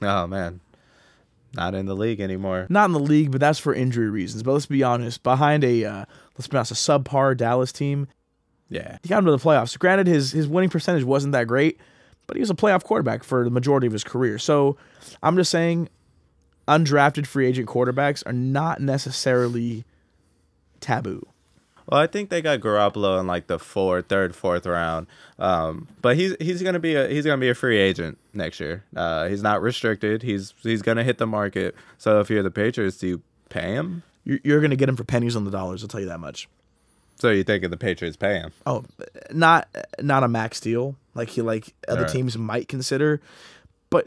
Oh 0.00 0.26
man, 0.26 0.60
not 1.54 1.74
in 1.74 1.86
the 1.86 1.96
league 1.96 2.20
anymore. 2.20 2.66
Not 2.68 2.86
in 2.86 2.92
the 2.92 3.00
league, 3.00 3.32
but 3.32 3.40
that's 3.40 3.58
for 3.58 3.74
injury 3.74 4.10
reasons. 4.10 4.42
But 4.42 4.52
let's 4.52 4.66
be 4.66 4.82
honest, 4.82 5.22
behind 5.22 5.64
a 5.64 5.84
uh, 5.84 6.04
let's 6.36 6.46
be 6.46 6.56
honest, 6.56 6.72
a 6.72 6.74
subpar 6.74 7.36
Dallas 7.36 7.72
team, 7.72 8.06
yeah, 8.68 8.98
he 9.02 9.08
got 9.08 9.18
him 9.18 9.24
to 9.26 9.30
the 9.32 9.38
playoffs. 9.38 9.78
Granted, 9.78 10.06
his 10.06 10.32
his 10.32 10.46
winning 10.46 10.70
percentage 10.70 11.04
wasn't 11.04 11.32
that 11.32 11.46
great, 11.46 11.80
but 12.26 12.36
he 12.36 12.40
was 12.40 12.50
a 12.50 12.54
playoff 12.54 12.84
quarterback 12.84 13.24
for 13.24 13.44
the 13.44 13.50
majority 13.50 13.86
of 13.86 13.92
his 13.92 14.04
career. 14.04 14.38
So 14.38 14.76
I'm 15.22 15.36
just 15.36 15.50
saying, 15.50 15.88
undrafted 16.68 17.26
free 17.26 17.46
agent 17.46 17.68
quarterbacks 17.68 18.22
are 18.26 18.32
not 18.32 18.80
necessarily 18.80 19.84
taboo. 20.80 21.26
Well, 21.88 21.98
I 22.00 22.06
think 22.06 22.28
they 22.28 22.42
got 22.42 22.60
Garoppolo 22.60 23.18
in 23.18 23.26
like 23.26 23.46
the 23.46 23.58
fourth, 23.58 24.08
third, 24.08 24.36
fourth 24.36 24.66
round. 24.66 25.06
Um, 25.38 25.88
but 26.02 26.16
he's 26.16 26.36
he's 26.38 26.62
gonna 26.62 26.78
be 26.78 26.94
a 26.94 27.08
he's 27.08 27.24
gonna 27.24 27.40
be 27.40 27.48
a 27.48 27.54
free 27.54 27.78
agent 27.78 28.18
next 28.34 28.60
year. 28.60 28.84
Uh, 28.94 29.26
he's 29.28 29.42
not 29.42 29.62
restricted. 29.62 30.22
He's 30.22 30.52
he's 30.62 30.82
gonna 30.82 31.02
hit 31.02 31.16
the 31.16 31.26
market. 31.26 31.74
So 31.96 32.20
if 32.20 32.28
you're 32.28 32.42
the 32.42 32.50
Patriots, 32.50 32.98
do 32.98 33.06
you 33.06 33.22
pay 33.48 33.72
him? 33.72 34.02
You're, 34.24 34.38
you're 34.44 34.60
gonna 34.60 34.76
get 34.76 34.90
him 34.90 34.96
for 34.96 35.04
pennies 35.04 35.34
on 35.34 35.44
the 35.44 35.50
dollars. 35.50 35.82
I'll 35.82 35.88
tell 35.88 36.00
you 36.00 36.08
that 36.08 36.20
much. 36.20 36.46
So 37.16 37.30
you 37.30 37.42
think 37.42 37.68
the 37.68 37.76
Patriots 37.78 38.18
pay 38.18 38.34
him? 38.34 38.52
Oh, 38.66 38.84
not 39.32 39.66
not 39.98 40.22
a 40.22 40.28
max 40.28 40.60
deal 40.60 40.94
like 41.14 41.30
he 41.30 41.40
like 41.40 41.74
other 41.88 42.02
right. 42.02 42.10
teams 42.10 42.36
might 42.36 42.68
consider, 42.68 43.22
but 43.88 44.06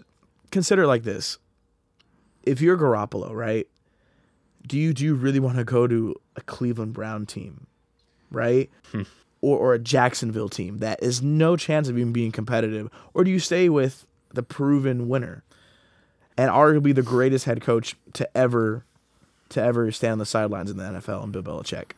consider 0.51 0.85
like 0.85 1.01
this: 1.01 1.39
if 2.43 2.61
you're 2.61 2.77
Garoppolo, 2.77 3.33
right? 3.33 3.67
Do 4.67 4.77
you 4.77 4.93
do 4.93 5.03
you 5.03 5.15
really 5.15 5.39
want 5.39 5.57
to 5.57 5.63
go 5.63 5.87
to 5.87 6.15
a 6.35 6.41
Cleveland 6.41 6.93
Brown 6.93 7.25
team 7.25 7.65
right? 8.31 8.69
Hmm. 8.91 9.03
Or, 9.41 9.57
or 9.57 9.73
a 9.73 9.79
Jacksonville 9.79 10.49
team 10.49 10.77
that 10.79 11.01
is 11.01 11.21
no 11.21 11.57
chance 11.57 11.87
of 11.87 11.97
even 11.97 12.13
being 12.13 12.31
competitive? 12.31 12.89
Or 13.13 13.23
do 13.23 13.31
you 13.31 13.39
stay 13.39 13.69
with 13.69 14.05
the 14.33 14.43
proven 14.43 15.09
winner 15.09 15.43
and 16.37 16.49
arguably 16.49 16.93
the 16.93 17.01
greatest 17.01 17.45
head 17.45 17.61
coach 17.61 17.95
to 18.13 18.37
ever 18.37 18.85
to 19.49 19.61
ever 19.61 19.91
stand 19.91 20.13
on 20.13 20.17
the 20.19 20.25
sidelines 20.25 20.71
in 20.71 20.77
the 20.77 20.83
NFL 20.83 21.23
and 21.23 21.33
Bill 21.33 21.43
Belichick? 21.43 21.91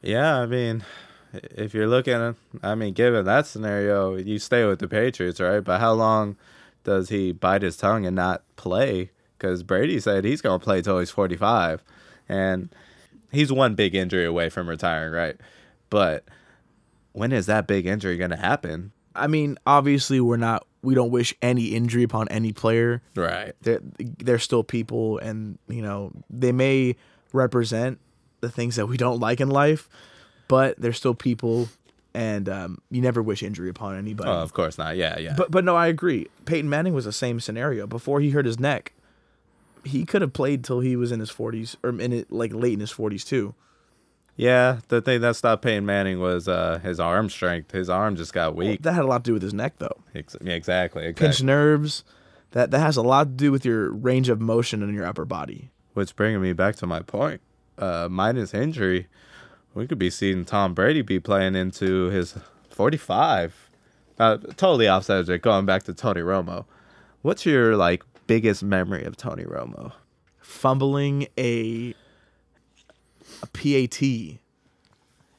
Yeah, 0.00 0.38
I 0.38 0.46
mean, 0.46 0.84
if 1.32 1.74
you're 1.74 1.86
looking, 1.86 2.34
I 2.62 2.74
mean, 2.74 2.94
given 2.94 3.24
that 3.26 3.46
scenario, 3.46 4.16
you 4.16 4.38
stay 4.38 4.64
with 4.64 4.80
the 4.80 4.88
Patriots, 4.88 5.40
right? 5.40 5.60
But 5.60 5.80
how 5.80 5.92
long 5.92 6.36
does 6.84 7.08
he 7.08 7.32
bite 7.32 7.62
his 7.62 7.76
tongue 7.76 8.04
and 8.04 8.16
not 8.16 8.42
play? 8.56 9.10
Because 9.38 9.62
Brady 9.62 10.00
said 10.00 10.24
he's 10.24 10.40
going 10.40 10.58
to 10.58 10.64
play 10.64 10.82
till 10.82 10.98
he's 10.98 11.10
45. 11.10 11.82
And 12.28 12.70
he's 13.32 13.52
one 13.52 13.74
big 13.74 13.94
injury 13.94 14.24
away 14.24 14.48
from 14.48 14.68
retiring, 14.68 15.12
right? 15.12 15.36
But 15.90 16.24
when 17.12 17.32
is 17.32 17.46
that 17.46 17.66
big 17.66 17.86
injury 17.86 18.16
going 18.16 18.30
to 18.30 18.36
happen? 18.36 18.92
I 19.14 19.26
mean, 19.26 19.58
obviously, 19.66 20.20
we're 20.20 20.36
not. 20.36 20.66
We 20.82 20.94
don't 20.94 21.10
wish 21.10 21.34
any 21.42 21.66
injury 21.66 22.02
upon 22.02 22.28
any 22.28 22.52
player. 22.52 23.02
Right. 23.14 23.52
They're 23.62 23.80
they're 23.98 24.38
still 24.38 24.64
people, 24.64 25.18
and 25.18 25.58
you 25.68 25.82
know 25.82 26.12
they 26.30 26.52
may 26.52 26.96
represent 27.32 27.98
the 28.40 28.50
things 28.50 28.76
that 28.76 28.86
we 28.86 28.96
don't 28.96 29.20
like 29.20 29.40
in 29.40 29.48
life, 29.48 29.88
but 30.48 30.80
they're 30.80 30.92
still 30.92 31.14
people, 31.14 31.68
and 32.14 32.48
um, 32.48 32.78
you 32.90 33.00
never 33.00 33.22
wish 33.22 33.42
injury 33.42 33.68
upon 33.68 33.96
anybody. 33.96 34.30
Oh, 34.30 34.34
of 34.34 34.54
course 34.54 34.78
not. 34.78 34.96
Yeah, 34.96 35.18
yeah. 35.18 35.34
But 35.36 35.50
but 35.50 35.64
no, 35.64 35.76
I 35.76 35.86
agree. 35.88 36.28
Peyton 36.46 36.68
Manning 36.68 36.94
was 36.94 37.04
the 37.04 37.12
same 37.12 37.38
scenario 37.38 37.86
before 37.86 38.20
he 38.20 38.30
hurt 38.30 38.46
his 38.46 38.58
neck 38.58 38.92
he 39.84 40.04
could 40.04 40.22
have 40.22 40.32
played 40.32 40.64
till 40.64 40.80
he 40.80 40.96
was 40.96 41.12
in 41.12 41.20
his 41.20 41.30
40s 41.30 41.76
or 41.82 41.90
in 42.00 42.12
it 42.12 42.30
like 42.30 42.52
late 42.52 42.74
in 42.74 42.80
his 42.80 42.92
40s 42.92 43.26
too. 43.26 43.54
Yeah, 44.36 44.78
the 44.88 45.02
thing 45.02 45.20
that 45.20 45.36
stopped 45.36 45.62
Peyton 45.62 45.84
Manning 45.84 46.18
was 46.18 46.48
uh, 46.48 46.80
his 46.82 46.98
arm 46.98 47.28
strength. 47.28 47.72
His 47.72 47.90
arm 47.90 48.16
just 48.16 48.32
got 48.32 48.56
weak. 48.56 48.80
Well, 48.80 48.92
that 48.92 48.94
had 48.94 49.04
a 49.04 49.06
lot 49.06 49.24
to 49.24 49.28
do 49.28 49.34
with 49.34 49.42
his 49.42 49.52
neck, 49.52 49.74
though. 49.78 49.98
Ex- 50.14 50.36
yeah, 50.40 50.54
exactly, 50.54 51.04
exactly. 51.04 51.26
Pinched 51.26 51.42
nerves. 51.42 52.02
That 52.52 52.70
that 52.70 52.80
has 52.80 52.96
a 52.96 53.02
lot 53.02 53.24
to 53.24 53.30
do 53.30 53.52
with 53.52 53.64
your 53.64 53.90
range 53.92 54.28
of 54.30 54.40
motion 54.40 54.82
in 54.82 54.94
your 54.94 55.06
upper 55.06 55.24
body. 55.26 55.70
Which 55.92 56.16
bringing 56.16 56.40
me 56.40 56.54
back 56.54 56.76
to 56.76 56.86
my 56.86 57.00
point, 57.00 57.42
uh, 57.76 58.08
minus 58.10 58.54
injury, 58.54 59.08
we 59.74 59.86
could 59.86 59.98
be 59.98 60.10
seeing 60.10 60.46
Tom 60.46 60.72
Brady 60.72 61.02
be 61.02 61.20
playing 61.20 61.54
into 61.54 62.04
his 62.06 62.34
45. 62.70 63.70
Uh, 64.18 64.38
totally 64.56 64.88
off 64.88 65.04
subject. 65.04 65.44
Going 65.44 65.66
back 65.66 65.82
to 65.84 65.94
Tony 65.94 66.20
Romo, 66.20 66.64
What's 67.22 67.46
your 67.46 67.76
like 67.76 68.02
biggest 68.32 68.62
memory 68.62 69.04
of 69.04 69.14
Tony 69.14 69.44
Romo? 69.44 69.92
Fumbling 70.40 71.26
a 71.36 71.94
a 73.42 73.46
PAT 73.48 74.02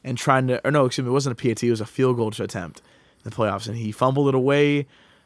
and 0.03 0.15
trying 0.15 0.47
to 0.47 0.65
or 0.67 0.69
no, 0.69 0.85
excuse 0.85 1.03
me, 1.03 1.09
it 1.09 1.13
wasn't 1.13 1.39
a 1.39 1.41
PAT, 1.41 1.63
it 1.63 1.71
was 1.71 1.81
a 1.81 1.87
field 1.87 2.17
goal 2.17 2.27
attempt 2.27 2.81
in 3.23 3.31
the 3.31 3.35
playoffs 3.35 3.67
and 3.67 3.75
he 3.77 3.91
fumbled 3.91 4.27
it 4.29 4.35
away 4.35 4.85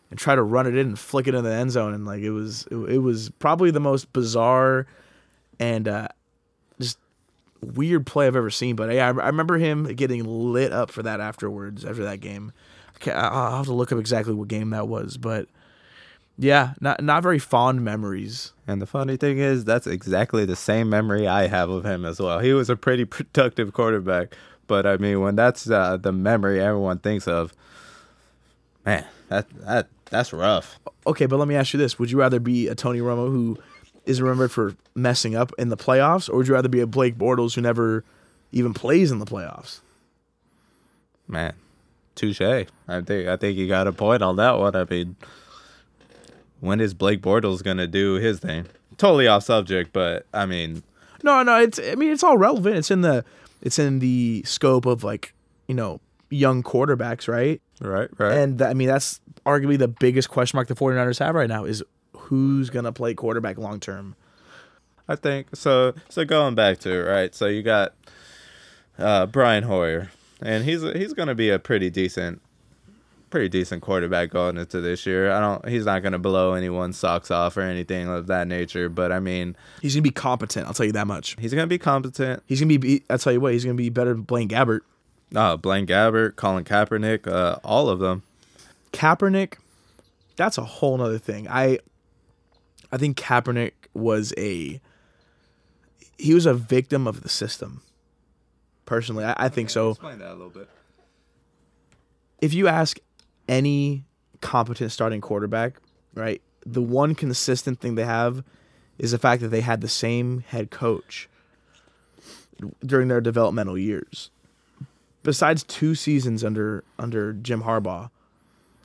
and 0.09 0.17
tried 0.17 0.35
to 0.35 0.43
run 0.43 0.65
it 0.65 0.77
in 0.77 0.87
and 0.87 0.99
flick 0.99 1.27
it 1.27 1.35
in 1.35 1.43
the 1.43 1.51
end 1.51 1.71
zone 1.71 1.93
and 1.93 2.05
like 2.05 2.21
it 2.21 2.29
was 2.29 2.65
it, 2.71 2.77
it 2.77 2.97
was 2.99 3.31
probably 3.39 3.69
the 3.69 3.81
most 3.81 4.13
bizarre 4.13 4.87
and 5.59 5.89
uh 5.89 6.07
just 6.79 6.97
weird 7.61 8.05
play 8.05 8.27
I've 8.27 8.35
ever 8.37 8.49
seen. 8.49 8.77
But 8.77 8.93
yeah, 8.93 9.07
I, 9.07 9.09
I 9.09 9.27
remember 9.27 9.57
him 9.57 9.83
getting 9.93 10.23
lit 10.23 10.71
up 10.71 10.89
for 10.89 11.03
that 11.03 11.19
afterwards 11.19 11.83
after 11.83 12.05
that 12.05 12.21
game. 12.21 12.53
Okay, 12.95 13.11
I'll 13.11 13.57
have 13.57 13.65
to 13.65 13.73
look 13.73 13.91
up 13.91 13.99
exactly 13.99 14.33
what 14.33 14.47
game 14.47 14.69
that 14.69 14.87
was, 14.87 15.17
but 15.17 15.49
yeah, 16.37 16.73
not 16.79 17.03
not 17.03 17.23
very 17.23 17.39
fond 17.39 17.83
memories. 17.83 18.53
And 18.67 18.81
the 18.81 18.85
funny 18.85 19.17
thing 19.17 19.39
is, 19.39 19.65
that's 19.65 19.87
exactly 19.87 20.45
the 20.45 20.55
same 20.55 20.89
memory 20.89 21.27
I 21.27 21.47
have 21.47 21.69
of 21.69 21.85
him 21.85 22.05
as 22.05 22.19
well. 22.19 22.39
He 22.39 22.53
was 22.53 22.69
a 22.69 22.75
pretty 22.75 23.05
productive 23.05 23.73
quarterback, 23.73 24.35
but 24.67 24.85
I 24.85 24.97
mean, 24.97 25.21
when 25.21 25.35
that's 25.35 25.69
uh, 25.69 25.97
the 25.97 26.11
memory 26.11 26.61
everyone 26.61 26.99
thinks 26.99 27.27
of, 27.27 27.53
man, 28.85 29.05
that 29.29 29.47
that 29.65 29.87
that's 30.09 30.31
rough. 30.31 30.79
Okay, 31.07 31.25
but 31.25 31.37
let 31.37 31.47
me 31.47 31.55
ask 31.55 31.73
you 31.73 31.79
this: 31.79 31.97
Would 31.97 32.11
you 32.11 32.19
rather 32.19 32.39
be 32.39 32.67
a 32.67 32.75
Tony 32.75 32.99
Romo 32.99 33.31
who 33.31 33.57
is 34.05 34.21
remembered 34.21 34.51
for 34.51 34.75
messing 34.95 35.35
up 35.35 35.51
in 35.57 35.69
the 35.69 35.77
playoffs, 35.77 36.29
or 36.29 36.37
would 36.37 36.47
you 36.47 36.53
rather 36.53 36.69
be 36.69 36.79
a 36.79 36.87
Blake 36.87 37.17
Bortles 37.17 37.55
who 37.55 37.61
never 37.61 38.03
even 38.51 38.73
plays 38.73 39.11
in 39.11 39.19
the 39.19 39.25
playoffs? 39.25 39.79
Man, 41.27 41.53
touche. 42.15 42.41
I 42.41 43.01
think 43.01 43.27
I 43.27 43.37
think 43.37 43.57
you 43.57 43.67
got 43.67 43.87
a 43.87 43.91
point 43.91 44.21
on 44.21 44.35
that 44.37 44.59
one. 44.59 44.75
I 44.75 44.85
mean, 44.85 45.15
when 46.59 46.79
is 46.79 46.93
Blake 46.93 47.21
Bortles 47.21 47.63
gonna 47.63 47.87
do 47.87 48.15
his 48.15 48.39
thing? 48.39 48.65
Totally 48.97 49.27
off 49.27 49.43
subject, 49.43 49.93
but 49.93 50.25
I 50.33 50.45
mean, 50.45 50.83
No, 51.23 51.43
no, 51.43 51.59
it's 51.59 51.79
I 51.79 51.95
mean 51.95 52.11
it's 52.11 52.23
all 52.23 52.37
relevant. 52.37 52.75
It's 52.77 52.91
in 52.91 53.01
the 53.01 53.23
it's 53.61 53.79
in 53.79 53.99
the 53.99 54.43
scope 54.45 54.85
of 54.85 55.03
like 55.03 55.33
you 55.67 55.75
know 55.75 55.99
young 56.29 56.63
quarterbacks, 56.63 57.27
right? 57.27 57.61
right, 57.81 58.09
right. 58.17 58.37
And 58.37 58.61
I 58.61 58.73
mean 58.73 58.87
that's 58.87 59.19
arguably 59.45 59.77
the 59.77 59.87
biggest 59.87 60.29
question 60.29 60.57
mark 60.57 60.67
the 60.67 60.75
49ers 60.75 61.19
have 61.19 61.35
right 61.35 61.49
now 61.49 61.63
is 61.65 61.83
who's 62.13 62.69
gonna 62.69 62.91
play 62.91 63.13
quarterback 63.13 63.57
long 63.57 63.79
term. 63.79 64.15
I 65.07 65.15
think 65.15 65.55
so. 65.55 65.93
So 66.09 66.25
going 66.25 66.55
back 66.55 66.79
to 66.79 66.91
it, 66.91 67.03
right? 67.09 67.33
So 67.33 67.47
you 67.47 67.63
got 67.63 67.93
uh, 68.99 69.25
Brian 69.27 69.63
Hoyer, 69.63 70.09
and 70.41 70.65
he's 70.65 70.81
he's 70.81 71.13
going 71.13 71.29
to 71.29 71.35
be 71.35 71.49
a 71.49 71.59
pretty 71.59 71.89
decent, 71.89 72.41
pretty 73.37 73.49
decent 73.49 73.83
quarterback 73.83 74.31
going 74.31 74.57
into 74.57 74.81
this 74.81 75.05
year. 75.05 75.31
I 75.31 75.39
don't. 75.39 75.67
He's 75.67 75.85
not 75.85 76.01
going 76.01 76.13
to 76.13 76.19
blow 76.19 76.53
anyone's 76.53 76.97
socks 76.97 77.29
off 77.29 77.55
or 77.55 77.61
anything 77.61 78.07
of 78.07 78.27
that 78.27 78.47
nature. 78.47 78.89
But 78.89 79.11
I 79.11 79.19
mean, 79.19 79.55
He's 79.81 79.93
gonna 79.93 80.01
be 80.01 80.09
competent. 80.11 80.65
I'll 80.67 80.73
tell 80.73 80.85
you 80.87 80.91
that 80.93 81.05
much. 81.07 81.35
he's 81.39 81.53
going 81.53 81.65
to 81.65 81.69
be 81.69 81.77
competent. 81.77 82.41
He's 82.47 82.59
gonna 82.59 82.79
be. 82.79 83.03
I'll 83.09 83.19
tell 83.19 83.33
you 83.33 83.39
what. 83.39 83.53
He's 83.53 83.63
gonna 83.63 83.75
be 83.75 83.89
better 83.89 84.13
than 84.13 84.23
Blaine 84.23 84.49
Gabbert. 84.49 84.79
Uh, 85.35 85.55
Blaine 85.57 85.85
Gabbert, 85.85 86.35
Colin 86.35 86.63
Kaepernick, 86.63 87.27
uh, 87.27 87.57
all 87.63 87.89
of 87.89 87.99
them. 87.99 88.23
Kaepernick, 88.93 89.55
that's 90.37 90.57
a 90.57 90.63
whole 90.63 90.97
nother 90.97 91.19
thing. 91.19 91.47
I 91.49 91.79
I 92.91 92.97
think 92.97 93.17
Kaepernick 93.17 93.73
was 93.93 94.33
a 94.37 94.79
he 96.17 96.33
was 96.33 96.45
a 96.45 96.53
victim 96.53 97.07
of 97.07 97.21
the 97.21 97.29
system. 97.29 97.81
Personally, 98.85 99.25
I, 99.25 99.35
I 99.37 99.49
think 99.49 99.69
so. 99.69 99.91
Explain 99.91 100.19
that 100.19 100.29
a 100.29 100.33
little 100.33 100.49
bit. 100.49 100.69
If 102.41 102.53
you 102.53 102.67
ask 102.67 102.97
any 103.47 104.05
competent 104.41 104.91
starting 104.91 105.21
quarterback, 105.21 105.77
right, 106.13 106.41
the 106.65 106.81
one 106.81 107.15
consistent 107.15 107.79
thing 107.79 107.95
they 107.95 108.05
have 108.05 108.43
is 108.97 109.11
the 109.11 109.17
fact 109.17 109.41
that 109.41 109.49
they 109.49 109.61
had 109.61 109.81
the 109.81 109.87
same 109.87 110.39
head 110.39 110.71
coach 110.71 111.29
during 112.85 113.07
their 113.07 113.21
developmental 113.21 113.77
years. 113.77 114.31
Besides 115.23 115.63
two 115.63 115.93
seasons 115.95 116.43
under 116.43 116.83
under 116.97 117.33
Jim 117.33 117.63
Harbaugh, 117.63 118.09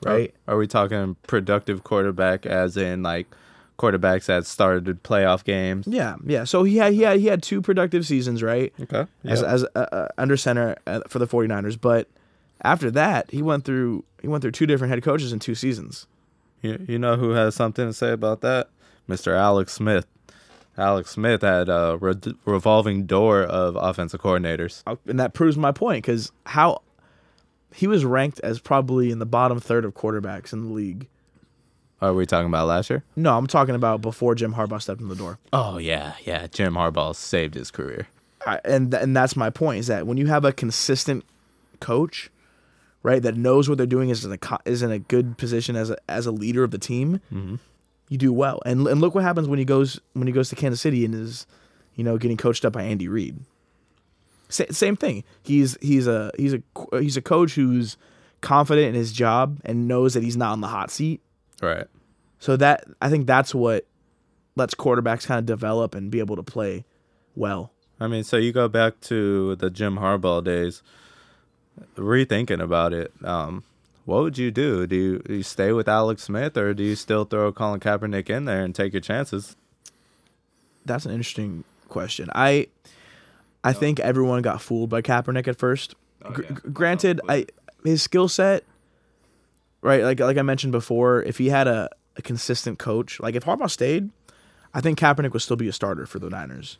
right? 0.03 0.33
Are, 0.47 0.55
are 0.55 0.57
we 0.57 0.67
talking 0.67 1.15
productive 1.25 1.83
quarterback, 1.83 2.45
as 2.45 2.75
in 2.75 3.01
like 3.01 3.27
quarterbacks 3.79 4.25
that 4.25 4.45
started 4.45 5.03
playoff 5.03 5.43
games? 5.43 5.87
Yeah, 5.87 6.15
yeah. 6.25 6.43
So 6.43 6.63
he 6.63 6.77
had 6.77 6.93
he 6.93 7.01
had 7.01 7.19
he 7.19 7.27
had 7.27 7.41
two 7.41 7.61
productive 7.61 8.05
seasons, 8.05 8.43
right? 8.43 8.73
Okay. 8.81 9.05
As 9.23 9.41
as 9.41 9.65
uh, 9.75 9.79
uh, 9.91 10.07
under 10.17 10.35
center 10.35 10.75
uh, 10.85 11.01
for 11.07 11.19
the 11.19 11.27
49ers, 11.27 11.79
but 11.79 12.07
after 12.63 12.89
that, 12.91 13.29
he 13.31 13.41
went 13.41 13.65
through 13.65 14.03
he 14.21 14.27
went 14.27 14.41
through 14.41 14.51
two 14.51 14.65
different 14.65 14.91
head 14.93 15.03
coaches 15.03 15.31
in 15.33 15.39
two 15.39 15.55
seasons. 15.55 16.07
You, 16.61 16.83
you 16.87 16.97
know 16.97 17.17
who 17.17 17.31
has 17.31 17.55
something 17.55 17.85
to 17.87 17.93
say 17.93 18.11
about 18.11 18.39
that? 18.41 18.69
Mr. 19.09 19.35
Alex 19.37 19.73
Smith. 19.73 20.05
Alex 20.77 21.11
Smith 21.11 21.41
had 21.41 21.67
a 21.69 21.97
re- 21.99 22.15
revolving 22.45 23.05
door 23.05 23.43
of 23.43 23.75
offensive 23.75 24.21
coordinators. 24.21 24.81
Uh, 24.87 24.95
And 25.05 25.19
that 25.19 25.33
proves 25.33 25.57
my 25.57 25.71
point 25.71 26.03
cuz 26.05 26.31
how 26.45 26.81
he 27.73 27.85
was 27.87 28.05
ranked 28.05 28.39
as 28.41 28.59
probably 28.59 29.11
in 29.11 29.19
the 29.19 29.25
bottom 29.25 29.59
third 29.59 29.83
of 29.83 29.93
quarterbacks 29.93 30.53
in 30.53 30.67
the 30.67 30.73
league. 30.73 31.07
Are 32.01 32.13
we 32.13 32.25
talking 32.25 32.47
about 32.47 32.67
last 32.67 32.89
year? 32.89 33.03
No, 33.15 33.37
I'm 33.37 33.47
talking 33.47 33.75
about 33.75 34.01
before 34.01 34.35
Jim 34.35 34.53
Harbaugh 34.55 34.81
stepped 34.81 35.01
in 35.01 35.09
the 35.09 35.15
door. 35.15 35.39
Oh 35.51 35.77
yeah, 35.77 36.13
yeah. 36.25 36.47
Jim 36.47 36.73
Harbaugh 36.75 37.15
saved 37.15 37.55
his 37.55 37.71
career. 37.71 38.07
I, 38.45 38.59
and 38.65 38.91
th- 38.91 39.01
and 39.03 39.15
that's 39.15 39.35
my 39.35 39.49
point 39.49 39.79
is 39.79 39.87
that 39.87 40.05
when 40.07 40.17
you 40.17 40.27
have 40.27 40.43
a 40.43 40.51
consistent 40.51 41.23
coach, 41.79 42.29
right, 43.03 43.21
that 43.21 43.35
knows 43.35 43.69
what 43.69 43.77
they're 43.77 43.87
doing 43.87 44.09
is 44.09 44.25
in 44.25 44.33
a 44.33 44.59
is 44.65 44.81
in 44.81 44.91
a 44.91 44.99
good 44.99 45.37
position 45.37 45.75
as 45.75 45.89
a 45.89 45.97
as 46.09 46.25
a 46.25 46.31
leader 46.31 46.63
of 46.63 46.71
the 46.71 46.77
team, 46.77 47.19
mm-hmm. 47.31 47.55
you 48.09 48.17
do 48.17 48.33
well. 48.33 48.61
And 48.65 48.87
and 48.87 48.99
look 49.01 49.13
what 49.13 49.23
happens 49.23 49.47
when 49.47 49.59
he 49.59 49.65
goes 49.65 49.99
when 50.13 50.27
he 50.27 50.33
goes 50.33 50.49
to 50.49 50.55
Kansas 50.55 50.81
City 50.81 51.05
and 51.05 51.13
is, 51.13 51.45
you 51.95 52.03
know, 52.03 52.17
getting 52.17 52.37
coached 52.37 52.65
up 52.65 52.73
by 52.73 52.83
Andy 52.83 53.07
Reid. 53.07 53.39
Sa- 54.49 54.71
same 54.71 54.95
thing. 54.95 55.23
He's 55.43 55.77
he's 55.81 56.07
a 56.07 56.31
he's 56.37 56.53
a 56.53 56.61
he's 56.99 57.17
a 57.17 57.21
coach 57.21 57.53
who's 57.53 57.97
confident 58.41 58.87
in 58.89 58.95
his 58.95 59.11
job 59.11 59.59
and 59.65 59.87
knows 59.87 60.13
that 60.13 60.23
he's 60.23 60.37
not 60.37 60.51
on 60.51 60.61
the 60.61 60.67
hot 60.67 60.89
seat. 60.89 61.21
Right. 61.61 61.87
So 62.39 62.57
that 62.57 62.85
I 63.01 63.09
think 63.09 63.27
that's 63.27 63.53
what 63.55 63.85
lets 64.55 64.75
quarterbacks 64.75 65.25
kind 65.25 65.39
of 65.39 65.45
develop 65.45 65.95
and 65.95 66.11
be 66.11 66.19
able 66.19 66.35
to 66.35 66.43
play 66.43 66.85
well. 67.35 67.71
I 67.99 68.07
mean, 68.07 68.23
so 68.23 68.37
you 68.37 68.51
go 68.51 68.67
back 68.67 68.99
to 69.01 69.55
the 69.55 69.69
Jim 69.69 69.97
Harbaugh 69.97 70.43
days, 70.43 70.83
rethinking 71.95 72.61
about 72.61 72.93
it. 72.93 73.11
Um, 73.23 73.63
what 74.05 74.23
would 74.23 74.37
you 74.37 74.51
do? 74.51 74.85
Do 74.85 74.95
you, 74.95 75.19
do 75.19 75.35
you 75.35 75.43
stay 75.43 75.71
with 75.71 75.87
Alex 75.87 76.23
Smith 76.23 76.57
or 76.57 76.73
do 76.73 76.83
you 76.83 76.95
still 76.95 77.25
throw 77.25 77.51
Colin 77.51 77.79
Kaepernick 77.79 78.29
in 78.29 78.45
there 78.45 78.63
and 78.63 78.75
take 78.75 78.93
your 78.93 79.01
chances? 79.01 79.55
That's 80.85 81.05
an 81.05 81.11
interesting 81.11 81.63
question. 81.87 82.29
I 82.35 82.67
I 83.63 83.71
think 83.71 84.01
everyone 84.01 84.41
got 84.41 84.61
fooled 84.61 84.89
by 84.89 85.01
Kaepernick 85.01 85.47
at 85.47 85.57
first. 85.57 85.95
Gr- 86.21 86.41
yeah. 86.43 86.49
gr- 86.49 86.69
granted, 86.69 87.21
I 87.29 87.45
his 87.85 88.01
skill 88.01 88.27
set, 88.27 88.65
right? 89.81 90.03
Like 90.03 90.19
like 90.19 90.37
I 90.37 90.41
mentioned 90.41 90.73
before, 90.73 91.23
if 91.23 91.37
he 91.37 91.47
had 91.47 91.67
a, 91.67 91.89
a 92.17 92.21
consistent 92.21 92.79
coach, 92.79 93.21
like 93.21 93.35
if 93.35 93.45
Harbaugh 93.45 93.69
stayed, 93.69 94.09
I 94.73 94.81
think 94.81 94.99
Kaepernick 94.99 95.31
would 95.31 95.41
still 95.41 95.55
be 95.55 95.69
a 95.69 95.73
starter 95.73 96.05
for 96.05 96.19
the 96.19 96.29
Niners. 96.29 96.77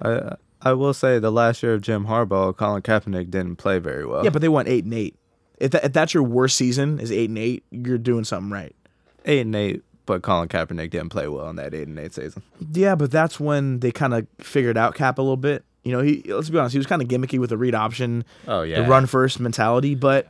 I 0.00 0.36
I 0.62 0.72
will 0.74 0.94
say 0.94 1.18
the 1.18 1.32
last 1.32 1.62
year 1.62 1.74
of 1.74 1.80
Jim 1.80 2.06
Harbaugh, 2.06 2.56
Colin 2.56 2.82
Kaepernick 2.82 3.30
didn't 3.30 3.56
play 3.56 3.78
very 3.78 4.04
well. 4.04 4.24
Yeah, 4.24 4.30
but 4.30 4.42
they 4.42 4.48
went 4.48 4.68
eight 4.68 4.84
and 4.84 4.94
eight. 4.94 5.16
If 5.58 5.72
that, 5.72 5.84
if 5.84 5.92
that's 5.92 6.14
your 6.14 6.22
worst 6.22 6.56
season 6.56 6.98
is 6.98 7.12
eight 7.12 7.28
and 7.28 7.38
eight, 7.38 7.64
you're 7.70 7.98
doing 7.98 8.24
something 8.24 8.50
right. 8.50 8.74
eight 9.24 9.40
and 9.40 9.54
eight, 9.54 9.82
but 10.06 10.22
Colin 10.22 10.48
Kaepernick 10.48 10.90
didn't 10.90 11.10
play 11.10 11.28
well 11.28 11.48
in 11.48 11.56
that 11.56 11.74
eight 11.74 11.88
and 11.88 11.98
eight 11.98 12.14
season. 12.14 12.42
Yeah, 12.72 12.94
but 12.94 13.10
that's 13.10 13.38
when 13.38 13.80
they 13.80 13.90
kind 13.90 14.14
of 14.14 14.26
figured 14.38 14.76
out 14.76 14.94
Cap 14.94 15.18
a 15.18 15.22
little 15.22 15.36
bit. 15.36 15.64
You 15.82 15.92
know, 15.92 16.00
he 16.00 16.22
let's 16.26 16.50
be 16.50 16.58
honest, 16.58 16.72
he 16.72 16.78
was 16.78 16.86
kind 16.86 17.00
of 17.00 17.08
gimmicky 17.08 17.38
with 17.38 17.50
the 17.50 17.56
read 17.56 17.74
option, 17.74 18.24
Oh 18.46 18.62
yeah, 18.62 18.82
the 18.82 18.88
run 18.88 19.06
first 19.06 19.40
mentality, 19.40 19.94
but 19.94 20.28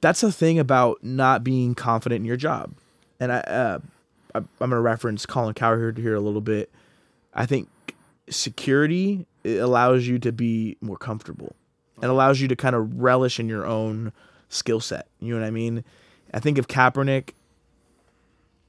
that's 0.00 0.20
the 0.20 0.32
thing 0.32 0.58
about 0.58 1.02
not 1.02 1.44
being 1.44 1.74
confident 1.74 2.20
in 2.20 2.24
your 2.24 2.36
job. 2.36 2.74
And 3.20 3.32
I, 3.32 3.38
uh, 3.40 3.78
I 4.34 4.38
I'm 4.38 4.46
going 4.58 4.70
to 4.70 4.80
reference 4.80 5.26
Colin 5.26 5.54
Cowherd 5.54 5.98
here 5.98 6.14
a 6.14 6.20
little 6.20 6.40
bit. 6.40 6.70
I 7.34 7.44
think 7.46 7.68
security 8.28 9.26
it 9.44 9.58
allows 9.58 10.06
you 10.06 10.18
to 10.18 10.32
be 10.32 10.76
more 10.80 10.96
comfortable. 10.96 11.54
and 12.02 12.10
allows 12.10 12.40
you 12.40 12.48
to 12.48 12.56
kind 12.56 12.74
of 12.76 13.00
relish 13.00 13.38
in 13.40 13.48
your 13.48 13.64
own 13.64 14.12
skill 14.48 14.80
set. 14.80 15.08
You 15.20 15.32
know 15.34 15.40
what 15.40 15.46
I 15.46 15.50
mean? 15.50 15.82
I 16.34 16.40
think 16.40 16.58
if 16.58 16.66
Kaepernick 16.68 17.30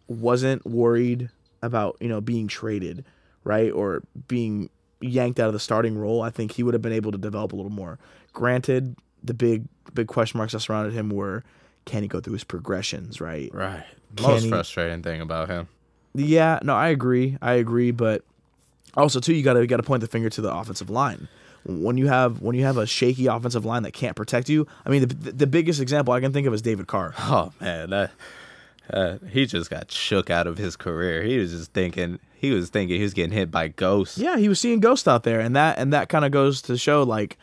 wasn't 0.07 0.65
worried 0.65 1.29
about 1.61 1.97
you 1.99 2.07
know 2.07 2.21
being 2.21 2.47
traded, 2.47 3.03
right, 3.43 3.71
or 3.71 4.03
being 4.27 4.69
yanked 5.01 5.39
out 5.39 5.47
of 5.47 5.53
the 5.53 5.59
starting 5.59 5.97
role, 5.97 6.21
I 6.21 6.29
think 6.29 6.51
he 6.53 6.63
would 6.63 6.73
have 6.73 6.81
been 6.81 6.93
able 6.93 7.11
to 7.11 7.17
develop 7.17 7.53
a 7.53 7.55
little 7.55 7.71
more. 7.71 7.99
Granted, 8.33 8.95
the 9.23 9.33
big 9.33 9.65
big 9.93 10.07
question 10.07 10.37
marks 10.37 10.53
that 10.53 10.59
surrounded 10.61 10.93
him 10.93 11.09
were 11.09 11.43
can 11.85 12.01
he 12.03 12.07
go 12.07 12.19
through 12.19 12.33
his 12.33 12.43
progressions, 12.43 13.19
right? 13.21 13.49
Right. 13.53 13.83
Can 14.15 14.25
Most 14.27 14.43
he- 14.43 14.49
frustrating 14.49 15.01
thing 15.03 15.21
about 15.21 15.49
him. 15.49 15.67
Yeah, 16.13 16.59
no, 16.63 16.73
I 16.75 16.87
agree. 16.89 17.37
I 17.41 17.53
agree, 17.53 17.91
but 17.91 18.23
also 18.97 19.19
too, 19.19 19.33
you 19.33 19.43
gotta 19.43 19.61
you 19.61 19.67
gotta 19.67 19.83
point 19.83 20.01
the 20.01 20.07
finger 20.07 20.29
to 20.29 20.41
the 20.41 20.53
offensive 20.53 20.89
line. 20.89 21.27
When 21.65 21.97
you 21.97 22.07
have 22.07 22.41
when 22.41 22.55
you 22.55 22.63
have 22.63 22.77
a 22.77 22.85
shaky 22.85 23.27
offensive 23.27 23.65
line 23.65 23.83
that 23.83 23.91
can't 23.91 24.15
protect 24.15 24.49
you, 24.49 24.67
I 24.85 24.89
mean, 24.89 25.07
the, 25.07 25.31
the 25.31 25.47
biggest 25.47 25.79
example 25.81 26.13
I 26.13 26.19
can 26.21 26.31
think 26.33 26.47
of 26.47 26.53
is 26.53 26.61
David 26.61 26.87
Carr. 26.87 27.13
Oh 27.19 27.51
man, 27.61 27.89
that 27.91 28.11
Uh, 28.91 29.17
he 29.29 29.45
just 29.45 29.69
got 29.69 29.91
shook 29.91 30.29
out 30.29 30.47
of 30.47 30.57
his 30.57 30.75
career. 30.77 31.23
He 31.23 31.37
was 31.37 31.51
just 31.51 31.73
thinking 31.73 32.19
he 32.35 32.51
was 32.51 32.69
thinking 32.69 32.97
he 32.97 33.03
was 33.03 33.13
getting 33.13 33.33
hit 33.33 33.51
by 33.51 33.67
ghosts. 33.67 34.17
Yeah, 34.17 34.37
he 34.37 34.47
was 34.47 34.59
seeing 34.61 34.79
ghosts 34.79 35.07
out 35.07 35.23
there, 35.23 35.39
and 35.41 35.55
that 35.55 35.77
and 35.77 35.91
that 35.91 36.07
kind 36.09 36.23
of 36.23 36.31
goes 36.31 36.61
to 36.63 36.77
show 36.77 37.03
like, 37.03 37.37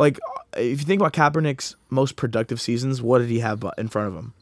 like 0.00 0.18
if 0.56 0.80
you 0.80 0.84
think 0.86 1.00
about 1.00 1.12
Kaepernick's 1.12 1.76
most 1.90 2.16
productive 2.16 2.60
seasons, 2.60 3.00
what 3.00 3.18
did 3.18 3.28
he 3.28 3.38
have 3.38 3.64
in 3.78 3.86
front 3.88 4.08
of 4.08 4.14
him? 4.14 4.34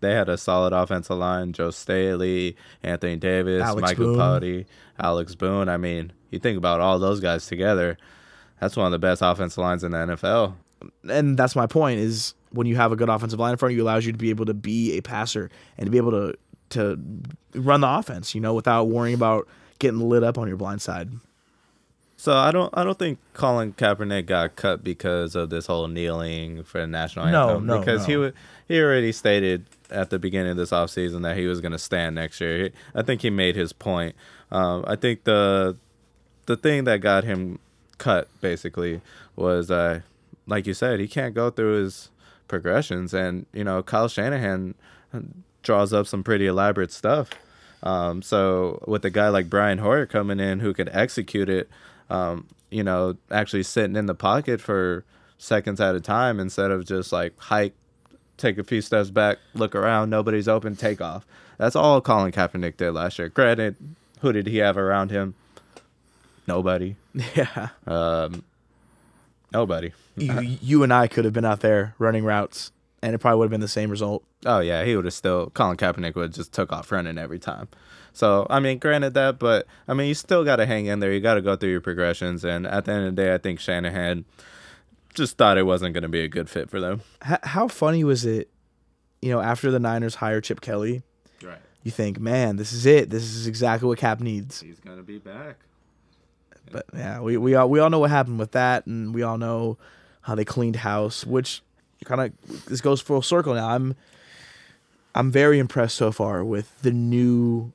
They 0.00 0.12
had 0.12 0.28
a 0.28 0.36
solid 0.36 0.72
offensive 0.72 1.16
line: 1.16 1.52
Joe 1.52 1.70
Staley, 1.70 2.56
Anthony 2.82 3.16
Davis, 3.16 3.62
Alex 3.62 3.82
Michael 3.82 4.14
Boone. 4.14 4.18
Iupati, 4.18 4.66
Alex 4.98 5.34
Boone. 5.34 5.68
I 5.68 5.76
mean, 5.76 6.12
you 6.30 6.38
think 6.38 6.58
about 6.58 6.80
all 6.80 6.98
those 6.98 7.20
guys 7.20 7.46
together. 7.46 7.96
That's 8.60 8.76
one 8.76 8.86
of 8.86 8.92
the 8.92 8.98
best 8.98 9.22
offensive 9.22 9.58
lines 9.58 9.84
in 9.84 9.92
the 9.92 9.98
NFL. 9.98 10.54
And 11.08 11.38
that's 11.38 11.56
my 11.56 11.66
point 11.66 12.00
is 12.00 12.34
when 12.50 12.66
you 12.66 12.76
have 12.76 12.92
a 12.92 12.96
good 12.96 13.08
offensive 13.08 13.38
line 13.38 13.52
in 13.52 13.58
front 13.58 13.72
of 13.72 13.76
you, 13.76 13.82
allows 13.82 14.06
you 14.06 14.12
to 14.12 14.18
be 14.18 14.30
able 14.30 14.46
to 14.46 14.54
be 14.54 14.96
a 14.96 15.02
passer 15.02 15.50
and 15.76 15.86
to 15.86 15.90
be 15.90 15.98
able 15.98 16.12
to 16.12 16.34
to 16.68 16.98
run 17.54 17.80
the 17.80 17.88
offense, 17.88 18.34
you 18.34 18.40
know, 18.40 18.54
without 18.54 18.84
worrying 18.84 19.14
about 19.14 19.46
getting 19.78 20.00
lit 20.00 20.22
up 20.22 20.38
on 20.38 20.48
your 20.48 20.56
blind 20.56 20.82
side. 20.82 21.10
So 22.16 22.34
I 22.34 22.50
don't 22.50 22.70
I 22.76 22.82
don't 22.82 22.98
think 22.98 23.18
Colin 23.34 23.74
Kaepernick 23.74 24.26
got 24.26 24.56
cut 24.56 24.82
because 24.82 25.36
of 25.36 25.50
this 25.50 25.66
whole 25.66 25.86
kneeling 25.86 26.64
for 26.64 26.80
the 26.80 26.86
national 26.86 27.26
anthem. 27.26 27.66
no, 27.66 27.74
no, 27.74 27.80
because 27.80 28.06
he 28.06 28.14
no. 28.14 28.20
wa- 28.20 28.30
he 28.66 28.80
already 28.80 29.12
stated 29.12 29.66
at 29.90 30.10
the 30.10 30.18
beginning 30.18 30.52
of 30.52 30.56
this 30.56 30.70
offseason 30.70 31.22
that 31.22 31.36
he 31.36 31.46
was 31.46 31.60
going 31.60 31.72
to 31.72 31.78
stand 31.78 32.14
next 32.14 32.40
year. 32.40 32.70
I 32.94 33.02
think 33.02 33.22
he 33.22 33.30
made 33.30 33.56
his 33.56 33.72
point. 33.72 34.14
Um, 34.50 34.84
I 34.86 34.96
think 34.96 35.24
the 35.24 35.76
the 36.46 36.56
thing 36.56 36.84
that 36.84 37.00
got 37.00 37.24
him 37.24 37.58
cut 37.98 38.28
basically 38.40 39.00
was 39.34 39.70
uh, 39.70 40.00
like 40.46 40.66
you 40.66 40.74
said, 40.74 41.00
he 41.00 41.08
can't 41.08 41.34
go 41.34 41.50
through 41.50 41.82
his 41.82 42.10
progressions, 42.48 43.12
and 43.12 43.46
you 43.52 43.64
know 43.64 43.82
Kyle 43.82 44.08
Shanahan 44.08 44.74
draws 45.62 45.92
up 45.92 46.06
some 46.06 46.22
pretty 46.22 46.46
elaborate 46.46 46.92
stuff. 46.92 47.30
Um, 47.82 48.22
so 48.22 48.82
with 48.86 49.04
a 49.04 49.10
guy 49.10 49.28
like 49.28 49.50
Brian 49.50 49.78
Hoyer 49.78 50.06
coming 50.06 50.40
in 50.40 50.60
who 50.60 50.72
could 50.72 50.88
execute 50.92 51.48
it, 51.48 51.68
um, 52.08 52.46
you 52.70 52.82
know, 52.82 53.16
actually 53.30 53.62
sitting 53.62 53.96
in 53.96 54.06
the 54.06 54.14
pocket 54.14 54.60
for 54.60 55.04
seconds 55.38 55.80
at 55.80 55.94
a 55.94 56.00
time 56.00 56.40
instead 56.40 56.70
of 56.70 56.86
just 56.86 57.12
like 57.12 57.38
hike, 57.38 57.74
take 58.36 58.58
a 58.58 58.64
few 58.64 58.80
steps 58.80 59.10
back, 59.10 59.38
look 59.54 59.74
around, 59.74 60.10
nobody's 60.10 60.48
open, 60.48 60.76
take 60.76 61.00
off. 61.00 61.26
That's 61.58 61.76
all 61.76 62.00
Colin 62.00 62.32
Kaepernick 62.32 62.76
did 62.76 62.92
last 62.92 63.18
year. 63.18 63.28
Granted, 63.28 63.76
who 64.20 64.32
did 64.32 64.46
he 64.46 64.58
have 64.58 64.76
around 64.76 65.10
him? 65.10 65.34
Nobody. 66.46 66.96
Yeah. 67.34 67.68
Um, 67.86 68.44
Nobody. 69.52 69.92
you, 70.16 70.58
you 70.60 70.82
and 70.82 70.92
I 70.92 71.06
could 71.06 71.24
have 71.24 71.32
been 71.32 71.44
out 71.46 71.60
there 71.60 71.94
running 71.98 72.24
routes 72.24 72.72
and 73.02 73.14
it 73.14 73.18
probably 73.18 73.38
would 73.38 73.44
have 73.46 73.50
been 73.52 73.60
the 73.60 73.68
same 73.68 73.90
result. 73.90 74.22
Oh 74.44 74.60
yeah, 74.60 74.84
he 74.84 74.96
would 74.96 75.04
have 75.04 75.14
still 75.14 75.50
Colin 75.50 75.76
Kaepernick 75.76 76.14
would 76.14 76.22
have 76.22 76.34
just 76.34 76.52
took 76.52 76.72
off 76.72 76.90
running 76.92 77.18
every 77.18 77.38
time. 77.38 77.68
So 78.12 78.46
I 78.50 78.60
mean, 78.60 78.78
granted 78.78 79.14
that, 79.14 79.38
but 79.38 79.66
I 79.86 79.94
mean, 79.94 80.08
you 80.08 80.14
still 80.14 80.44
got 80.44 80.56
to 80.56 80.66
hang 80.66 80.86
in 80.86 81.00
there. 81.00 81.12
You 81.12 81.20
got 81.20 81.34
to 81.34 81.42
go 81.42 81.54
through 81.56 81.70
your 81.70 81.80
progressions, 81.80 82.44
and 82.44 82.66
at 82.66 82.84
the 82.86 82.92
end 82.92 83.06
of 83.06 83.14
the 83.16 83.22
day, 83.22 83.34
I 83.34 83.38
think 83.38 83.60
Shanahan 83.60 84.24
just 85.16 85.36
thought 85.36 85.58
it 85.58 85.64
wasn't 85.64 85.92
going 85.94 86.02
to 86.02 86.08
be 86.08 86.20
a 86.22 86.28
good 86.28 86.48
fit 86.48 86.70
for 86.70 86.78
them. 86.80 87.00
H- 87.28 87.38
how 87.42 87.66
funny 87.68 88.04
was 88.04 88.24
it, 88.24 88.48
you 89.20 89.30
know, 89.30 89.40
after 89.40 89.70
the 89.72 89.80
Niners 89.80 90.14
hire 90.14 90.40
Chip 90.40 90.60
Kelly, 90.60 91.02
Right. 91.42 91.58
you 91.82 91.90
think, 91.90 92.20
man, 92.20 92.56
this 92.56 92.72
is 92.72 92.86
it. 92.86 93.10
This 93.10 93.24
is 93.24 93.46
exactly 93.48 93.88
what 93.88 93.98
Cap 93.98 94.20
needs. 94.20 94.60
He's 94.60 94.78
gonna 94.78 95.02
be 95.02 95.18
back. 95.18 95.56
But 96.70 96.86
yeah, 96.94 97.20
we, 97.20 97.36
we 97.36 97.54
all 97.54 97.68
we 97.68 97.78
all 97.80 97.90
know 97.90 97.98
what 97.98 98.10
happened 98.10 98.38
with 98.38 98.52
that, 98.52 98.86
and 98.86 99.14
we 99.14 99.22
all 99.22 99.38
know 99.38 99.78
how 100.22 100.34
they 100.34 100.44
cleaned 100.44 100.76
house, 100.76 101.24
which 101.26 101.62
kind 102.04 102.20
of 102.20 102.66
this 102.66 102.80
goes 102.80 103.00
full 103.00 103.22
circle 103.22 103.54
now. 103.54 103.68
I'm 103.70 103.94
I'm 105.14 105.30
very 105.30 105.58
impressed 105.58 105.96
so 105.96 106.12
far 106.12 106.44
with 106.44 106.82
the 106.82 106.90
new 106.90 107.72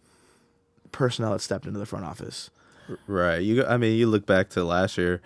personnel 0.91 1.31
that 1.31 1.39
stepped 1.39 1.65
into 1.65 1.79
the 1.79 1.85
front 1.85 2.05
office. 2.05 2.49
Right. 3.07 3.37
You. 3.41 3.65
I 3.65 3.77
mean, 3.77 3.97
you 3.97 4.07
look 4.07 4.25
back 4.25 4.49
to 4.49 4.63
last 4.63 4.97
year. 4.97 5.21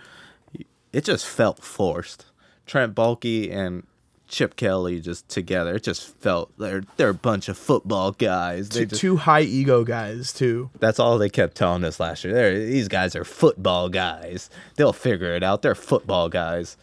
It 0.95 1.03
just 1.03 1.25
felt 1.25 1.61
forced. 1.61 2.25
Trent 2.65 2.95
Baalke 2.95 3.53
and 3.53 3.85
Chip 4.29 4.55
Kelly 4.55 5.01
just 5.01 5.27
together. 5.27 5.75
It 5.75 5.83
just 5.83 6.07
felt 6.19 6.57
they're 6.57 6.83
they're 6.95 7.09
a 7.09 7.13
bunch 7.13 7.49
of 7.49 7.57
football 7.57 8.13
guys. 8.13 8.69
They 8.69 8.81
Two, 8.81 8.85
just, 8.85 9.01
two 9.01 9.17
high 9.17 9.41
ego 9.41 9.83
guys 9.83 10.31
too. 10.31 10.69
That's 10.79 10.97
all 10.97 11.17
they 11.17 11.27
kept 11.29 11.55
telling 11.55 11.83
us 11.83 11.99
last 11.99 12.23
year. 12.23 12.33
They're, 12.33 12.65
these 12.65 12.87
guys 12.87 13.13
are 13.13 13.25
football 13.25 13.89
guys. 13.89 14.49
They'll 14.77 14.93
figure 14.93 15.35
it 15.35 15.43
out. 15.43 15.61
They're 15.61 15.75
football 15.75 16.29
guys. 16.29 16.77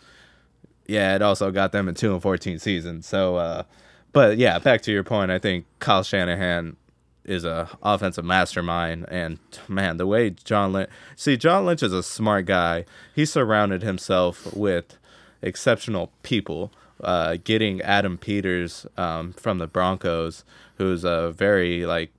Yeah, 0.87 1.15
it 1.17 1.23
also 1.23 1.51
got 1.51 1.73
them 1.73 1.89
in 1.89 1.95
two 1.95 2.13
and 2.13 2.21
fourteen 2.21 2.59
seasons. 2.59 3.07
So, 3.07 3.37
uh, 3.37 3.63
but 4.13 4.37
yeah, 4.37 4.59
back 4.59 4.83
to 4.83 4.93
your 4.93 5.05
point. 5.05 5.31
I 5.31 5.39
think 5.39 5.65
Kyle 5.79 6.03
Shanahan 6.03 6.77
is 7.25 7.45
a 7.45 7.69
offensive 7.83 8.25
mastermind, 8.25 9.07
and 9.09 9.39
man, 9.69 9.97
the 9.97 10.07
way 10.07 10.31
John 10.31 10.73
Lynch. 10.73 10.91
See, 11.17 11.37
John 11.37 11.67
Lynch 11.67 11.83
is 11.83 11.93
a 11.93 12.03
smart 12.03 12.47
guy. 12.47 12.85
He 13.15 13.25
surrounded 13.25 13.83
himself 13.83 14.55
with 14.55 14.99
exceptional 15.41 16.13
people. 16.23 16.73
Uh, 17.03 17.37
getting 17.43 17.81
Adam 17.81 18.17
Peters 18.17 18.87
um, 18.97 19.33
from 19.33 19.59
the 19.59 19.67
Broncos, 19.67 20.45
who's 20.77 21.03
a 21.03 21.33
very 21.33 21.85
like 21.85 22.13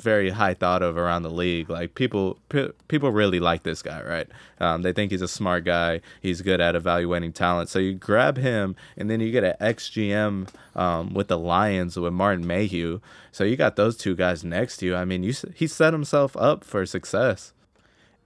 very 0.00 0.30
high 0.30 0.54
thought 0.54 0.82
of 0.82 0.96
around 0.96 1.22
the 1.22 1.30
league. 1.30 1.68
Like 1.70 1.94
people, 1.94 2.38
pe- 2.48 2.70
people 2.88 3.10
really 3.12 3.40
like 3.40 3.62
this 3.62 3.82
guy, 3.82 4.02
right? 4.02 4.26
Um, 4.58 4.82
they 4.82 4.92
think 4.92 5.10
he's 5.12 5.22
a 5.22 5.28
smart 5.28 5.64
guy. 5.64 6.00
He's 6.20 6.42
good 6.42 6.60
at 6.60 6.74
evaluating 6.74 7.32
talent. 7.32 7.68
So 7.68 7.78
you 7.78 7.94
grab 7.94 8.36
him, 8.36 8.76
and 8.96 9.10
then 9.10 9.20
you 9.20 9.30
get 9.30 9.44
an 9.44 9.54
XGM 9.60 10.48
um, 10.76 11.14
with 11.14 11.28
the 11.28 11.38
Lions 11.38 11.96
with 11.98 12.12
Martin 12.12 12.46
Mayhew. 12.46 13.00
So 13.32 13.44
you 13.44 13.56
got 13.56 13.76
those 13.76 13.96
two 13.96 14.14
guys 14.16 14.44
next 14.44 14.78
to 14.78 14.86
you. 14.86 14.96
I 14.96 15.04
mean, 15.04 15.22
you 15.22 15.32
he 15.54 15.66
set 15.66 15.92
himself 15.92 16.36
up 16.36 16.64
for 16.64 16.84
success. 16.86 17.52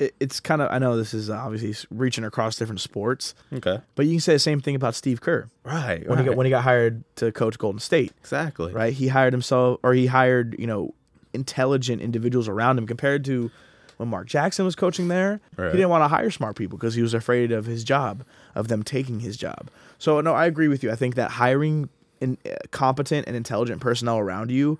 It, 0.00 0.12
it's 0.18 0.40
kind 0.40 0.60
of 0.60 0.72
I 0.72 0.78
know 0.80 0.96
this 0.96 1.14
is 1.14 1.30
obviously 1.30 1.86
reaching 1.96 2.24
across 2.24 2.56
different 2.56 2.80
sports, 2.80 3.32
Okay, 3.52 3.78
but 3.94 4.06
you 4.06 4.12
can 4.14 4.20
say 4.20 4.32
the 4.32 4.38
same 4.40 4.60
thing 4.60 4.74
about 4.74 4.96
Steve 4.96 5.20
Kerr 5.20 5.48
right, 5.62 6.04
when 6.08 6.18
he 6.18 6.24
got 6.24 6.36
when 6.36 6.46
he 6.46 6.50
got 6.50 6.64
hired 6.64 7.04
to 7.16 7.30
coach 7.30 7.58
Golden 7.58 7.78
State. 7.78 8.12
exactly, 8.18 8.72
right? 8.72 8.92
He 8.92 9.06
hired 9.08 9.32
himself, 9.32 9.78
or 9.84 9.94
he 9.94 10.06
hired, 10.06 10.56
you 10.58 10.66
know, 10.66 10.94
intelligent 11.34 12.00
individuals 12.00 12.48
around 12.48 12.78
him 12.78 12.86
compared 12.86 13.24
to 13.26 13.50
when 13.96 14.08
Mark 14.08 14.26
Jackson 14.26 14.64
was 14.64 14.74
coaching 14.74 15.08
there. 15.08 15.40
Right. 15.56 15.70
He 15.70 15.76
didn't 15.76 15.90
want 15.90 16.02
to 16.02 16.08
hire 16.08 16.30
smart 16.30 16.56
people 16.56 16.78
because 16.78 16.94
he 16.94 17.02
was 17.02 17.14
afraid 17.14 17.52
of 17.52 17.66
his 17.66 17.84
job, 17.84 18.24
of 18.54 18.68
them 18.68 18.82
taking 18.82 19.20
his 19.20 19.36
job. 19.36 19.70
So, 19.98 20.20
no, 20.20 20.34
I 20.34 20.46
agree 20.46 20.68
with 20.68 20.82
you. 20.82 20.90
I 20.90 20.96
think 20.96 21.14
that 21.14 21.32
hiring 21.32 21.88
in, 22.20 22.38
uh, 22.44 22.54
competent 22.70 23.26
and 23.26 23.36
intelligent 23.36 23.80
personnel 23.80 24.18
around 24.18 24.50
you, 24.50 24.78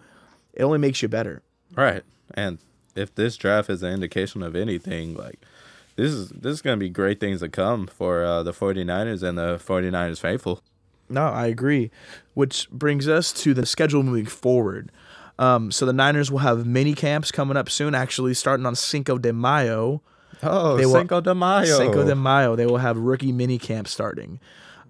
it 0.53 0.63
only 0.63 0.79
makes 0.79 1.03
you 1.03 1.09
better. 1.09 1.43
Right. 1.75 2.03
And 2.35 2.59
if 2.95 3.15
this 3.15 3.37
draft 3.37 3.71
is 3.71 3.83
an 3.83 3.93
indication 3.93 4.43
of 4.43 4.57
anything, 4.57 5.15
like 5.15 5.41
this 5.97 6.13
is 6.13 6.31
this 6.31 6.55
is 6.55 6.63
going 6.63 6.79
to 6.79 6.81
be 6.85 6.89
great 6.89 7.21
things 7.21 7.41
to 7.41 7.49
come 7.49 7.87
for 7.87 8.25
uh, 8.25 8.43
the 8.43 8.53
49ers 8.53 9.23
and 9.23 9.39
the 9.39 9.61
49ers 9.65 10.19
faithful. 10.19 10.63
No, 11.09 11.27
I 11.27 11.47
agree. 11.47 11.91
Which 12.33 12.69
brings 12.71 13.09
us 13.09 13.33
to 13.35 13.53
the 13.55 13.67
schedule 13.67 14.03
moving 14.03 14.27
forward. 14.27 14.91
Um, 15.39 15.71
so 15.73 15.85
the 15.87 15.93
Niners 15.93 16.31
will 16.31 16.39
have 16.41 16.65
mini 16.67 16.95
camps 16.95 17.33
coming 17.33 17.57
up 17.57 17.69
soon, 17.69 17.95
actually 17.95 18.35
starting 18.35 18.67
on 18.67 18.75
Cinco 18.77 19.19
de 19.19 19.33
Mayo. 19.33 20.01
Oh, 20.43 20.77
They 20.77 20.87
will- 20.87 20.95
Cinco 20.95 21.21
de 21.21 21.35
Mayo. 21.35 21.79
Cinco 21.79 22.05
de 22.05 22.15
Mayo. 22.15 22.55
They 22.57 22.67
will 22.67 22.79
have 22.79 22.97
rookie 22.97 23.33
mini 23.33 23.59
camp 23.59 23.89
starting. 23.89 24.39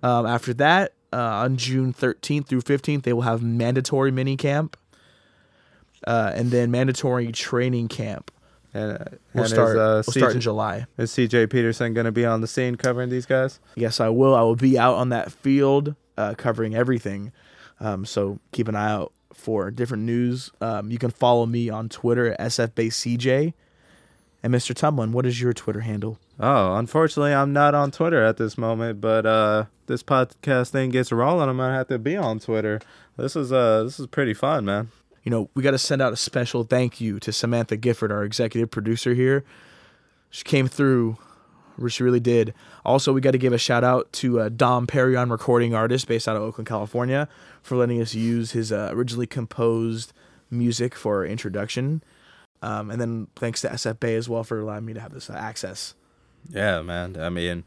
Um, 0.02 0.26
after 0.26 0.52
that, 0.54 0.92
uh, 1.12 1.16
on 1.16 1.56
June 1.56 1.92
13th 1.94 2.46
through 2.46 2.60
15th, 2.62 3.04
they 3.04 3.12
will 3.12 3.22
have 3.22 3.42
mandatory 3.42 4.10
mini 4.10 4.36
camp. 4.36 4.76
Uh, 6.06 6.32
and 6.34 6.50
then 6.50 6.70
mandatory 6.70 7.32
training 7.32 7.88
camp 7.88 8.30
And, 8.74 8.92
uh, 8.92 9.04
will 9.32 9.42
and 9.44 9.48
start. 9.50 9.70
Is, 9.70 9.76
uh, 9.80 10.02
will 10.06 10.12
start 10.12 10.34
in 10.34 10.40
July. 10.42 10.86
is 10.98 11.10
CJ 11.12 11.46
Peterson 11.48 11.94
going 11.94 12.04
to 12.04 12.12
be 12.12 12.26
on 12.26 12.42
the 12.42 12.46
scene 12.46 12.74
covering 12.74 13.08
these 13.08 13.24
guys? 13.24 13.58
Yes, 13.74 14.00
I 14.00 14.10
will. 14.10 14.34
I 14.34 14.42
will 14.42 14.56
be 14.56 14.76
out 14.78 14.96
on 14.96 15.08
that 15.10 15.32
field 15.32 15.94
uh, 16.18 16.34
covering 16.36 16.74
everything. 16.74 17.32
Um, 17.80 18.04
so 18.04 18.38
keep 18.52 18.68
an 18.68 18.74
eye 18.76 18.90
out 18.90 19.12
for 19.34 19.70
different 19.70 20.04
news. 20.04 20.50
Um, 20.60 20.90
you 20.90 20.98
can 20.98 21.10
follow 21.10 21.46
me 21.46 21.68
on 21.68 21.88
Twitter 21.88 22.32
at 22.32 22.40
SFBaseCJ. 22.40 23.54
And 24.42 24.54
Mr. 24.54 24.74
Tumlin, 24.74 25.12
what 25.12 25.24
is 25.24 25.40
your 25.40 25.52
Twitter 25.54 25.80
handle? 25.80 26.18
Oh, 26.38 26.74
unfortunately, 26.76 27.32
I'm 27.32 27.52
not 27.52 27.74
on 27.74 27.90
Twitter 27.90 28.22
at 28.22 28.36
this 28.36 28.58
moment, 28.58 29.00
but 29.00 29.24
uh, 29.24 29.64
this 29.86 30.02
podcast 30.02 30.68
thing 30.70 30.90
gets 30.90 31.10
rolling. 31.10 31.48
I'm 31.48 31.56
gonna 31.56 31.72
have 31.74 31.88
to 31.88 31.98
be 31.98 32.16
on 32.16 32.40
Twitter. 32.40 32.80
This 33.16 33.36
is 33.36 33.52
uh, 33.52 33.84
this 33.84 33.98
is 33.98 34.06
pretty 34.06 34.34
fun, 34.34 34.66
man. 34.66 34.90
you 35.22 35.30
know, 35.30 35.48
we 35.54 35.62
got 35.62 35.70
to 35.70 35.78
send 35.78 36.02
out 36.02 36.12
a 36.12 36.16
special 36.16 36.64
thank 36.64 37.00
you 37.00 37.18
to 37.20 37.32
Samantha 37.32 37.76
Gifford, 37.78 38.12
our 38.12 38.22
executive 38.24 38.70
producer 38.70 39.14
here. 39.14 39.44
She 40.28 40.44
came 40.44 40.68
through. 40.68 41.16
She 41.88 42.02
really 42.04 42.20
did. 42.20 42.52
Also, 42.84 43.12
we 43.12 43.20
got 43.20 43.30
to 43.32 43.38
give 43.38 43.52
a 43.52 43.58
shout 43.58 43.82
out 43.82 44.12
to 44.14 44.40
uh, 44.40 44.48
Dom 44.50 44.86
Perrion, 44.86 45.30
recording 45.30 45.74
artist 45.74 46.06
based 46.06 46.28
out 46.28 46.36
of 46.36 46.42
Oakland, 46.42 46.68
California, 46.68 47.28
for 47.64 47.76
letting 47.76 48.00
us 48.00 48.14
use 48.14 48.52
his 48.52 48.70
uh, 48.70 48.90
originally 48.92 49.26
composed 49.26 50.12
music 50.50 50.94
for 50.94 51.16
our 51.16 51.26
introduction. 51.26 52.04
Um, 52.62 52.90
and 52.90 53.00
then 53.00 53.28
thanks 53.34 53.62
to 53.62 53.68
SF 53.70 54.00
Bay 54.00 54.14
as 54.14 54.28
well 54.28 54.44
for 54.44 54.60
allowing 54.60 54.84
me 54.84 54.92
to 54.92 55.00
have 55.00 55.12
this 55.12 55.30
uh, 55.30 55.32
access. 55.32 55.94
Yeah, 56.50 56.82
man. 56.82 57.18
I 57.18 57.30
mean, 57.30 57.64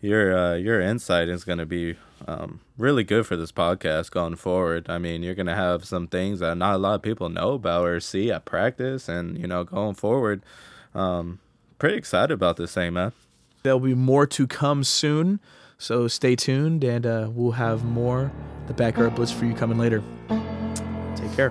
your 0.00 0.36
uh, 0.36 0.54
your 0.54 0.80
insight 0.80 1.28
is 1.28 1.44
going 1.44 1.58
to 1.58 1.66
be 1.66 1.96
um, 2.26 2.60
really 2.78 3.02
good 3.02 3.26
for 3.26 3.34
this 3.36 3.50
podcast 3.50 4.12
going 4.12 4.36
forward. 4.36 4.88
I 4.88 4.98
mean, 4.98 5.24
you're 5.24 5.34
going 5.34 5.46
to 5.46 5.54
have 5.54 5.84
some 5.84 6.06
things 6.06 6.38
that 6.38 6.56
not 6.56 6.76
a 6.76 6.78
lot 6.78 6.94
of 6.94 7.02
people 7.02 7.28
know 7.28 7.52
about 7.52 7.86
or 7.86 7.98
see 7.98 8.30
at 8.30 8.44
practice, 8.44 9.08
and 9.08 9.36
you 9.36 9.48
know, 9.48 9.64
going 9.64 9.94
forward, 9.96 10.42
um, 10.94 11.40
pretty 11.78 11.96
excited 11.96 12.32
about 12.32 12.56
this 12.56 12.74
thing, 12.74 12.94
man. 12.94 13.12
There'll 13.64 13.80
be 13.80 13.94
more 13.94 14.26
to 14.28 14.46
come 14.46 14.84
soon, 14.84 15.40
so 15.80 16.06
stay 16.06 16.36
tuned, 16.36 16.84
and 16.84 17.06
uh, 17.06 17.30
we'll 17.32 17.52
have 17.52 17.84
more 17.84 18.30
the 18.68 18.74
backyard 18.74 19.14
blitz 19.16 19.32
for 19.32 19.46
you 19.46 19.54
coming 19.54 19.78
later. 19.78 20.02
Take 21.16 21.32
care. 21.34 21.50